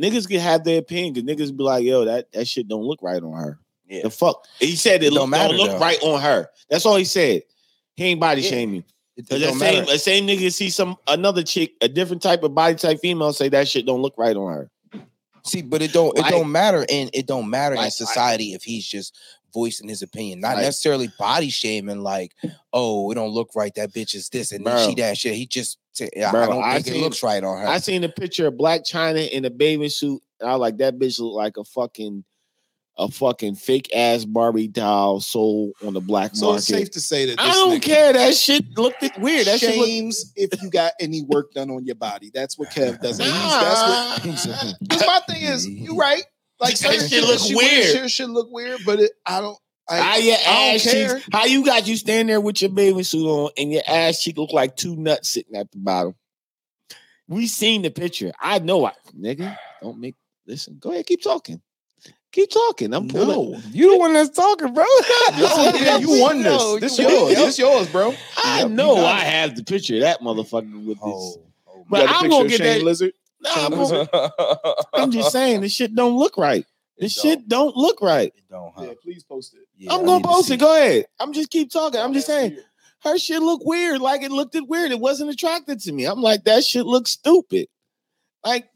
niggas 0.00 0.28
can 0.28 0.40
have 0.40 0.64
their 0.64 0.78
opinion. 0.78 1.14
Cause 1.14 1.24
niggas 1.24 1.56
be 1.56 1.64
like, 1.64 1.84
yo, 1.84 2.04
that 2.04 2.30
that 2.32 2.46
shit 2.46 2.68
don't 2.68 2.82
look 2.84 3.00
right 3.02 3.22
on 3.22 3.32
her. 3.32 3.58
Yeah. 3.88 4.02
The 4.02 4.10
fuck? 4.10 4.44
He 4.58 4.76
said 4.76 5.02
it 5.02 5.06
It 5.06 5.12
look, 5.12 5.22
don't 5.22 5.30
don't, 5.30 5.40
matter, 5.40 5.54
look 5.54 5.70
though. 5.70 5.78
right 5.78 6.02
on 6.02 6.20
her. 6.20 6.48
That's 6.68 6.84
all 6.84 6.96
he 6.96 7.04
said. 7.04 7.42
He 7.96 8.04
ain't 8.04 8.20
body 8.20 8.42
Yeah. 8.42 8.50
shaming. 8.50 8.84
It, 9.16 9.22
it 9.24 9.28
Cause 9.30 9.40
that 9.40 9.46
don't 9.46 9.58
same, 9.58 9.80
matter. 9.80 9.92
the 9.92 9.98
same 9.98 10.26
nigga 10.26 10.52
see 10.52 10.70
some 10.70 10.96
another 11.08 11.42
chick, 11.42 11.72
a 11.80 11.88
different 11.88 12.22
type 12.22 12.42
of 12.42 12.54
body 12.54 12.74
type 12.76 13.00
female 13.00 13.32
say 13.32 13.48
that 13.48 13.66
shit 13.66 13.86
don't 13.86 14.02
look 14.02 14.14
right 14.18 14.36
on 14.36 14.52
her. 14.52 14.70
See, 15.44 15.62
but 15.62 15.80
it 15.82 15.92
don't 15.92 16.16
Like- 16.16 16.26
it 16.26 16.30
don't 16.36 16.52
matter 16.52 16.84
and 16.90 17.08
it 17.14 17.26
don't 17.26 17.48
matter 17.48 17.74
Like- 17.76 17.82
in 17.82 17.86
like- 17.86 17.92
society 17.94 18.52
if 18.52 18.62
he's 18.62 18.86
just 18.86 19.14
voicing 19.54 19.88
his 19.88 20.02
opinion, 20.02 20.40
not 20.40 20.56
Like- 20.56 20.66
necessarily 20.66 21.08
body 21.18 21.48
shaming. 21.48 22.02
Like, 22.02 22.34
oh, 22.74 23.10
it 23.10 23.14
don't 23.14 23.30
look 23.32 23.56
right. 23.56 23.74
That 23.74 23.92
bitch 23.94 24.14
is 24.14 24.28
this 24.28 24.52
and 24.52 24.66
then 24.66 24.88
she 24.88 24.94
that 24.96 25.16
shit. 25.16 25.34
He 25.34 25.46
just, 25.46 25.78
say, 25.98 26.10
I 26.24 26.32
don't 26.32 26.62
I 26.62 26.74
think 26.76 26.86
it 26.86 26.90
seen- 26.92 27.02
looks 27.02 27.22
right 27.22 27.42
on 27.42 27.58
her. 27.60 27.66
I 27.68 27.78
seen 27.78 28.04
a 28.04 28.08
picture 28.08 28.46
of 28.46 28.54
Blac 28.54 28.80
Chyna 28.88 29.28
in 29.28 29.44
a 29.44 29.50
bathing 29.50 29.88
suit. 29.90 30.20
And 30.40 30.48
I 30.48 30.52
was 30.52 30.60
like, 30.60 30.78
that 30.78 30.98
bitch 30.98 31.18
look 31.20 31.34
like 31.34 31.56
a 31.56 31.64
fucking, 31.64 32.24
a 32.96 33.08
fucking 33.08 33.54
fake 33.54 33.90
ass 33.94 34.24
Barbie 34.24 34.66
doll 34.68 35.20
sold 35.20 35.72
on 35.86 35.94
the 35.94 36.00
black 36.00 36.34
So 36.34 36.46
market. 36.46 36.58
it's 36.58 36.66
safe 36.66 36.90
to 36.92 37.00
say 37.00 37.26
that 37.26 37.38
this 37.38 37.46
I 37.46 37.52
don't 37.52 37.78
nigga 37.78 37.82
care. 37.82 38.12
That 38.12 38.34
shit 38.34 38.64
looked 38.76 39.02
it 39.02 39.16
weird. 39.18 39.46
That 39.46 39.60
shit 39.60 39.76
looked 39.76 40.24
if 40.36 40.62
you 40.62 40.70
got 40.70 40.92
any 41.00 41.22
work 41.22 41.52
done 41.52 41.70
on 41.70 41.84
your 41.84 41.94
body. 41.94 42.30
That's 42.34 42.58
what 42.58 42.70
Kev 42.70 43.00
does. 43.00 43.20
And 43.20 43.28
he's, 43.28 43.34
that's 43.42 43.80
what 43.82 44.24
Nah. 44.26 44.32
He's 44.32 44.74
Because 44.80 45.06
my 45.06 45.20
thing 45.28 45.42
is, 45.42 45.66
you 45.68 45.96
right. 45.96 46.24
Like 46.60 46.76
That 46.78 46.92
certain 46.92 47.08
shit 47.08 47.22
look 47.22 47.38
she 47.38 47.54
weird. 47.54 47.70
wears 47.72 47.92
Shit 47.92 48.10
should 48.10 48.30
look 48.30 48.48
weird, 48.50 48.80
but 48.84 48.98
it, 48.98 49.12
I 49.24 49.40
don't. 49.40 49.56
I, 49.90 49.96
How 50.00 50.16
your 50.16 50.36
ass 50.46 50.82
cheeks? 50.82 51.28
How 51.32 51.44
you 51.46 51.64
got 51.64 51.86
you 51.86 51.96
standing 51.96 52.26
there 52.28 52.40
with 52.40 52.60
your 52.62 52.70
bathing 52.70 53.02
suit 53.04 53.26
on 53.26 53.50
and 53.56 53.72
your 53.72 53.82
ass 53.86 54.22
cheek 54.22 54.36
look 54.38 54.52
like 54.52 54.76
two 54.76 54.96
nuts 54.96 55.30
sitting 55.30 55.56
at 55.56 55.70
the 55.72 55.78
bottom? 55.78 56.14
We 57.26 57.46
seen 57.46 57.82
the 57.82 57.90
picture. 57.90 58.32
I 58.40 58.58
know 58.58 58.86
I 58.86 58.92
nigga. 59.18 59.56
Don't 59.82 59.98
make 59.98 60.16
listen. 60.46 60.76
Go 60.80 60.90
ahead, 60.92 61.06
keep 61.06 61.22
talking. 61.22 61.60
Keep 62.30 62.50
talking. 62.50 62.92
I'm 62.92 63.08
pulling. 63.08 63.52
No, 63.52 63.60
you 63.70 63.92
the 63.92 63.98
one 63.98 64.12
that's 64.12 64.28
talking, 64.30 64.72
bro. 64.74 64.84
no, 65.38 65.72
yeah, 65.76 65.96
you 65.96 66.20
won 66.20 66.42
No, 66.42 66.78
this. 66.78 66.96
This 66.96 66.98
you- 66.98 67.08
yours. 67.08 67.30
Yep. 67.32 67.38
This 67.46 67.58
yours, 67.58 67.88
bro. 67.88 68.14
I 68.44 68.60
Yep, 68.62 68.70
know 68.72 68.96
I 69.04 69.20
have 69.20 69.56
the 69.56 69.64
picture 69.64 69.94
of 69.94 70.00
that 70.02 70.20
motherfucker 70.20 70.72
with 70.84 70.98
this. 70.98 71.02
Oh, 71.04 71.42
oh, 71.66 71.86
But 71.88 72.02
You 72.02 72.06
got 72.06 72.14
a 72.14 72.16
I'm 72.16 72.22
picture 72.22 72.28
gonna 72.36 72.48
get 72.48 72.58
Shane 72.58 72.78
that- 72.78 72.84
Lizard. 72.84 73.12
Nah, 73.40 73.50
I'm, 73.54 73.70
gonna- 73.70 74.30
I'm 74.94 75.10
just 75.10 75.32
saying 75.32 75.60
this 75.62 75.72
shit 75.72 75.94
don't 75.94 76.16
look 76.18 76.36
right. 76.36 76.66
This 76.98 77.16
It 77.16 77.20
shit 77.20 77.48
don't 77.48 77.76
look 77.76 78.00
right. 78.00 78.32
It 78.34 78.44
don't, 78.50 78.72
huh? 78.76 78.82
Yeah, 78.84 78.94
please 79.02 79.22
post 79.24 79.54
it. 79.54 79.60
Yeah, 79.76 79.92
I'm 79.92 80.04
gonna 80.04 80.18
need 80.18 80.22
to 80.24 80.28
post 80.28 80.50
it. 80.50 80.58
Go 80.60 80.74
ahead. 80.76 81.06
I'm 81.20 81.32
just 81.32 81.50
keep 81.50 81.70
talking. 81.70 82.00
I'm 82.00 82.12
just 82.12 82.26
saying 82.26 82.52
weird. 82.52 82.64
her 83.04 83.18
shit 83.18 83.40
look 83.40 83.64
weird. 83.64 84.00
Like 84.00 84.22
it 84.22 84.32
looked 84.32 84.54
it 84.54 84.66
weird. 84.66 84.90
It 84.90 84.98
wasn't 84.98 85.30
attracted 85.30 85.80
to 85.80 85.92
me. 85.92 86.04
I'm 86.06 86.20
like 86.20 86.44
that 86.44 86.64
shit 86.64 86.86
looks 86.86 87.10
stupid. 87.12 87.68
Like 88.44 88.68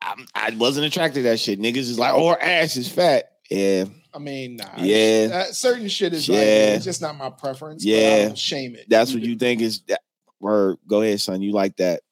I'm, 0.00 0.26
I 0.34 0.50
wasn't 0.56 0.86
attracted 0.86 1.20
to 1.20 1.22
that 1.30 1.40
shit. 1.40 1.58
Niggas 1.60 1.76
is 1.76 1.98
like, 1.98 2.12
oh, 2.14 2.28
her 2.28 2.40
ass 2.40 2.76
is 2.76 2.88
fat. 2.88 3.32
Yeah, 3.50 3.84
I 4.12 4.18
mean, 4.18 4.56
nah. 4.56 4.66
Yeah. 4.76 5.26
That, 5.28 5.48
uh, 5.48 5.52
certain 5.52 5.88
shit 5.88 6.12
is 6.12 6.28
like, 6.28 6.38
Yeah. 6.38 6.74
it's 6.74 6.84
just 6.84 7.00
not 7.02 7.16
my 7.16 7.30
preference. 7.30 7.84
but 7.84 7.90
Yeah. 7.90 7.98
I 8.08 8.24
don't 8.26 8.38
shame 8.38 8.74
it. 8.74 8.86
that's 8.88 9.12
what 9.14 9.22
you 9.22 9.36
think 9.36 9.60
is. 9.60 9.80
That, 9.88 10.00
word. 10.40 10.76
Go 10.86 11.00
ahead, 11.02 11.20
son. 11.20 11.40
You 11.42 11.52
like 11.52 11.76
that? 11.76 12.02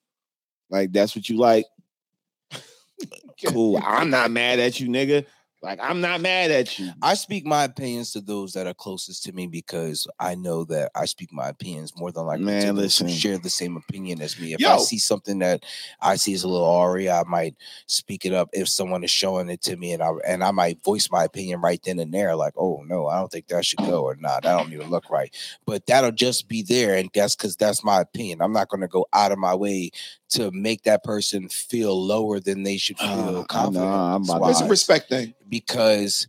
Like 0.69 0.91
that's 0.91 1.15
what 1.15 1.29
you 1.29 1.37
like? 1.37 1.65
Cool. 3.45 3.81
I'm 3.83 4.09
not 4.09 4.31
mad 4.31 4.59
at 4.59 4.79
you, 4.79 4.87
nigga. 4.87 5.25
Like 5.63 5.79
I'm 5.81 6.01
not 6.01 6.19
mad 6.19 6.51
at 6.51 6.77
you. 6.77 6.91
I 7.01 7.13
speak 7.13 7.45
my 7.45 7.63
opinions 7.63 8.11
to 8.11 8.21
those 8.21 8.51
that 8.53 8.67
are 8.67 8.73
closest 8.73 9.23
to 9.23 9.31
me 9.31 9.47
because 9.47 10.05
I 10.19 10.35
know 10.35 10.65
that 10.65 10.91
I 10.93 11.05
speak 11.05 11.31
my 11.31 11.47
opinions 11.47 11.93
more 11.95 12.11
than 12.11 12.25
likely 12.25 12.43
Man, 12.43 12.75
to 12.75 12.81
listen. 12.81 13.07
share 13.07 13.37
the 13.37 13.49
same 13.49 13.77
opinion 13.77 14.21
as 14.21 14.37
me. 14.37 14.53
If 14.53 14.59
Yo. 14.59 14.73
I 14.73 14.77
see 14.79 14.97
something 14.97 15.39
that 15.39 15.63
I 16.01 16.17
see 16.17 16.33
as 16.33 16.43
a 16.43 16.49
little 16.49 16.67
aria, 16.67 17.21
I 17.21 17.23
might 17.23 17.55
speak 17.87 18.25
it 18.25 18.33
up 18.33 18.49
if 18.51 18.67
someone 18.67 19.05
is 19.05 19.11
showing 19.11 19.49
it 19.49 19.61
to 19.61 19.77
me, 19.77 19.93
and 19.93 20.03
I 20.03 20.09
and 20.27 20.43
I 20.43 20.51
might 20.51 20.83
voice 20.83 21.09
my 21.09 21.23
opinion 21.23 21.61
right 21.61 21.81
then 21.81 21.97
and 21.99 22.13
there, 22.13 22.35
like, 22.35 22.53
"Oh 22.57 22.83
no, 22.85 23.07
I 23.07 23.17
don't 23.17 23.31
think 23.31 23.47
that 23.47 23.65
should 23.65 23.79
go," 23.79 24.03
or 24.03 24.15
"Nah, 24.15 24.41
that 24.41 24.43
don't 24.43 24.73
even 24.73 24.89
look 24.89 25.09
right." 25.09 25.33
But 25.65 25.85
that'll 25.85 26.11
just 26.11 26.49
be 26.49 26.61
there, 26.61 26.97
and 26.97 27.09
that's 27.13 27.37
because 27.37 27.55
that's 27.55 27.85
my 27.85 28.01
opinion. 28.01 28.41
I'm 28.41 28.51
not 28.51 28.67
going 28.67 28.81
to 28.81 28.87
go 28.89 29.05
out 29.13 29.31
of 29.31 29.37
my 29.37 29.55
way 29.55 29.91
to 30.33 30.51
make 30.51 30.83
that 30.83 31.03
person 31.03 31.47
feel 31.47 32.05
lower 32.05 32.39
than 32.39 32.63
they 32.63 32.75
should 32.77 32.97
feel 32.97 33.39
Uh, 33.39 33.43
confident. 33.43 33.85
I'm 33.85 34.23
about 34.29 34.49
It's 34.49 34.61
a 34.61 34.67
respect 34.67 35.07
thing. 35.09 35.33
Because 35.53 36.27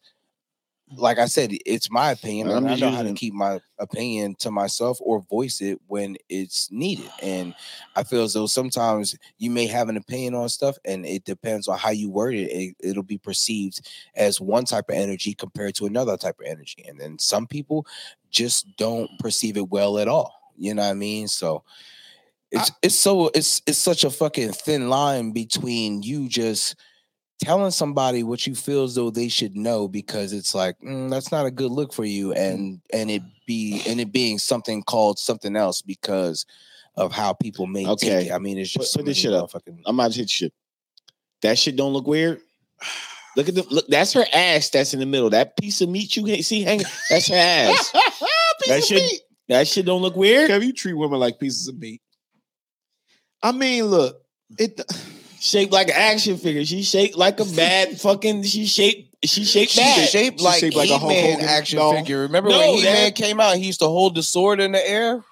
like 0.96 1.18
I 1.18 1.24
said, 1.24 1.50
it's 1.64 1.90
my 1.90 2.10
opinion. 2.10 2.50
I'm 2.50 2.58
And 2.58 2.68
I 2.68 2.76
know 2.76 2.90
how 2.90 3.02
to 3.02 3.14
keep 3.14 3.32
my 3.32 3.58
opinion 3.78 4.34
to 4.40 4.50
myself 4.50 4.98
or 5.00 5.22
voice 5.22 5.62
it 5.62 5.80
when 5.86 6.16
it's 6.28 6.70
needed. 6.70 7.10
And 7.22 7.54
I 7.96 8.02
feel 8.02 8.22
as 8.22 8.34
though 8.34 8.46
sometimes 8.46 9.16
you 9.38 9.50
may 9.50 9.66
have 9.66 9.88
an 9.88 9.96
opinion 9.96 10.34
on 10.34 10.50
stuff, 10.50 10.76
and 10.84 11.06
it 11.06 11.24
depends 11.24 11.68
on 11.68 11.78
how 11.78 11.88
you 11.88 12.10
word 12.10 12.34
it. 12.34 12.50
it 12.50 12.76
it'll 12.80 13.02
be 13.02 13.16
perceived 13.16 13.88
as 14.14 14.42
one 14.42 14.66
type 14.66 14.90
of 14.90 14.94
energy 14.96 15.32
compared 15.32 15.74
to 15.76 15.86
another 15.86 16.18
type 16.18 16.38
of 16.38 16.46
energy. 16.46 16.84
And 16.86 17.00
then 17.00 17.18
some 17.18 17.46
people 17.46 17.86
just 18.30 18.66
don't 18.76 19.10
perceive 19.18 19.56
it 19.56 19.70
well 19.70 19.98
at 19.98 20.06
all. 20.06 20.52
You 20.56 20.74
know 20.74 20.82
what 20.82 20.90
I 20.90 20.94
mean? 20.94 21.28
So 21.28 21.64
it's 22.50 22.70
it's 22.82 22.98
so 22.98 23.30
it's 23.34 23.62
it's 23.66 23.78
such 23.78 24.04
a 24.04 24.10
fucking 24.10 24.52
thin 24.52 24.90
line 24.90 25.32
between 25.32 26.02
you 26.02 26.28
just 26.28 26.76
telling 27.42 27.70
somebody 27.70 28.22
what 28.22 28.46
you 28.46 28.54
feel 28.54 28.84
as 28.84 28.94
though 28.94 29.10
they 29.10 29.28
should 29.28 29.56
know 29.56 29.88
because 29.88 30.32
it's 30.32 30.54
like 30.54 30.78
"Mm, 30.80 31.10
that's 31.10 31.30
not 31.32 31.46
a 31.46 31.50
good 31.50 31.70
look 31.70 31.92
for 31.92 32.04
you 32.04 32.32
and 32.32 32.80
and 32.92 33.10
it 33.10 33.22
be 33.46 33.82
and 33.86 34.00
it 34.00 34.12
being 34.12 34.38
something 34.38 34.82
called 34.82 35.18
something 35.18 35.56
else 35.56 35.82
because 35.82 36.46
of 36.96 37.12
how 37.12 37.32
people 37.32 37.66
may 37.66 37.86
Okay. 37.86 38.08
take 38.08 38.26
it. 38.28 38.32
I 38.32 38.38
mean, 38.38 38.56
it's 38.56 38.70
just 38.70 38.92
so 38.92 38.98
put 38.98 39.06
this 39.06 39.18
shit 39.18 39.32
up. 39.32 39.50
motherfucking- 39.50 39.82
I'm 39.84 39.98
about 39.98 40.12
to 40.12 40.18
hit 40.20 40.30
shit. 40.30 40.52
That 41.42 41.58
shit 41.58 41.76
don't 41.76 41.92
look 41.92 42.06
weird. 42.06 42.40
Look 43.36 43.48
at 43.48 43.56
the 43.56 43.66
look. 43.68 43.88
That's 43.88 44.12
her 44.12 44.24
ass. 44.32 44.70
That's 44.70 44.94
in 44.94 45.00
the 45.00 45.06
middle. 45.06 45.28
That 45.30 45.56
piece 45.56 45.80
of 45.80 45.88
meat 45.88 46.14
you 46.14 46.22
can't 46.24 46.44
see 46.44 46.62
hanging. 46.62 46.86
That's 47.10 47.26
her 47.26 47.34
ass. 47.34 47.90
That 48.68 48.78
of 48.78 48.84
shit. 48.84 49.02
meat. 49.02 49.20
That 49.48 49.66
shit 49.66 49.84
don't 49.86 50.02
look 50.02 50.14
weird. 50.14 50.48
Kev, 50.48 50.64
you 50.64 50.72
treat 50.72 50.92
women 50.92 51.18
like 51.18 51.40
pieces 51.40 51.66
of 51.66 51.76
meat. 51.76 52.00
I 53.42 53.50
mean, 53.50 53.86
look, 53.86 54.22
it 54.56 54.80
Shaped 55.44 55.72
like 55.74 55.88
an 55.88 55.94
action 55.94 56.38
figure. 56.38 56.64
She 56.64 56.82
shaped 56.82 57.16
like 57.18 57.38
a 57.38 57.44
bad 57.44 58.00
fucking. 58.00 58.44
She 58.44 58.64
shaped. 58.64 59.14
She 59.26 59.44
shaped 59.44 59.72
She's 59.72 59.84
bad. 59.84 60.08
shaped 60.08 60.38
She's 60.38 60.44
like, 60.44 60.58
shaped 60.60 60.74
like 60.74 60.88
a 60.88 60.96
Hulk 60.96 61.12
He-Man 61.12 61.32
Hogan 61.34 61.46
action 61.48 61.78
doll. 61.78 61.92
figure. 61.94 62.22
Remember 62.22 62.48
No, 62.48 62.58
when 62.58 62.76
He-Man 62.78 63.12
came 63.12 63.40
out? 63.40 63.56
He 63.56 63.66
used 63.66 63.80
to 63.80 63.86
hold 63.86 64.14
the 64.14 64.22
sword 64.22 64.58
in 64.58 64.72
the 64.72 64.88
air. 64.90 65.22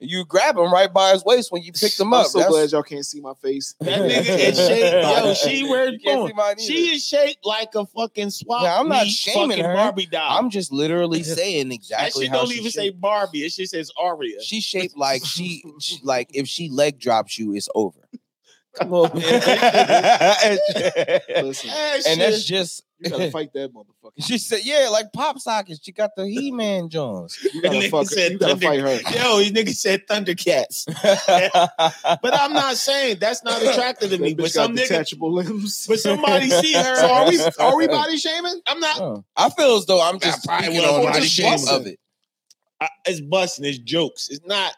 You 0.00 0.24
grab 0.24 0.56
him 0.56 0.72
right 0.72 0.90
by 0.90 1.12
his 1.12 1.22
waist 1.22 1.52
when 1.52 1.62
you 1.62 1.72
picked 1.72 2.00
him 2.00 2.14
up. 2.14 2.20
I'm 2.20 2.24
up. 2.24 2.30
so 2.30 2.38
That's- 2.38 2.52
glad 2.54 2.70
y'all 2.72 2.82
can't 2.82 3.04
see 3.04 3.20
my 3.20 3.34
face. 3.42 3.74
That 3.80 4.00
nigga 4.00 4.38
is 4.38 4.56
shaped. 4.68 5.06
Yo, 5.06 5.34
she 5.34 5.68
where 5.68 5.88
You 5.88 5.96
it 5.96 6.02
can't 6.02 6.16
going? 6.20 6.28
see 6.28 6.34
mine 6.34 6.58
She 6.60 6.94
is 6.94 7.06
shaped 7.06 7.44
like 7.44 7.74
a 7.74 7.84
fucking 7.84 8.30
swap. 8.30 8.62
Yeah, 8.62 8.78
I'm 8.80 8.88
not 8.88 9.06
shaming 9.06 9.62
her. 9.62 9.74
Barbie 9.74 10.06
doll. 10.06 10.38
I'm 10.38 10.48
just 10.48 10.72
literally 10.72 11.24
saying 11.24 11.72
exactly. 11.72 11.74
that 11.74 11.74
exactly 12.06 12.24
shit 12.24 12.30
how 12.30 12.38
don't 12.38 12.50
she 12.52 12.58
even 12.60 12.70
say. 12.70 12.90
Barbie. 12.90 13.40
It 13.44 13.52
just 13.52 13.72
says 13.72 13.90
Aria. 14.00 14.40
She 14.40 14.60
shaped 14.62 14.96
like 14.96 15.26
she, 15.26 15.62
she 15.80 15.98
like 16.02 16.30
if 16.32 16.48
she 16.48 16.70
leg 16.70 16.98
drops 16.98 17.38
you, 17.38 17.54
it's 17.54 17.68
over. 17.74 17.98
Come 18.78 18.94
on, 18.94 19.18
man. 19.18 19.24
and 21.36 21.46
Listen, 21.46 22.18
that's 22.18 22.44
just 22.44 22.84
you 23.00 23.10
gotta 23.10 23.30
fight 23.32 23.52
that 23.52 23.72
motherfucker. 23.72 24.12
she 24.18 24.38
said, 24.38 24.60
yeah, 24.64 24.88
like 24.90 25.12
pop 25.12 25.38
sockets. 25.38 25.80
She 25.82 25.92
got 25.92 26.10
the 26.16 26.26
He-Man 26.26 26.88
Jones. 26.88 27.38
You 27.54 27.62
gotta 27.62 27.88
fuck 27.90 28.10
her. 28.10 28.28
You 28.28 28.38
gotta 28.38 28.56
fight 28.56 28.80
her. 28.80 29.00
Yo, 29.16 29.38
these 29.38 29.52
niggas 29.52 29.76
said 29.76 30.06
Thundercats. 30.06 30.84
But 32.22 32.34
I'm 32.34 32.52
not 32.52 32.76
saying 32.76 33.18
that's 33.20 33.44
not 33.44 33.62
attractive 33.62 34.10
to 34.10 34.18
me. 34.18 34.34
But 34.34 34.46
bitch 34.46 34.54
got 34.54 34.66
some 34.66 34.76
nigga, 34.76 34.88
detachable 34.88 35.32
limbs. 35.32 35.86
but 35.86 36.00
somebody 36.00 36.50
see 36.50 36.72
her. 36.74 36.96
so 36.96 37.12
are 37.12 37.28
we 37.28 37.40
are 37.58 37.76
we 37.76 37.86
body 37.86 38.16
shaming? 38.16 38.60
I'm 38.66 38.80
not. 38.80 39.00
Oh. 39.00 39.24
I 39.36 39.50
feel 39.50 39.76
as 39.76 39.86
though 39.86 40.00
I'm 40.00 40.18
just 40.18 40.44
probably 40.44 40.66
speaking 40.66 40.82
was 40.82 40.90
on 40.90 41.04
body 41.04 41.20
the 41.20 41.26
shape 41.26 41.58
shaming. 41.60 41.80
of 41.80 41.86
it. 41.86 42.00
I, 42.80 42.88
it's 43.06 43.20
busting. 43.20 43.64
It's 43.64 43.78
jokes. 43.78 44.28
It's 44.28 44.44
not 44.44 44.72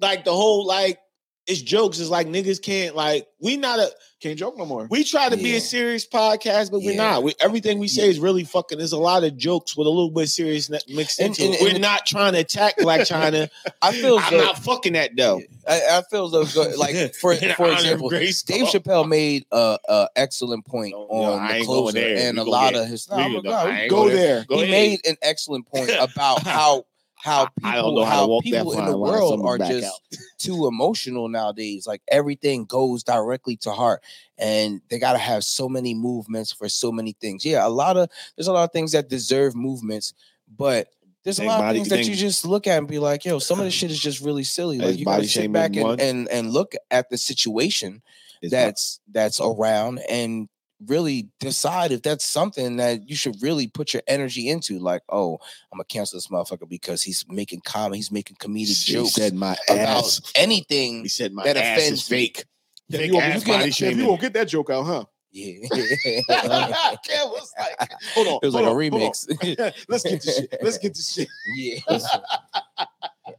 like 0.00 0.24
the 0.24 0.32
whole 0.32 0.66
like. 0.66 0.98
It's 1.46 1.62
jokes. 1.62 2.00
It's 2.00 2.10
like 2.10 2.26
niggas 2.26 2.60
can't 2.60 2.96
like. 2.96 3.26
We 3.40 3.56
not 3.56 3.78
a. 3.78 3.90
Can't 4.18 4.38
joke 4.38 4.56
no 4.56 4.64
more. 4.64 4.88
We 4.90 5.04
try 5.04 5.28
to 5.28 5.36
be 5.36 5.56
a 5.56 5.60
serious 5.60 6.06
podcast, 6.06 6.70
but 6.70 6.80
we're 6.80 6.96
not. 6.96 7.22
We, 7.22 7.34
everything 7.38 7.78
we 7.78 7.86
say 7.86 8.08
is 8.08 8.18
really 8.18 8.44
fucking. 8.44 8.78
There's 8.78 8.92
a 8.92 8.98
lot 8.98 9.22
of 9.24 9.36
jokes 9.36 9.76
with 9.76 9.86
a 9.86 9.90
little 9.90 10.10
bit 10.10 10.22
of 10.24 10.28
seriousness 10.30 10.84
mixed 10.88 11.20
And- 11.20 11.28
into 11.38 11.44
and- 11.44 11.54
it. 11.54 11.60
We're 11.60 11.70
and- 11.72 11.80
not 11.82 12.06
trying 12.06 12.32
to 12.32 12.38
attack 12.40 12.78
Black 12.78 13.06
China. 13.06 13.48
I 13.82 13.92
feel 13.92 14.18
as 14.18 14.24
I'm 14.24 14.38
though 14.38 14.44
not 14.44 14.58
fucking 14.58 14.94
that 14.94 15.10
though. 15.16 15.42
I, 15.68 15.98
I 15.98 16.02
feel 16.10 16.34
as 16.34 16.54
though 16.54 16.64
go- 16.64 16.76
like 16.78 17.14
for 17.20 17.34
In 17.34 17.52
for 17.54 17.70
example, 17.70 18.08
Grace 18.08 18.42
Dave 18.42 18.64
Talk. 18.70 18.82
Chappelle 18.82 19.06
made 19.08 19.44
a, 19.52 19.78
a 19.86 20.08
excellent 20.16 20.64
point 20.64 20.92
No, 20.92 21.06
no, 21.10 21.32
on 21.34 21.38
I 21.42 21.48
the 21.48 21.54
ain't 21.58 21.66
going 21.66 21.92
closer 21.92 21.98
and 22.16 22.36
We 22.38 22.42
a 22.42 22.44
lot 22.46 22.72
get- 22.72 22.82
of 22.82 22.88
his. 22.88 23.06
we 23.10 23.16
No, 23.18 23.22
gonna- 23.22 23.36
I'm 23.38 23.44
not- 23.44 23.52
oh, 23.66 23.68
I 23.70 23.80
ain't 23.82 23.90
Go 23.90 23.96
going 24.04 24.16
there. 24.16 24.44
Go 24.48 24.56
he 24.56 24.62
ahead. 24.62 24.70
made 24.72 25.06
an 25.06 25.16
excellent 25.22 25.66
point 25.66 25.90
about 26.00 26.42
how 26.42 26.84
how 27.26 27.46
people 27.46 27.70
I 27.70 27.74
don't 27.74 27.94
know 27.96 28.04
how 28.04 28.28
how 28.28 28.40
people 28.40 28.72
in 28.78 28.84
the 28.84 28.96
world 28.96 29.44
are 29.44 29.58
just 29.58 30.00
too 30.38 30.68
emotional 30.68 31.28
nowadays. 31.28 31.86
Like 31.86 32.02
everything 32.08 32.64
goes 32.64 33.02
directly 33.02 33.56
to 33.58 33.72
heart, 33.72 34.02
and 34.38 34.80
they 34.88 34.98
got 35.00 35.12
to 35.14 35.18
have 35.18 35.44
so 35.44 35.68
many 35.68 35.92
movements 35.92 36.52
for 36.52 36.68
so 36.68 36.92
many 36.92 37.12
things. 37.20 37.44
Yeah, 37.44 37.66
a 37.66 37.68
lot 37.68 37.96
of 37.96 38.08
there's 38.36 38.46
a 38.46 38.52
lot 38.52 38.64
of 38.64 38.72
things 38.72 38.92
that 38.92 39.08
deserve 39.08 39.56
movements, 39.56 40.14
but 40.56 40.88
there's 41.24 41.40
a 41.40 41.44
lot 41.44 41.64
of 41.68 41.74
things 41.74 41.88
that 41.88 42.06
you 42.06 42.14
just 42.14 42.46
look 42.46 42.68
at 42.68 42.78
and 42.78 42.86
be 42.86 43.00
like, 43.00 43.24
"Yo, 43.24 43.40
some 43.40 43.58
of 43.58 43.64
this 43.64 43.74
shit 43.74 43.90
is 43.90 43.98
just 43.98 44.20
really 44.20 44.44
silly." 44.44 44.78
Like 44.78 44.96
you 44.96 45.04
got 45.04 45.20
to 45.20 45.28
sit 45.28 45.50
back 45.52 45.74
and, 45.74 46.00
and 46.00 46.28
and 46.28 46.52
look 46.52 46.74
at 46.92 47.10
the 47.10 47.18
situation 47.18 48.02
It's 48.40 48.52
that's 48.52 49.00
that's 49.10 49.40
around 49.40 49.98
and 50.08 50.48
really 50.88 51.28
decide 51.40 51.92
if 51.92 52.02
that's 52.02 52.24
something 52.24 52.76
that 52.76 53.08
you 53.08 53.16
should 53.16 53.36
really 53.42 53.66
put 53.66 53.92
your 53.94 54.02
energy 54.06 54.48
into. 54.48 54.78
Like, 54.78 55.02
oh, 55.08 55.34
I'm 55.72 55.78
gonna 55.78 55.84
cancel 55.84 56.16
this 56.16 56.28
motherfucker 56.28 56.68
because 56.68 57.02
he's 57.02 57.24
making 57.28 57.60
comedy, 57.60 57.98
he's 57.98 58.12
making 58.12 58.36
comedic 58.36 58.84
He 58.84 58.92
jokes 58.94 59.12
said 59.14 59.34
my 59.34 59.56
about 59.68 59.78
ass. 59.80 60.20
anything. 60.34 61.02
He 61.02 61.08
said 61.08 61.32
my 61.32 61.44
that 61.44 61.56
ass 61.56 61.78
is 61.78 61.84
offends 61.84 62.10
me. 62.10 62.16
fake. 62.18 62.44
Kev, 62.92 62.96
Fake 62.98 63.06
you, 63.08 63.14
won't, 63.14 63.24
ass 63.26 63.46
you, 63.46 63.52
body 63.52 63.70
Kev, 63.70 63.96
you 63.96 64.06
won't 64.06 64.20
get 64.20 64.32
that 64.34 64.48
joke 64.48 64.70
out, 64.70 64.84
huh? 64.84 65.04
Yeah. 65.32 65.68
Kev 65.72 67.30
was 67.30 67.52
like, 67.58 67.90
hold 68.14 68.28
on. 68.28 68.38
It 68.42 68.46
was 68.46 68.54
hold 68.54 68.54
like 68.54 68.64
a 68.64 68.70
on, 68.70 68.90
hold 68.90 69.02
on. 69.02 69.10
remix. 69.10 69.84
Let's 69.88 70.04
get 70.04 70.22
this 70.22 70.36
shit. 70.38 70.56
Let's 70.62 70.78
get 70.78 70.94
this 70.94 71.12
shit. 71.12 71.28
yeah. 71.56 71.78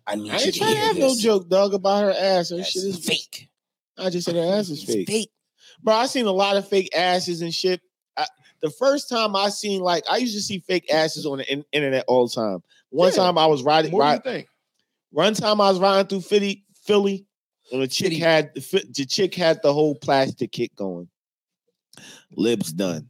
I 0.05 0.15
need 0.15 0.31
I 0.31 0.37
you 0.37 0.39
ain't 0.45 0.53
to 0.53 0.59
trying 0.59 0.71
to 0.73 0.77
hear 0.77 0.87
have 0.87 0.97
no 0.97 1.15
joke, 1.15 1.49
dog, 1.49 1.73
about 1.73 2.03
her 2.03 2.11
ass. 2.11 2.49
Her 2.49 2.57
That's 2.57 2.71
shit 2.71 2.83
is 2.83 2.99
fake. 2.99 3.17
fake. 3.35 3.49
I 3.97 4.09
just 4.09 4.25
said 4.25 4.35
her 4.35 4.53
ass 4.59 4.69
is 4.69 4.83
It's 4.83 4.93
fake. 5.05 5.31
Bro, 5.84 5.95
I 5.95 6.05
seen 6.07 6.25
a 6.25 6.32
lot 6.32 6.57
of 6.57 6.67
fake 6.67 6.89
asses 6.95 7.41
and 7.41 7.53
shit. 7.53 7.82
I, 8.17 8.25
the 8.61 8.69
first 8.71 9.09
time 9.09 9.36
I 9.36 9.49
seen 9.49 9.82
like 9.82 10.03
I 10.09 10.17
used 10.17 10.36
to 10.36 10.41
see 10.41 10.59
fake 10.59 10.91
asses 10.91 11.25
on 11.25 11.38
the 11.39 11.51
in- 11.51 11.65
internet 11.71 12.05
all 12.07 12.28
the 12.28 12.34
time. 12.34 12.63
One 12.89 13.09
Yeah. 13.11 13.17
time 13.17 13.38
I 13.38 13.45
was 13.47 13.63
riding, 13.63 13.91
More 13.91 14.01
ride, 14.01 14.23
than 14.23 14.34
you 14.34 14.38
think. 14.39 14.49
one 15.11 15.34
time 15.34 15.61
I 15.61 15.69
was 15.69 15.80
riding 15.80 16.07
through 16.07 16.21
Philly, 16.21 16.63
Philly, 16.84 17.25
and 17.71 17.82
the 17.82 17.88
chick 17.88 18.07
Philly. 18.07 18.19
had 18.19 18.53
the, 18.55 18.84
the 18.95 19.05
chick 19.05 19.36
had 19.36 19.61
the 19.61 19.73
whole 19.73 19.95
plastic 19.95 20.51
kit 20.51 20.75
going. 20.75 21.07
Lips 22.32 22.71
done, 22.71 23.07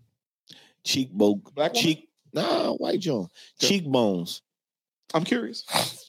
cheekbone, 0.84 1.41
Black 1.55 1.74
woman? 1.74 1.84
cheek, 1.84 2.09
nah, 2.34 2.72
white 2.74 2.99
John, 2.99 3.28
cheekbones, 3.59 4.41
I'm 5.13 5.24
curious. 5.24 5.63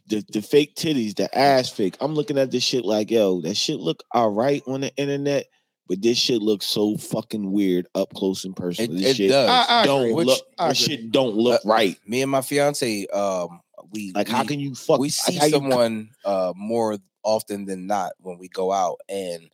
the, 0.07 0.25
the 0.33 0.43
fake 0.43 0.75
titties, 0.77 1.17
the 1.17 1.37
ass 1.37 1.69
fake. 1.71 1.97
I'm 2.01 2.15
looking 2.15 2.39
at 2.39 2.51
this 2.51 2.63
shit 2.63 2.85
like, 2.85 3.11
yo, 3.11 3.41
that 3.43 3.57
shit 3.57 3.79
look 3.81 4.03
all 4.13 4.31
right 4.31 4.63
on 4.67 4.83
the 4.83 4.95
internet, 4.97 5.47
but 5.89 6.03
this 6.03 6.18
shit 6.18 6.43
looks 6.43 6.66
so 6.66 6.97
fucking 6.97 7.51
weird 7.51 7.86
up 7.95 8.12
close 8.14 8.45
and 8.45 8.53
It, 8.53 8.61
personal. 8.61 8.97
this 8.97 9.07
it 9.11 9.16
shit 9.16 9.30
does. 9.30 9.49
I- 9.49 9.80
I 9.82 9.86
don't 9.86 10.03
agree. 10.03 10.12
Which- 10.14 10.26
look. 10.26 10.47
I 10.59 10.68
That 10.68 10.80
agree. 10.82 10.97
shit 10.97 11.12
don't 11.12 11.34
look 11.36 11.61
right. 11.64 11.97
Me 12.07 12.22
and 12.22 12.30
my 12.30 12.41
fiance, 12.43 13.07
um, 13.09 13.61
we 13.93 14.12
Like, 14.14 14.28
how 14.28 14.45
can 14.45 14.61
you 14.61 14.74
fuck? 14.74 15.01
we 15.01 15.09
like, 15.09 15.12
see 15.12 15.34
you- 15.34 15.51
someone 15.51 16.11
uh 16.24 16.53
more 16.57 16.99
often 17.22 17.64
than 17.64 17.86
not 17.86 18.12
when 18.20 18.39
we 18.39 18.49
go 18.49 18.70
out 18.72 18.99
and 19.09 19.49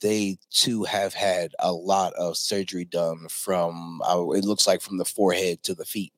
they 0.00 0.38
too 0.50 0.82
have 0.84 1.12
had 1.12 1.52
a 1.58 1.70
lot 1.72 2.14
of 2.14 2.34
surgery 2.36 2.84
done 2.86 3.26
from 3.28 4.00
uh, 4.02 4.18
it 4.30 4.44
looks 4.44 4.66
like 4.66 4.80
from 4.80 4.96
the 4.96 5.04
forehead 5.04 5.62
to 5.62 5.74
the 5.74 5.84
feet 5.84 6.12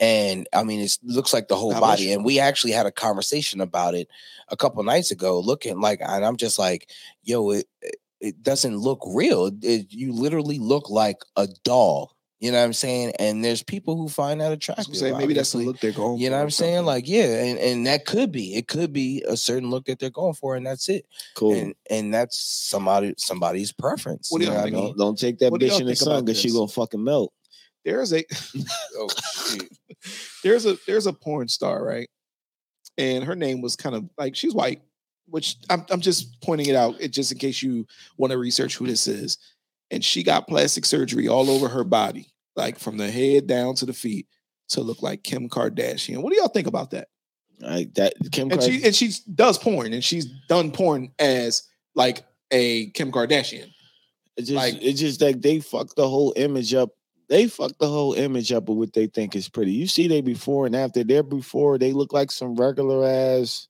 and 0.00 0.48
i 0.52 0.64
mean 0.64 0.80
it 0.80 0.98
looks 1.04 1.32
like 1.32 1.46
the 1.46 1.54
whole 1.54 1.72
How 1.72 1.78
body 1.80 2.06
much? 2.08 2.14
and 2.16 2.24
we 2.24 2.40
actually 2.40 2.72
had 2.72 2.86
a 2.86 2.90
conversation 2.90 3.60
about 3.60 3.94
it 3.94 4.08
a 4.48 4.56
couple 4.56 4.82
nights 4.82 5.12
ago 5.12 5.38
looking 5.38 5.80
like 5.80 6.00
and 6.00 6.24
i'm 6.24 6.36
just 6.36 6.58
like 6.58 6.90
yo 7.22 7.50
it 7.50 7.66
it- 7.82 7.96
it 8.20 8.42
doesn't 8.42 8.76
look 8.76 9.02
real 9.14 9.50
it, 9.62 9.86
you 9.90 10.12
literally 10.12 10.58
look 10.58 10.90
like 10.90 11.18
a 11.36 11.48
doll 11.64 12.12
you 12.40 12.50
know 12.50 12.58
what 12.58 12.64
i'm 12.64 12.72
saying 12.72 13.12
and 13.18 13.44
there's 13.44 13.62
people 13.62 13.96
who 13.96 14.08
find 14.08 14.40
that 14.40 14.52
attractive 14.52 14.86
gonna 14.86 14.98
say 14.98 15.12
maybe 15.12 15.34
that's 15.34 15.52
the 15.52 15.58
look 15.58 15.80
they're 15.80 15.92
going. 15.92 16.16
For. 16.16 16.22
You 16.22 16.30
know 16.30 16.36
what 16.36 16.42
I'm 16.42 16.50
saying? 16.50 16.76
something. 16.76 16.86
Like, 16.86 17.08
yeah, 17.08 17.44
and, 17.44 17.58
and 17.58 17.86
that 17.86 18.06
could 18.06 18.32
be 18.32 18.54
it 18.54 18.68
could 18.68 18.92
be 18.92 19.22
a 19.26 19.36
certain 19.36 19.70
look 19.70 19.86
that 19.86 19.98
they're 19.98 20.10
going 20.10 20.34
for, 20.34 20.56
and 20.56 20.66
that's 20.66 20.88
it. 20.88 21.06
cool. 21.34 21.54
And 21.54 21.74
and 21.88 22.14
that's 22.14 22.38
somebody 22.38 23.14
somebody's 23.18 23.72
preference. 23.72 24.30
What 24.30 24.40
do 24.40 24.46
you 24.46 24.52
y'all 24.52 24.58
know 24.58 24.64
think? 24.64 24.76
I 24.76 24.78
mean? 24.78 24.88
don't, 24.88 24.98
don't 24.98 25.18
take 25.18 25.38
that 25.38 25.52
What 25.52 25.60
bitch 25.60 25.80
in 25.80 25.86
the 25.86 25.96
sun 25.96 26.24
because 26.24 26.40
she 26.40 26.52
gonna 26.52 26.68
fucking 26.68 27.02
melt. 27.02 27.32
there's 27.84 28.12
a 28.12 28.24
Oh 28.96 29.08
there's 30.42 30.66
a 30.66 30.76
there's 30.86 31.06
a 31.06 31.12
porn 31.12 31.48
star, 31.48 31.84
right? 31.84 32.08
And 32.98 33.24
her 33.24 33.36
name 33.36 33.60
was 33.60 33.76
kind 33.76 33.94
of 33.94 34.08
like 34.18 34.36
she's 34.36 34.54
white, 34.54 34.82
which 35.30 35.56
I'm 35.68 35.84
I'm 35.90 36.00
just 36.00 36.40
pointing 36.42 36.68
it 36.68 36.76
out, 36.76 36.96
it 37.00 37.12
just 37.12 37.32
in 37.32 37.38
case 37.38 37.62
you 37.62 37.86
want 38.16 38.30
to 38.32 38.38
research 38.38 38.76
who 38.76 38.86
this 38.86 39.06
is. 39.06 39.38
And 39.92 40.04
she 40.04 40.22
got 40.22 40.46
plastic 40.46 40.84
surgery 40.84 41.26
all 41.26 41.50
over 41.50 41.68
her 41.68 41.82
body, 41.84 42.32
like 42.54 42.78
from 42.78 42.96
the 42.96 43.10
head 43.10 43.46
down 43.46 43.74
to 43.76 43.86
the 43.86 43.92
feet, 43.92 44.28
to 44.70 44.80
look 44.82 45.02
like 45.02 45.24
Kim 45.24 45.48
Kardashian. 45.48 46.22
What 46.22 46.32
do 46.32 46.38
y'all 46.38 46.48
think 46.48 46.68
about 46.68 46.92
that? 46.92 47.08
Like 47.60 47.94
that, 47.94 48.14
Kim. 48.30 48.50
And 48.50 48.60
Kardashian. 48.60 48.64
she 48.80 48.84
and 48.84 48.94
she 48.94 49.10
does 49.34 49.58
porn, 49.58 49.92
and 49.92 50.04
she's 50.04 50.26
done 50.48 50.70
porn 50.70 51.10
as 51.18 51.64
like 51.94 52.24
a 52.50 52.90
Kim 52.90 53.10
Kardashian. 53.12 53.70
It's 54.36 54.48
just, 54.48 54.56
Like- 54.56 54.78
it's 54.80 55.00
just 55.00 55.20
like 55.20 55.42
they 55.42 55.60
fucked 55.60 55.96
the 55.96 56.08
whole 56.08 56.32
image 56.36 56.72
up. 56.72 56.90
They 57.28 57.46
fucked 57.46 57.78
the 57.78 57.88
whole 57.88 58.14
image 58.14 58.50
up 58.52 58.68
of 58.68 58.76
what 58.76 58.92
they 58.92 59.06
think 59.06 59.36
is 59.36 59.48
pretty. 59.48 59.72
You 59.72 59.86
see, 59.86 60.08
they 60.08 60.20
before 60.20 60.66
and 60.66 60.74
after. 60.74 61.04
Their 61.04 61.22
before, 61.22 61.78
they 61.78 61.92
look 61.92 62.12
like 62.12 62.30
some 62.30 62.54
regular 62.56 63.06
ass, 63.06 63.68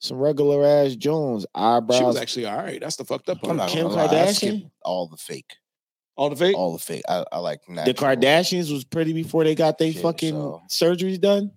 some 0.00 0.18
regular 0.18 0.64
ass 0.64 0.94
Jones 0.96 1.46
eyebrows. 1.54 1.98
She 1.98 2.04
was 2.04 2.16
actually 2.16 2.46
all 2.46 2.56
right. 2.56 2.80
That's 2.80 2.96
the 2.96 3.04
fucked 3.04 3.28
up 3.28 3.40
part. 3.42 3.68
Kim 3.70 3.84
gonna 3.88 3.94
lie, 3.96 4.04
I 4.04 4.08
Kardashian? 4.08 4.70
all 4.82 5.08
the 5.08 5.16
fake, 5.16 5.50
All 6.16 6.30
the 6.30 6.36
fake. 6.36 6.56
all 6.56 6.72
the 6.72 6.78
fake. 6.78 7.02
I, 7.08 7.24
I 7.32 7.38
like 7.38 7.60
the. 7.66 7.94
Kardashians 7.94 8.72
was 8.72 8.84
pretty 8.84 9.12
before 9.12 9.44
they 9.44 9.54
got 9.54 9.78
their 9.78 9.92
fucking 9.92 10.34
so- 10.34 10.62
surgeries 10.70 11.20
done. 11.20 11.52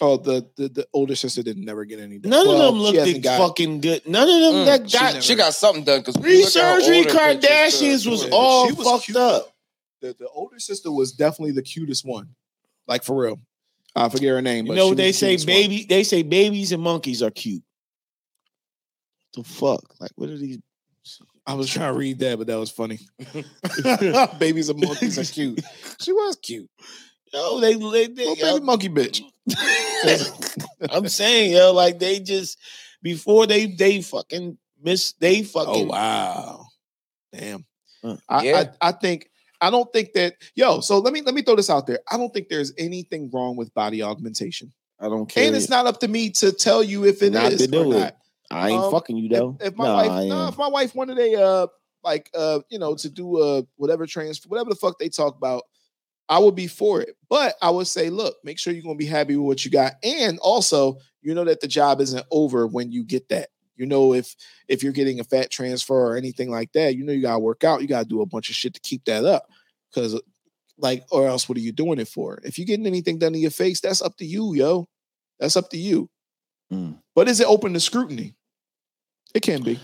Oh, 0.00 0.16
the, 0.16 0.48
the 0.56 0.68
the 0.68 0.86
older 0.92 1.16
sister 1.16 1.42
didn't 1.42 1.64
never 1.64 1.84
get 1.84 1.98
any. 1.98 2.18
done. 2.20 2.30
None 2.30 2.46
Well, 2.46 2.60
of 2.68 2.94
them 2.94 3.04
she 3.04 3.12
looked 3.14 3.24
got- 3.24 3.38
fucking 3.48 3.80
good. 3.80 4.06
None 4.08 4.28
of 4.28 4.40
them 4.40 4.54
Mm, 4.62 4.66
that 4.66 4.90
she 4.90 4.96
got 4.98 5.12
never- 5.14 5.22
She 5.22 5.34
got 5.34 5.54
something 5.54 5.82
done 5.84 6.00
because 6.00 6.16
pre-surgery 6.16 7.02
Kardashians 7.02 8.08
was 8.08 8.22
Yeah, 8.24 8.30
all 8.32 8.66
she 8.68 8.72
was 8.74 8.86
fucked 8.86 9.04
cute, 9.06 9.16
up. 9.16 9.52
the, 10.00 10.14
the 10.18 10.28
older 10.28 10.60
sister 10.60 10.92
was 10.92 11.10
definitely 11.12 11.50
the 11.52 11.62
cutest 11.62 12.04
one. 12.06 12.28
Like 12.86 13.02
for 13.02 13.20
real. 13.20 13.40
I 13.96 14.08
forget 14.08 14.28
her 14.30 14.40
name. 14.42 14.66
You 14.66 14.72
but 14.72 14.76
know 14.76 14.86
what 14.88 14.96
they 14.98 15.10
say? 15.10 15.30
cutest 15.30 15.48
one. 15.48 15.56
Baby, 15.56 15.86
they 15.88 16.04
say 16.04 16.22
babies 16.22 16.70
and 16.70 16.80
monkeys 16.80 17.20
are 17.20 17.32
cute. 17.32 17.64
The 19.34 19.44
fuck? 19.44 19.82
Like, 20.00 20.12
what 20.16 20.28
are 20.28 20.36
these? 20.36 20.58
I 21.46 21.54
was 21.54 21.70
trying 21.70 21.92
to 21.92 21.98
read 21.98 22.18
that, 22.18 22.36
but 22.36 22.46
that 22.48 22.58
was 22.58 22.70
funny. 22.70 22.98
Babies 24.38 24.68
and 24.68 24.80
monkeys 24.80 25.18
are 25.18 25.32
cute. 25.32 25.60
She 26.00 26.12
was 26.12 26.36
cute. 26.36 26.68
Yo, 27.32 27.60
they, 27.60 27.74
they, 27.74 28.06
they 28.08 28.34
yo, 28.34 28.54
baby 28.54 28.64
monkey 28.64 28.88
bitch. 28.88 29.22
I'm 30.90 31.08
saying, 31.08 31.52
yo, 31.52 31.72
like 31.72 31.98
they 31.98 32.20
just 32.20 32.58
before 33.02 33.46
they 33.46 33.66
they 33.66 34.00
fucking 34.00 34.58
miss 34.82 35.12
they 35.12 35.42
fucking. 35.42 35.86
Oh 35.86 35.92
wow. 35.92 36.66
Damn. 37.32 37.64
Uh, 38.02 38.16
I, 38.28 38.42
yeah. 38.42 38.64
I 38.80 38.88
I 38.88 38.92
think 38.92 39.30
I 39.60 39.70
don't 39.70 39.92
think 39.92 40.12
that 40.14 40.34
yo, 40.54 40.80
so 40.80 40.98
let 40.98 41.12
me 41.12 41.22
let 41.22 41.34
me 41.34 41.42
throw 41.42 41.56
this 41.56 41.70
out 41.70 41.86
there. 41.86 42.00
I 42.10 42.16
don't 42.16 42.32
think 42.32 42.48
there's 42.48 42.72
anything 42.78 43.30
wrong 43.32 43.56
with 43.56 43.74
body 43.74 44.02
augmentation. 44.02 44.72
I 45.00 45.08
don't 45.08 45.26
care. 45.26 45.46
And 45.46 45.56
it's 45.56 45.68
not 45.68 45.86
up 45.86 46.00
to 46.00 46.08
me 46.08 46.30
to 46.30 46.52
tell 46.52 46.82
you 46.82 47.04
if 47.04 47.22
it 47.22 47.26
is 47.26 47.30
Not 47.32 47.52
to 47.52 47.64
or 47.64 47.66
do 47.66 47.92
it. 47.92 48.16
I 48.50 48.70
ain't 48.70 48.84
um, 48.84 48.90
fucking 48.90 49.16
you 49.16 49.28
though. 49.28 49.56
If, 49.60 49.68
if 49.68 49.76
my 49.76 49.86
Nah, 49.86 49.94
wife, 49.94 50.28
nah, 50.28 50.48
if 50.48 50.58
my 50.58 50.68
wife 50.68 50.94
wanted 50.94 51.18
a 51.18 51.40
uh 51.40 51.66
like 52.02 52.30
uh 52.34 52.60
you 52.70 52.78
know 52.78 52.94
to 52.96 53.10
do 53.10 53.38
uh 53.38 53.62
whatever 53.76 54.06
trans 54.06 54.42
whatever 54.46 54.70
the 54.70 54.76
fuck 54.76 54.98
they 54.98 55.08
talk 55.08 55.36
about, 55.36 55.64
I 56.28 56.38
would 56.38 56.54
be 56.54 56.66
for 56.66 57.00
it. 57.00 57.16
But 57.28 57.56
I 57.60 57.70
would 57.70 57.86
say, 57.86 58.10
look, 58.10 58.36
make 58.44 58.58
sure 58.58 58.72
you're 58.72 58.82
gonna 58.82 58.94
be 58.94 59.06
happy 59.06 59.36
with 59.36 59.46
what 59.46 59.64
you 59.64 59.70
got, 59.70 59.94
and 60.02 60.38
also 60.38 60.98
you 61.22 61.34
know 61.34 61.44
that 61.44 61.60
the 61.60 61.68
job 61.68 62.00
isn't 62.00 62.26
over 62.30 62.66
when 62.66 62.90
you 62.92 63.04
get 63.04 63.28
that. 63.28 63.48
You 63.76 63.86
know 63.86 64.14
if 64.14 64.34
if 64.66 64.82
you're 64.82 64.92
getting 64.92 65.20
a 65.20 65.24
fat 65.24 65.50
transfer 65.50 65.94
or 65.94 66.16
anything 66.16 66.50
like 66.50 66.72
that, 66.72 66.96
you 66.96 67.04
know 67.04 67.12
you 67.12 67.22
gotta 67.22 67.38
work 67.38 67.64
out. 67.64 67.82
You 67.82 67.88
gotta 67.88 68.08
do 68.08 68.22
a 68.22 68.26
bunch 68.26 68.48
of 68.48 68.54
shit 68.56 68.74
to 68.74 68.80
keep 68.80 69.04
that 69.04 69.24
up, 69.24 69.46
because 69.92 70.20
like 70.78 71.04
or 71.10 71.26
else 71.26 71.48
what 71.48 71.58
are 71.58 71.62
you 71.62 71.72
doing 71.72 71.98
it 71.98 72.08
for? 72.08 72.40
If 72.44 72.58
you're 72.58 72.66
getting 72.66 72.86
anything 72.86 73.18
done 73.18 73.32
to 73.32 73.38
your 73.38 73.50
face, 73.50 73.80
that's 73.80 74.00
up 74.00 74.16
to 74.18 74.24
you, 74.24 74.54
yo. 74.54 74.88
That's 75.38 75.56
up 75.56 75.70
to 75.70 75.76
you. 75.76 76.08
Mm. 76.72 76.98
But 77.14 77.28
is 77.28 77.40
it 77.40 77.46
open 77.46 77.72
to 77.74 77.80
scrutiny? 77.80 78.34
It 79.34 79.40
can 79.42 79.62
be. 79.62 79.78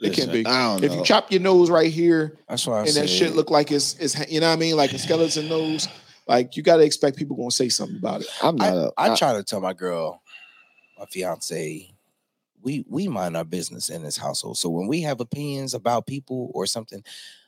It 0.00 0.14
can 0.14 0.28
Listen, 0.28 0.32
be. 0.32 0.46
I 0.46 0.74
don't 0.74 0.84
If 0.84 0.94
you 0.94 1.04
chop 1.04 1.30
your 1.30 1.40
nose 1.40 1.70
right 1.70 1.92
here 1.92 2.36
That's 2.48 2.66
why 2.66 2.80
and 2.80 2.88
said 2.88 3.04
that 3.04 3.08
shit 3.08 3.36
look 3.36 3.50
like 3.50 3.70
it's, 3.70 3.94
it's 3.98 4.18
you 4.30 4.40
know 4.40 4.48
what 4.48 4.54
I 4.54 4.56
mean, 4.56 4.76
like 4.76 4.92
a 4.92 4.98
skeleton 4.98 5.48
nose, 5.48 5.86
like 6.26 6.56
you 6.56 6.62
got 6.62 6.78
to 6.78 6.82
expect 6.82 7.16
people 7.16 7.36
gonna 7.36 7.50
say 7.50 7.68
something 7.68 7.96
about 7.96 8.22
it. 8.22 8.26
I'm 8.42 8.56
not. 8.56 8.68
I, 8.68 8.76
a, 8.76 8.90
I 8.98 9.12
I- 9.12 9.16
try 9.16 9.32
to 9.34 9.44
tell 9.44 9.60
my 9.60 9.74
girl, 9.74 10.22
my 10.98 11.04
fiance, 11.06 11.94
we 12.62 12.84
we 12.88 13.08
mind 13.08 13.36
our 13.36 13.44
business 13.44 13.88
in 13.88 14.02
this 14.02 14.16
household. 14.16 14.58
So 14.58 14.70
when 14.70 14.86
we 14.88 15.02
have 15.02 15.20
opinions 15.20 15.74
about 15.74 16.06
people 16.06 16.50
or 16.54 16.66
something, 16.66 17.04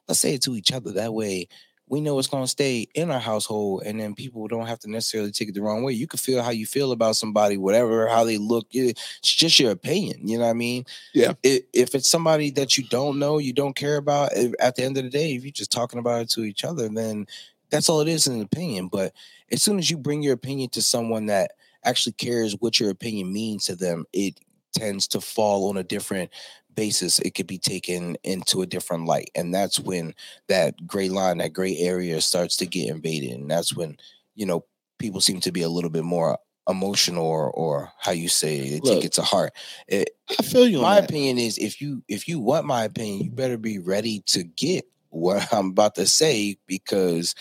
let's 0.09 0.20
say 0.20 0.35
it 0.35 0.43
to 0.43 0.55
each 0.57 0.72
other. 0.72 0.93
That 0.93 1.14
way, 1.14 1.49
we 1.87 2.01
know 2.01 2.18
it's 2.18 2.28
going 2.28 2.45
to 2.45 2.49
stay 2.49 2.89
in 2.95 3.11
our 3.11 3.20
household, 3.20 3.82
and 3.85 4.01
then 4.01 4.14
people 4.14 4.49
don't 4.49 4.66
have 4.66 4.78
to 4.80 4.91
necessarily 4.91 5.30
take 5.30 5.49
it 5.49 5.55
the 5.55 5.62
wrong 5.62 5.82
way. 5.82 5.93
You 5.93 6.07
can 6.07 6.18
feel 6.18 6.43
how 6.43 6.51
you 6.51 6.66
feel 6.66 6.93
about 6.93 7.16
somebody, 7.16 7.57
whatever 7.57 8.09
how 8.09 8.24
they 8.24 8.39
look. 8.39 8.66
It's 8.72 9.35
just 9.35 9.59
your 9.61 9.70
opinion. 9.70 10.26
You 10.26 10.39
know 10.39 10.45
what 10.45 10.51
I 10.51 10.55
mean? 10.55 10.87
Yeah. 11.12 11.35
If, 11.43 11.62
if 11.72 11.95
it's 11.95 12.09
somebody 12.09 12.51
that 12.53 12.78
you 12.78 12.85
don't 12.89 13.18
know, 13.18 13.39
you 13.39 13.53
don't 13.53 13.76
care 13.76 13.97
about. 13.97 14.32
At 14.32 14.76
the 14.76 14.85
end 14.85 14.97
of 14.97 15.05
the 15.05 15.11
day, 15.11 15.35
if 15.35 15.45
you're 15.45 15.53
just 15.53 15.72
talking 15.72 15.99
about 15.99 16.22
it 16.22 16.30
to 16.30 16.45
each 16.45 16.64
other, 16.64 16.89
then 16.89 17.26
that's 17.70 17.89
all 17.89 18.01
it 18.01 18.09
is 18.09 18.26
an 18.26 18.41
opinion. 18.41 18.89
But 18.89 19.12
as 19.53 19.62
soon 19.62 19.78
as 19.78 19.91
you 19.91 19.99
bring 19.99 20.22
your 20.22 20.35
opinion 20.35 20.70
to 20.70 20.82
someone 20.82 21.26
that 21.26 21.53
actually 21.85 22.12
cares 22.12 22.57
what 22.61 22.80
your 22.80 22.91
opinion 22.91 23.32
means 23.32 23.66
to 23.66 23.76
them, 23.76 24.07
it 24.12 24.41
tends 24.72 25.07
to 25.09 25.20
fall 25.20 25.68
on 25.68 25.76
a 25.76 25.85
different 25.85 26.30
basis. 26.75 27.18
It 27.18 27.35
could 27.35 27.47
be 27.47 27.59
taken 27.59 28.16
into 28.25 28.62
a 28.62 28.66
different 28.66 29.07
light. 29.07 29.31
And 29.35 29.55
that's 29.55 29.79
when 29.79 30.14
that 30.49 30.87
gray 30.87 31.09
line, 31.09 31.39
that 31.39 31.53
gray 31.53 31.77
area 31.79 32.20
starts 32.20 32.57
to 32.59 32.66
get 32.66 32.89
invaded. 32.89 33.33
And 33.33 33.51
that's 33.51 33.75
when, 33.75 33.97
you 34.35 34.47
know, 34.47 34.64
people 34.99 35.20
seem 35.20 35.41
to 35.41 35.53
be 35.53 35.62
a 35.62 35.68
little 35.68 35.91
bit 35.91 36.05
more 36.05 36.39
emotional 36.68 37.27
or, 37.27 37.51
or 37.51 37.93
how 37.99 38.12
you 38.12 38.29
say 38.29 38.59
it, 38.59 38.70
they 38.70 38.81
Look, 38.81 38.97
take 38.97 39.05
it 39.05 39.12
to 39.14 39.22
heart. 39.22 39.53
It, 39.89 40.11
I 40.39 40.43
feel 40.43 40.66
you. 40.66 40.81
my 40.81 40.99
on 40.99 41.05
opinion 41.05 41.39
is 41.39 41.59
if 41.59 41.81
you 41.81 42.03
if 42.09 42.27
you 42.27 42.41
want 42.41 42.66
my 42.66 42.85
opinion, 42.85 43.25
you 43.25 43.31
better 43.31 43.59
be 43.59 43.79
ready 43.79 44.20
to 44.27 44.45
get 44.45 44.87
what 45.11 45.47
I'm 45.53 45.70
about 45.70 45.95
to 45.97 46.07
say 46.07 46.57
because 46.66 47.35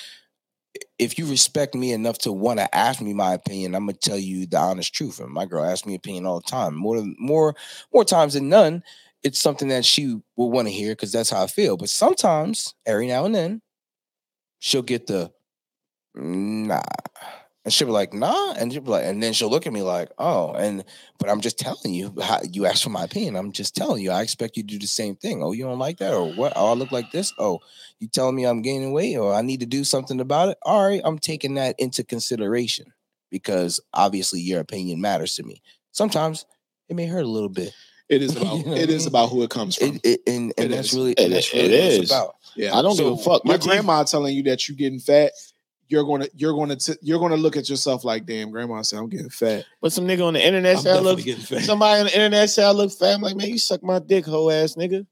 if 0.98 1.18
you 1.18 1.26
respect 1.26 1.76
me 1.76 1.92
enough 1.92 2.18
to 2.20 2.32
want 2.32 2.60
to 2.60 2.76
ask 2.76 3.02
me 3.02 3.14
my 3.14 3.34
opinion, 3.34 3.76
I'm 3.76 3.86
gonna 3.86 3.98
tell 3.98 4.18
you 4.18 4.46
the 4.46 4.58
honest 4.58 4.94
truth. 4.94 5.20
And 5.20 5.30
my 5.30 5.46
girl 5.46 5.64
asks 5.64 5.86
me 5.86 5.96
opinion 5.96 6.26
all 6.26 6.40
the 6.40 6.50
time. 6.50 6.76
More 6.76 7.04
more 7.18 7.56
more 7.94 8.06
times 8.06 8.34
than 8.34 8.50
none, 8.50 8.84
it's 9.24 9.40
something 9.40 9.70
that 9.70 9.86
she 9.86 10.20
will 10.36 10.52
want 10.52 10.68
to 10.68 10.74
hear 10.74 10.92
because 10.92 11.12
that's 11.12 11.30
how 11.30 11.44
I 11.44 11.48
feel. 11.48 11.78
But 11.78 11.90
sometimes, 11.90 12.76
every 12.86 13.08
now 13.08 13.26
and 13.26 13.34
then, 13.34 13.62
she'll 14.60 14.82
get 14.82 15.08
the 15.08 15.32
nah. 16.16 16.82
And 17.66 17.72
she'll 17.72 17.88
be 17.88 17.94
like, 17.94 18.14
nah, 18.14 18.54
and 18.58 18.74
she'll 18.74 18.82
be 18.82 18.90
like, 18.90 19.06
and 19.06 19.24
then 19.24 19.32
she'll 19.32 19.50
look 19.50 19.66
at 19.66 19.72
me 19.72 19.82
like, 19.82 20.10
oh, 20.18 20.52
and 20.52 20.84
but 21.18 21.30
I'm 21.30 21.40
just 21.40 21.58
telling 21.58 21.94
you, 21.94 22.14
how, 22.22 22.42
you 22.52 22.66
asked 22.66 22.84
for 22.84 22.90
my 22.90 23.06
opinion. 23.06 23.38
I'm 23.38 23.54
just 23.54 23.74
telling 23.74 24.04
you, 24.04 24.12
I 24.12 24.22
expect 24.22 24.58
you 24.58 24.64
to 24.64 24.68
do 24.68 24.80
the 24.80 24.86
same 24.86 25.16
thing. 25.16 25.42
Oh, 25.42 25.54
you 25.54 25.64
don't 25.64 25.80
like 25.80 26.00
that, 26.00 26.14
or 26.14 26.34
what? 26.34 26.52
Oh, 26.58 26.72
I 26.72 26.74
look 26.74 26.92
like 26.92 27.12
this. 27.12 27.34
Oh, 27.40 27.60
you 28.00 28.10
telling 28.10 28.36
me 28.36 28.44
I'm 28.44 28.62
gaining 28.62 28.92
weight, 28.92 29.16
or 29.16 29.34
I 29.34 29.42
need 29.42 29.62
to 29.62 29.66
do 29.66 29.86
something 29.86 30.20
about 30.20 30.50
it. 30.50 30.58
All 30.64 30.86
right, 30.86 31.00
I'm 31.06 31.18
taking 31.18 31.54
that 31.54 31.76
into 31.80 32.04
consideration 32.04 32.92
because 33.32 33.80
obviously 33.94 34.42
your 34.42 34.60
opinion 34.60 35.00
matters 35.00 35.36
to 35.38 35.44
me. 35.44 35.62
Sometimes 35.94 36.46
it 36.90 36.98
may 36.98 37.06
hurt 37.06 37.24
a 37.24 37.30
little 37.30 37.48
bit. 37.48 37.74
It 38.14 38.22
is 38.24 38.36
about 38.38 38.58
You 38.58 38.64
know 38.66 38.70
what 38.72 38.80
it 38.80 38.90
I 38.90 38.94
is 38.94 39.02
mean? 39.04 39.08
about 39.10 39.30
who 39.30 39.44
it 39.44 39.50
comes 39.50 39.76
from. 39.76 39.88
It, 39.96 40.02
it, 40.04 40.20
and 40.28 40.54
and 40.58 40.66
It 40.66 40.76
that's 40.76 40.94
really 40.94 41.12
It- 41.14 41.20
and 41.20 41.34
that's 41.34 41.54
really 41.54 41.66
what 41.70 41.72
it's 41.74 42.04
is. 42.04 42.12
about. 42.12 42.36
yeah, 42.56 42.76
I 42.78 42.82
don't 42.82 42.96
give 42.98 43.08
a 43.08 43.18
fuck. 43.18 43.44
My 43.46 43.54
Your 43.54 43.60
grandma 43.60 44.04
telling 44.04 44.36
you 44.36 44.44
that 44.44 44.68
you're 44.68 44.78
getting 44.78 45.00
fat. 45.00 45.32
You're 45.90 46.06
gonna 46.06 46.28
you're 46.36 46.54
gonna 46.54 46.76
t- 46.78 46.96
you're 47.02 47.20
gonna 47.20 47.36
look 47.38 47.56
at 47.58 47.70
yourself 47.70 48.04
like, 48.04 48.26
damn, 48.26 48.50
grandma 48.52 48.82
said 48.82 48.98
I'm 49.00 49.10
getting 49.10 49.30
fat. 49.30 49.66
But 49.82 49.92
some 49.92 50.08
nigga 50.08 50.26
on 50.26 50.34
the 50.34 50.44
internet 50.44 50.78
I'm 50.78 50.82
said 50.82 50.96
I 50.98 51.00
look. 51.02 51.20
fat. 51.20 51.62
Somebody 51.62 52.00
on 52.00 52.06
the 52.08 52.14
internet 52.16 52.50
said 52.50 52.66
I 52.66 52.72
look 52.72 52.92
fat. 52.92 53.16
I'm 53.16 53.22
like, 53.22 53.36
man, 53.36 53.50
you 53.50 53.60
suck 53.60 53.84
my 53.84 54.00
dick, 54.00 54.26
hoe 54.26 54.50
ass 54.50 54.74
nigga. 54.76 55.06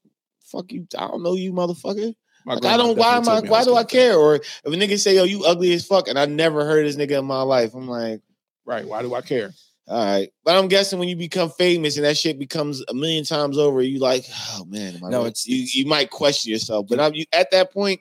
Fuck 0.45 0.71
you. 0.71 0.87
I 0.97 1.07
don't 1.07 1.21
know 1.23 1.35
you, 1.35 1.51
motherfucker. 1.53 2.15
Like, 2.45 2.65
I 2.65 2.77
don't. 2.77 2.97
Why 2.97 3.17
am 3.17 3.29
I? 3.29 3.41
Why 3.41 3.59
was 3.59 3.67
do 3.67 3.75
I 3.75 3.83
getting 3.83 3.87
fat. 3.87 3.89
care? 3.89 4.15
Or 4.17 4.35
if 4.35 4.45
a 4.65 4.69
nigga 4.69 4.97
say, 4.97 5.15
"Yo, 5.15 5.23
you 5.25 5.43
ugly 5.45 5.73
as 5.73 5.85
fuck," 5.85 6.07
and 6.07 6.17
I 6.17 6.25
never 6.25 6.65
heard 6.65 6.87
this 6.87 6.95
nigga 6.95 7.19
in 7.19 7.25
my 7.25 7.41
life, 7.43 7.75
I'm 7.75 7.87
like, 7.87 8.21
Right? 8.65 8.87
Why 8.87 9.01
do 9.03 9.13
I 9.13 9.21
care? 9.21 9.53
All 9.87 10.05
right. 10.05 10.29
But 10.45 10.55
I'm 10.57 10.67
guessing 10.67 10.99
when 10.99 11.09
you 11.09 11.15
become 11.15 11.49
famous 11.49 11.97
and 11.97 12.05
that 12.05 12.17
shit 12.17 12.37
becomes 12.39 12.83
a 12.87 12.93
million 12.93 13.23
times 13.25 13.57
over, 13.57 13.81
you 13.81 13.99
like, 13.99 14.25
oh 14.53 14.65
man, 14.65 14.99
No, 15.01 15.07
really-" 15.09 15.27
it's- 15.29 15.47
you. 15.47 15.55
it's- 15.57 15.75
You 15.75 15.85
might 15.85 16.09
question 16.09 16.51
yourself, 16.51 16.87
but 16.87 16.99
I'm 16.99 17.13
you 17.13 17.25
at 17.33 17.51
that 17.51 17.71
point. 17.73 17.99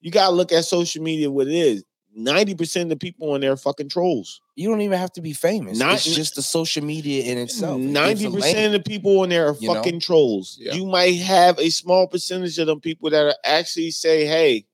You 0.00 0.10
gotta 0.12 0.34
look 0.34 0.52
at 0.52 0.64
social 0.64 1.02
media 1.02 1.30
what 1.30 1.48
it 1.48 1.54
is. 1.54 1.84
Ninety 2.14 2.54
percent 2.54 2.84
of 2.84 2.88
the 2.90 2.96
people 2.96 3.32
on 3.32 3.40
there 3.40 3.52
are 3.52 3.56
fucking 3.56 3.88
trolls. 3.88 4.40
You 4.56 4.68
don't 4.68 4.80
even 4.80 4.98
have 4.98 5.12
to 5.14 5.20
be 5.20 5.32
famous. 5.32 5.78
Not- 5.78 5.94
it's 5.94 6.04
just 6.04 6.34
the 6.36 6.42
social 6.42 6.84
media 6.84 7.24
in 7.24 7.38
itself. 7.38 7.78
It 7.78 7.82
gives 7.82 7.90
a 7.90 7.92
Ninety 7.92 8.26
lane. 8.28 8.32
percent 8.40 8.66
of 8.66 8.72
the 8.84 8.88
people 8.90 9.20
on 9.20 9.28
there 9.28 9.48
are 9.48 9.56
you 9.58 9.68
know? 9.68 9.74
fucking 9.74 10.00
trolls. 10.00 10.56
Yeah. 10.60 10.74
You 10.74 10.86
might 10.86 11.16
have 11.16 11.58
a 11.58 11.70
small 11.70 12.06
percentage 12.06 12.58
of 12.58 12.66
them 12.68 12.80
people 12.80 13.10
that 13.10 13.24
are 13.26 13.34
actually 13.44 13.90
say, 13.90 14.24
"Hey, 14.24 14.66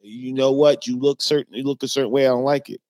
you 0.00 0.32
know 0.32 0.52
what? 0.52 0.86
You 0.86 0.98
look 0.98 1.22
certain. 1.22 1.54
You 1.54 1.62
look 1.64 1.82
a 1.82 1.88
certain 1.88 2.10
way. 2.10 2.26
I 2.26 2.30
don't 2.30 2.44
like 2.44 2.68
it." 2.70 2.80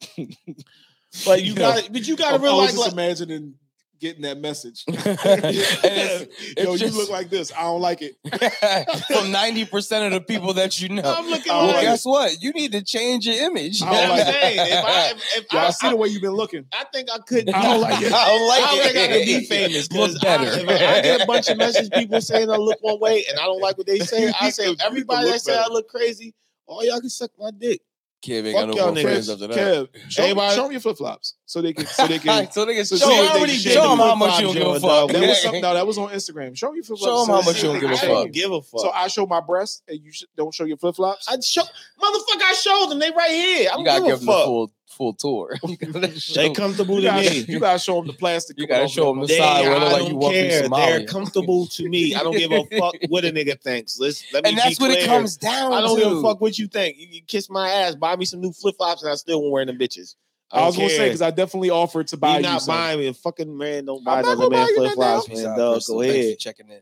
but 1.24 1.40
you 1.42 1.48
You 1.48 1.54
know, 1.54 1.72
got, 1.74 1.92
but 1.92 2.06
you 2.08 2.16
got 2.16 2.28
to 2.28 2.34
I 2.34 2.38
was 2.38 2.42
realize, 2.42 2.68
just 2.70 2.78
like, 2.78 2.92
imagining 2.92 3.54
getting 4.00 4.22
that 4.22 4.38
message. 4.38 4.82
And 4.88 4.96
it's- 4.96 6.26
Yo, 6.56 6.72
it's 6.72 6.80
you 6.82 6.88
look 6.90 7.10
like 7.10 7.28
this. 7.28 7.52
I 7.54 7.62
don't 7.64 7.82
like 7.82 8.00
it. 8.00 8.14
from 8.24 9.26
90% 9.30 10.06
of 10.06 10.12
the 10.12 10.20
people 10.26 10.54
that 10.54 10.80
you 10.80 10.88
know. 10.88 11.02
I'm 11.04 11.26
looking 11.28 11.52
well, 11.52 11.66
like, 11.66 11.82
guess 11.82 12.04
what? 12.06 12.40
You 12.40 12.52
need 12.52 12.72
to 12.72 12.82
change 12.82 13.26
your 13.26 13.36
image. 13.44 13.82
I 13.82 13.86
you 13.86 13.92
know 13.92 14.00
don't 14.00 14.08
what 14.10 14.18
like 14.18 14.26
I'm 14.28 14.34
it. 14.34 14.40
saying? 14.40 14.58
If 14.78 14.84
I, 14.84 15.10
if, 15.10 15.36
if 15.36 15.46
Yeah, 15.52 15.58
I, 15.60 15.66
I, 15.66 15.70
see 15.70 15.88
the 15.90 15.96
way 15.96 16.08
you've 16.08 16.22
been 16.22 16.30
looking. 16.32 16.64
I 16.72 16.84
think 16.92 17.08
I 17.12 17.18
could. 17.18 17.50
I 17.50 17.62
don't 17.62 17.80
like 17.82 18.00
it. 18.02 18.12
I 18.12 18.28
don't 18.28 18.48
like 18.48 18.62
I 18.62 18.70
don't 18.70 18.78
it. 18.78 18.92
think 18.92 18.96
I 18.98 19.16
could 19.18 19.26
be 19.26 19.46
famous. 19.46 19.88
'cause 19.88 20.12
Look 20.14 20.22
better. 20.22 20.44
I, 20.44 20.72
if 20.72 20.80
I 20.98 21.00
get 21.02 21.20
a 21.22 21.26
bunch 21.26 21.48
of 21.48 21.58
messages, 21.58 21.90
people 21.90 22.20
saying 22.22 22.50
I 22.50 22.56
look 22.56 22.78
one 22.80 23.00
way, 23.00 23.24
and 23.28 23.38
I 23.38 23.44
don't 23.44 23.60
like 23.60 23.76
what 23.76 23.86
they 23.86 23.98
say. 23.98 24.32
I 24.40 24.48
say 24.48 24.62
to- 24.62 24.68
you 24.70 24.70
need 24.70 24.78
to 24.78 24.86
everybody 24.86 25.30
that 25.30 25.40
say 25.42 25.58
I 25.58 25.66
look 25.66 25.88
crazy, 25.88 26.34
all 26.66 26.82
y'all 26.84 27.00
can 27.00 27.10
suck 27.10 27.32
my 27.38 27.50
dick. 27.50 27.82
Kid 28.22 28.44
ain't 28.46 28.54
Fuck 28.54 28.66
got 28.66 28.76
no 28.76 28.84
more 28.86 28.94
niggas. 28.94 29.02
friends 29.02 29.30
after 29.30 29.46
that. 29.46 29.56
Kev, 29.56 30.10
show, 30.10 30.22
Anybody- 30.24 30.54
show 30.54 30.68
me 30.68 30.72
your 30.74 30.80
flip 30.82 30.96
flops 30.98 31.34
so 31.46 31.62
they 31.62 31.72
can 31.72 31.86
so 31.86 32.06
they 32.06 32.18
can. 32.20 32.50
so 32.52 32.64
they 32.66 32.74
can 32.74 32.84
so 32.84 32.96
show, 32.96 33.06
see 33.08 33.16
them- 33.16 33.24
they 33.24 33.38
already 33.38 33.52
can 33.62 33.72
show 33.72 33.88
them 33.88 33.98
how 33.98 34.14
much 34.14 34.38
you 34.40 34.46
don't 34.46 34.54
give 34.56 34.66
a 34.66 34.80
fuck. 34.80 35.10
That 35.10 35.20
was 35.26 35.42
something. 35.42 35.62
No, 35.62 35.72
that 35.74 35.86
was 35.86 35.96
on 35.98 36.10
Instagram. 36.10 36.56
Show 36.56 36.70
me 36.70 36.76
your 36.76 36.84
flip 36.84 36.98
flops. 36.98 37.26
Show 37.28 37.34
'em 37.34 37.40
how 37.40 37.48
much 37.50 37.62
you 37.62 37.68
don't 37.70 37.80
give 37.80 37.90
a 37.90 37.96
fuck. 37.96 38.30
give 38.32 38.52
a 38.52 38.60
fuck. 38.60 38.80
So 38.80 38.90
I 38.90 39.08
show 39.08 39.26
my 39.26 39.40
breasts, 39.40 39.82
and 39.88 39.98
you 40.04 40.12
sh- 40.12 40.24
don't 40.36 40.52
show 40.52 40.64
your 40.64 40.76
flip 40.76 40.96
flops. 40.96 41.26
I 41.28 41.40
show 41.40 41.62
motherfucker. 41.62 42.42
I 42.42 42.52
showed 42.60 42.88
them. 42.90 42.98
They 42.98 43.10
right 43.10 43.30
here. 43.30 43.56
I 43.72 43.78
You 43.78 43.84
don't 43.84 43.84
gotta 43.84 44.00
give 44.00 44.06
a 44.06 44.10
give 44.10 44.18
them 44.20 44.26
the 44.26 44.32
fuck. 44.32 44.44
full 44.44 44.72
full 44.90 45.14
tour. 45.14 45.56
You 45.68 45.76
gotta 45.76 46.18
show- 46.20 46.34
They 46.34 46.50
comfortable 46.50 46.96
You 46.96 47.00
to 47.02 47.06
gotta, 47.08 47.30
me. 47.30 47.44
you 47.48 47.60
gotta 47.60 47.78
show 47.78 47.96
them 47.96 48.06
the 48.08 48.12
plastic. 48.12 48.58
You 48.58 48.66
gotta 48.66 48.88
show 48.88 49.10
of 49.10 49.16
'em 49.16 49.20
the 49.22 49.26
They, 49.28 49.38
side 49.38 49.62
where 49.62 49.76
it 49.76 49.80
look 49.80 49.88
I 49.88 49.92
like 49.92 50.02
you 50.02 50.08
don't 50.10 50.18
walk 50.18 50.32
through 50.32 50.40
care. 50.40 50.98
They're 50.98 51.06
comfortable 51.06 51.66
to 51.66 51.88
me. 51.88 52.14
I 52.14 52.22
don't 52.22 52.36
give 52.36 52.52
a 52.52 52.64
fuck 52.78 52.94
what 53.08 53.24
a 53.24 53.30
nigga 53.32 53.60
thinks. 53.60 53.98
Let's 53.98 54.24
let 54.32 54.44
me 54.44 54.50
and 54.50 54.58
that's 54.58 54.78
be 54.78 54.84
what 54.84 54.90
it 54.90 55.06
comes 55.06 55.36
down 55.36 55.70
to. 55.70 55.76
I 55.76 55.80
don't 55.80 55.98
to. 55.98 56.04
give 56.04 56.16
a 56.18 56.22
fuck 56.22 56.40
what 56.40 56.58
you 56.58 56.66
think. 56.68 56.96
You, 56.98 57.06
you 57.10 57.22
kiss 57.22 57.48
my 57.48 57.70
ass, 57.70 57.94
buy 57.94 58.16
me 58.16 58.24
some 58.24 58.40
new 58.40 58.52
flip 58.52 58.76
flops, 58.76 59.02
and 59.02 59.10
I 59.10 59.14
still 59.14 59.40
won't 59.40 59.52
wear 59.52 59.64
them 59.64 59.78
bitches. 59.78 60.16
I 60.52 60.66
was 60.66 60.74
don't 60.74 60.84
gonna 60.86 60.96
say 60.96 61.06
because 61.06 61.22
I 61.22 61.30
definitely 61.30 61.70
offered 61.70 62.08
to 62.08 62.16
buy 62.16 62.30
you 62.32 62.36
you 62.38 62.42
not 62.42 62.62
some. 62.62 62.74
buying 62.74 62.98
me. 62.98 63.06
A 63.06 63.14
fucking 63.14 63.56
man 63.56 63.84
don't 63.84 64.02
buy 64.04 64.18
I'm 64.18 64.24
another 64.24 64.50
man 64.50 64.66
flip 64.74 64.92
flops, 64.94 65.28
man. 65.28 65.46
out, 65.46 65.56
Dog, 65.56 65.82
go 65.86 66.00
ahead. 66.02 66.38
checking 66.40 66.68
in. 66.68 66.80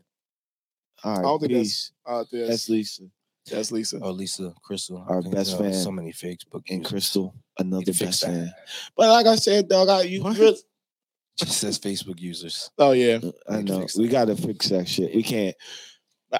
All 1.03 1.11
I 1.11 1.15
right, 1.15 1.21
don't 1.21 1.39
think 1.39 1.51
peace. 1.51 1.91
Uh, 2.05 2.23
That's 2.31 2.67
Lisa. 2.67 3.03
That's 3.49 3.71
Lisa. 3.71 3.99
Oh, 4.01 4.11
Lisa, 4.11 4.53
Crystal, 4.63 5.03
Our 5.07 5.21
think, 5.21 5.35
best 5.35 5.55
uh, 5.55 5.59
fan. 5.59 5.73
So 5.73 5.91
many 5.91 6.11
Facebook 6.11 6.63
And 6.69 6.79
users. 6.79 6.89
Crystal, 6.89 7.35
another 7.57 7.79
Need 7.85 7.93
to 7.97 8.05
best 8.05 8.21
that. 8.21 8.27
fan. 8.27 8.53
But 8.95 9.09
like 9.09 9.25
I 9.27 9.35
said, 9.35 9.67
dog, 9.67 9.89
I 9.89 10.03
you 10.03 10.23
What? 10.23 10.37
really, 10.37 10.57
Just 11.37 11.59
says 11.59 11.79
Facebook 11.79 12.19
users. 12.19 12.69
Oh 12.77 12.91
yeah. 12.91 13.19
I 13.49 13.57
Need 13.57 13.65
know 13.65 13.87
we 13.97 14.07
got 14.07 14.25
to 14.25 14.35
fix 14.35 14.69
that 14.69 14.87
shit. 14.87 15.13
We 15.15 15.23
can't. 15.23 15.55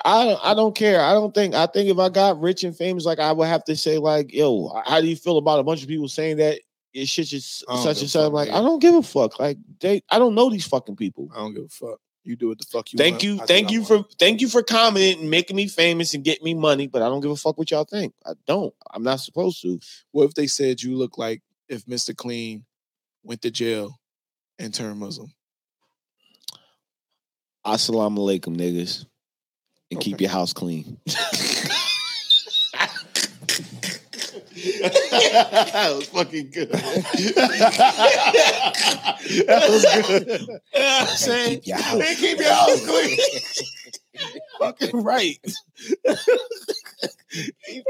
I 0.05 0.23
don't. 0.25 0.39
I 0.43 0.53
don't 0.53 0.75
care. 0.75 1.01
I 1.01 1.13
don't 1.13 1.33
think. 1.33 1.55
I 1.55 1.65
think 1.65 1.89
if 1.89 1.97
I 1.97 2.09
got 2.09 2.39
rich 2.39 2.63
and 2.63 2.77
famous, 2.77 3.05
like 3.05 3.17
I 3.19 3.31
would 3.31 3.47
have 3.47 3.63
to 3.63 3.75
say, 3.75 3.97
like, 3.97 4.31
yo, 4.31 4.69
how 4.85 5.01
do 5.01 5.07
you 5.07 5.15
feel 5.15 5.39
about 5.39 5.59
a 5.59 5.63
bunch 5.63 5.81
of 5.81 5.87
people 5.87 6.07
saying 6.07 6.37
that 6.37 6.59
your 6.93 7.07
shit 7.07 7.25
just 7.25 7.65
such 7.81 8.01
and 8.01 8.09
such? 8.09 8.23
fuck, 8.25 8.33
Like, 8.33 8.49
dude. 8.49 8.55
I 8.55 8.61
don't 8.61 8.79
give 8.79 8.93
a 8.93 9.01
fuck. 9.01 9.39
Like, 9.39 9.57
they. 9.79 10.03
I 10.11 10.19
don't 10.19 10.35
know 10.35 10.49
these 10.51 10.67
fucking 10.67 10.95
people. 10.95 11.29
I 11.33 11.39
don't 11.39 11.55
give 11.55 11.63
a 11.65 11.69
fuck. 11.69 11.99
You 12.23 12.35
do 12.35 12.49
what 12.49 12.59
the 12.59 12.65
fuck 12.65 12.91
you 12.91 12.97
Thank 12.97 13.13
want. 13.13 13.23
you, 13.23 13.39
I 13.41 13.45
thank 13.45 13.71
you 13.71 13.83
for 13.83 14.03
thank 14.19 14.41
you 14.41 14.49
for 14.49 14.61
commenting 14.61 15.21
and 15.21 15.29
making 15.29 15.55
me 15.55 15.67
famous 15.67 16.13
and 16.13 16.23
getting 16.23 16.43
me 16.43 16.53
money. 16.53 16.87
But 16.87 17.01
I 17.01 17.05
don't 17.05 17.21
give 17.21 17.31
a 17.31 17.35
fuck 17.35 17.57
what 17.57 17.71
y'all 17.71 17.85
think. 17.85 18.13
I 18.25 18.33
don't. 18.45 18.73
I'm 18.91 19.03
not 19.03 19.19
supposed 19.19 19.61
to. 19.61 19.79
What 20.11 20.25
if 20.25 20.33
they 20.33 20.47
said 20.47 20.81
you 20.83 20.95
look 20.95 21.17
like 21.17 21.41
if 21.69 21.85
Mr. 21.85 22.15
Clean 22.15 22.65
went 23.23 23.41
to 23.43 23.51
jail 23.51 23.99
and 24.57 24.73
turned 24.73 24.99
Muslim? 24.99 25.31
Assalamu 27.65 28.17
alaikum, 28.19 28.57
niggas, 28.57 29.05
and 29.91 29.99
keep 29.99 30.19
your 30.21 30.29
house 30.29 30.53
clean. 30.53 30.97
that 34.63 35.93
was 35.95 36.07
fucking 36.09 36.49
good. 36.51 36.69
that 36.71 36.79
was 39.69 39.85
good. 40.07 40.27
You 40.29 40.37
know 40.47 40.59
what 40.79 41.09
I'm 41.09 41.17
saying? 41.17 41.61
Keep 41.61 41.67
your 41.67 41.77
house 41.77 42.01
And 42.01 42.17
keep 42.17 42.39
your 42.39 42.53
house 42.53 42.85
clean. 42.85 43.17
fucking 44.59 45.03
right. 45.03 45.39
You 47.31 47.83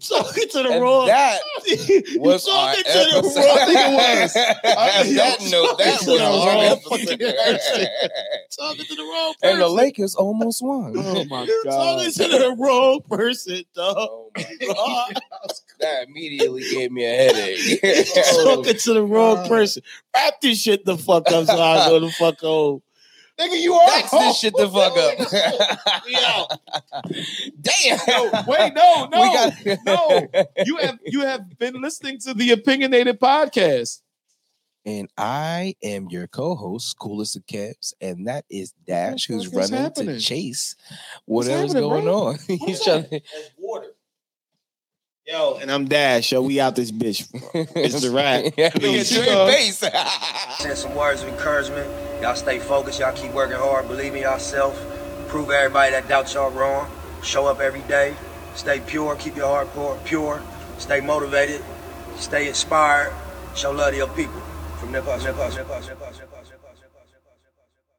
talking 0.00 0.48
to 0.48 0.62
the 0.62 0.70
And 0.72 0.82
wrong. 0.82 1.06
that 1.06 1.40
you 1.66 2.02
was 2.20 2.46
our 2.48 2.74
talking 2.74 2.84
to 2.92 2.92
the 2.92 3.22
wrong. 3.22 3.48
I 3.48 3.64
think 3.66 3.78
it 3.78 3.92
was. 3.94 4.36
I 4.36 4.40
On 5.00 5.14
that 5.14 5.38
note, 5.50 5.78
that 5.78 5.92
talking 5.92 5.98
to 5.98 6.04
the 6.06 6.12
was 6.12 6.20
wrong 6.20 6.48
our 6.48 6.64
episode. 6.64 7.20
talking 8.58 8.86
to 8.86 8.94
the 8.94 9.02
wrong 9.02 9.34
person. 9.40 9.54
and 9.54 9.60
the 9.62 9.68
Lakers 9.68 10.14
almost 10.14 10.62
won. 10.62 10.94
Oh 10.96 11.24
my 11.26 11.44
You're 11.44 11.64
god. 11.64 11.96
talking 11.98 12.12
to 12.12 12.28
the 12.38 12.56
wrong 12.58 13.00
person, 13.08 13.62
dog. 13.74 13.96
Oh 13.98 14.30
my 14.36 14.44
God. 14.74 15.14
that 15.80 16.06
immediately 16.08 16.62
gave 16.70 16.90
me 16.92 17.04
a 17.04 17.14
headache. 17.14 17.80
talking 18.44 18.76
to 18.76 18.94
the 18.94 19.02
wrong 19.02 19.46
person. 19.48 19.82
Wrap 20.14 20.40
this 20.40 20.60
shit 20.62 20.84
the 20.84 20.96
fuck 20.98 21.30
up 21.30 21.46
so 21.46 21.58
I 21.60 21.88
go 21.88 22.00
the 22.00 22.10
fuck 22.10 22.40
home. 22.40 22.82
Nigga, 23.40 23.58
you 23.62 23.72
are 23.74 23.86
That's 23.88 24.10
this 24.10 24.38
shit 24.38 24.54
the 24.54 24.68
fuck 24.68 24.96
up. 24.98 26.02
We 26.06 26.14
out. 26.16 26.58
Damn. 27.60 27.98
No, 28.06 28.44
wait, 28.46 28.74
no, 28.74 29.06
no, 29.06 29.20
We 29.64 29.74
got- 29.74 29.78
no. 29.86 30.28
You 30.66 30.76
have 30.76 30.98
you 31.06 31.20
have 31.22 31.58
been 31.58 31.80
listening 31.80 32.18
to 32.20 32.34
the 32.34 32.50
opinionated 32.52 33.18
podcast. 33.18 34.02
And 34.86 35.10
I 35.18 35.74
am 35.82 36.08
your 36.08 36.26
co-host, 36.26 36.98
coolest 36.98 37.36
of 37.36 37.46
Caps, 37.46 37.92
and 38.00 38.26
that 38.28 38.46
is 38.50 38.72
Dash, 38.86 39.26
who's 39.26 39.48
running 39.48 39.74
happening? 39.74 40.14
to 40.14 40.20
chase 40.20 40.74
whatever's 41.26 41.74
going 41.74 42.04
bro? 42.04 42.28
on. 42.28 42.38
He's 42.48 42.82
trying. 42.82 43.06
That's 43.10 43.50
water. 43.58 43.88
Yo, 45.30 45.58
and 45.62 45.70
I'm 45.70 45.86
Dash. 45.86 46.32
Yo, 46.32 46.42
we 46.42 46.58
out 46.58 46.74
this 46.74 46.90
bitch. 46.90 47.28
It's 47.76 48.02
a 48.02 48.10
wrap. 48.10 48.52
Yeah, 48.56 48.70
Peace. 48.70 49.12
nigga, 49.12 49.24
Dre 49.24 49.46
Bass. 49.46 50.58
Send 50.58 50.76
some 50.76 50.94
words 50.96 51.22
of 51.22 51.28
encouragement. 51.28 51.88
Y'all 52.20 52.34
stay 52.34 52.58
focused. 52.58 52.98
Y'all 52.98 53.14
keep 53.14 53.32
working 53.32 53.56
hard. 53.56 53.86
Believe 53.86 54.14
in 54.16 54.22
yourself. 54.22 54.74
Prove 55.28 55.50
everybody 55.50 55.92
that 55.92 56.08
doubts 56.08 56.34
y'all 56.34 56.50
wrong. 56.50 56.90
Show 57.22 57.46
up 57.46 57.60
every 57.60 57.82
day. 57.82 58.16
Stay 58.56 58.80
pure. 58.80 59.14
Keep 59.14 59.36
your 59.36 59.46
heart 59.46 59.72
pure. 59.72 59.96
pure. 60.04 60.42
Stay 60.78 61.00
motivated. 61.00 61.62
Stay 62.16 62.48
inspired. 62.48 63.12
Show 63.54 63.70
love 63.70 63.92
to 63.92 63.98
your 63.98 64.08
people. 64.08 64.40
From 64.80 64.90
Nip 64.90 65.06
Us, 65.06 65.24
Nip 65.24 65.38
Us, 65.38 65.56
Nip 65.56 66.29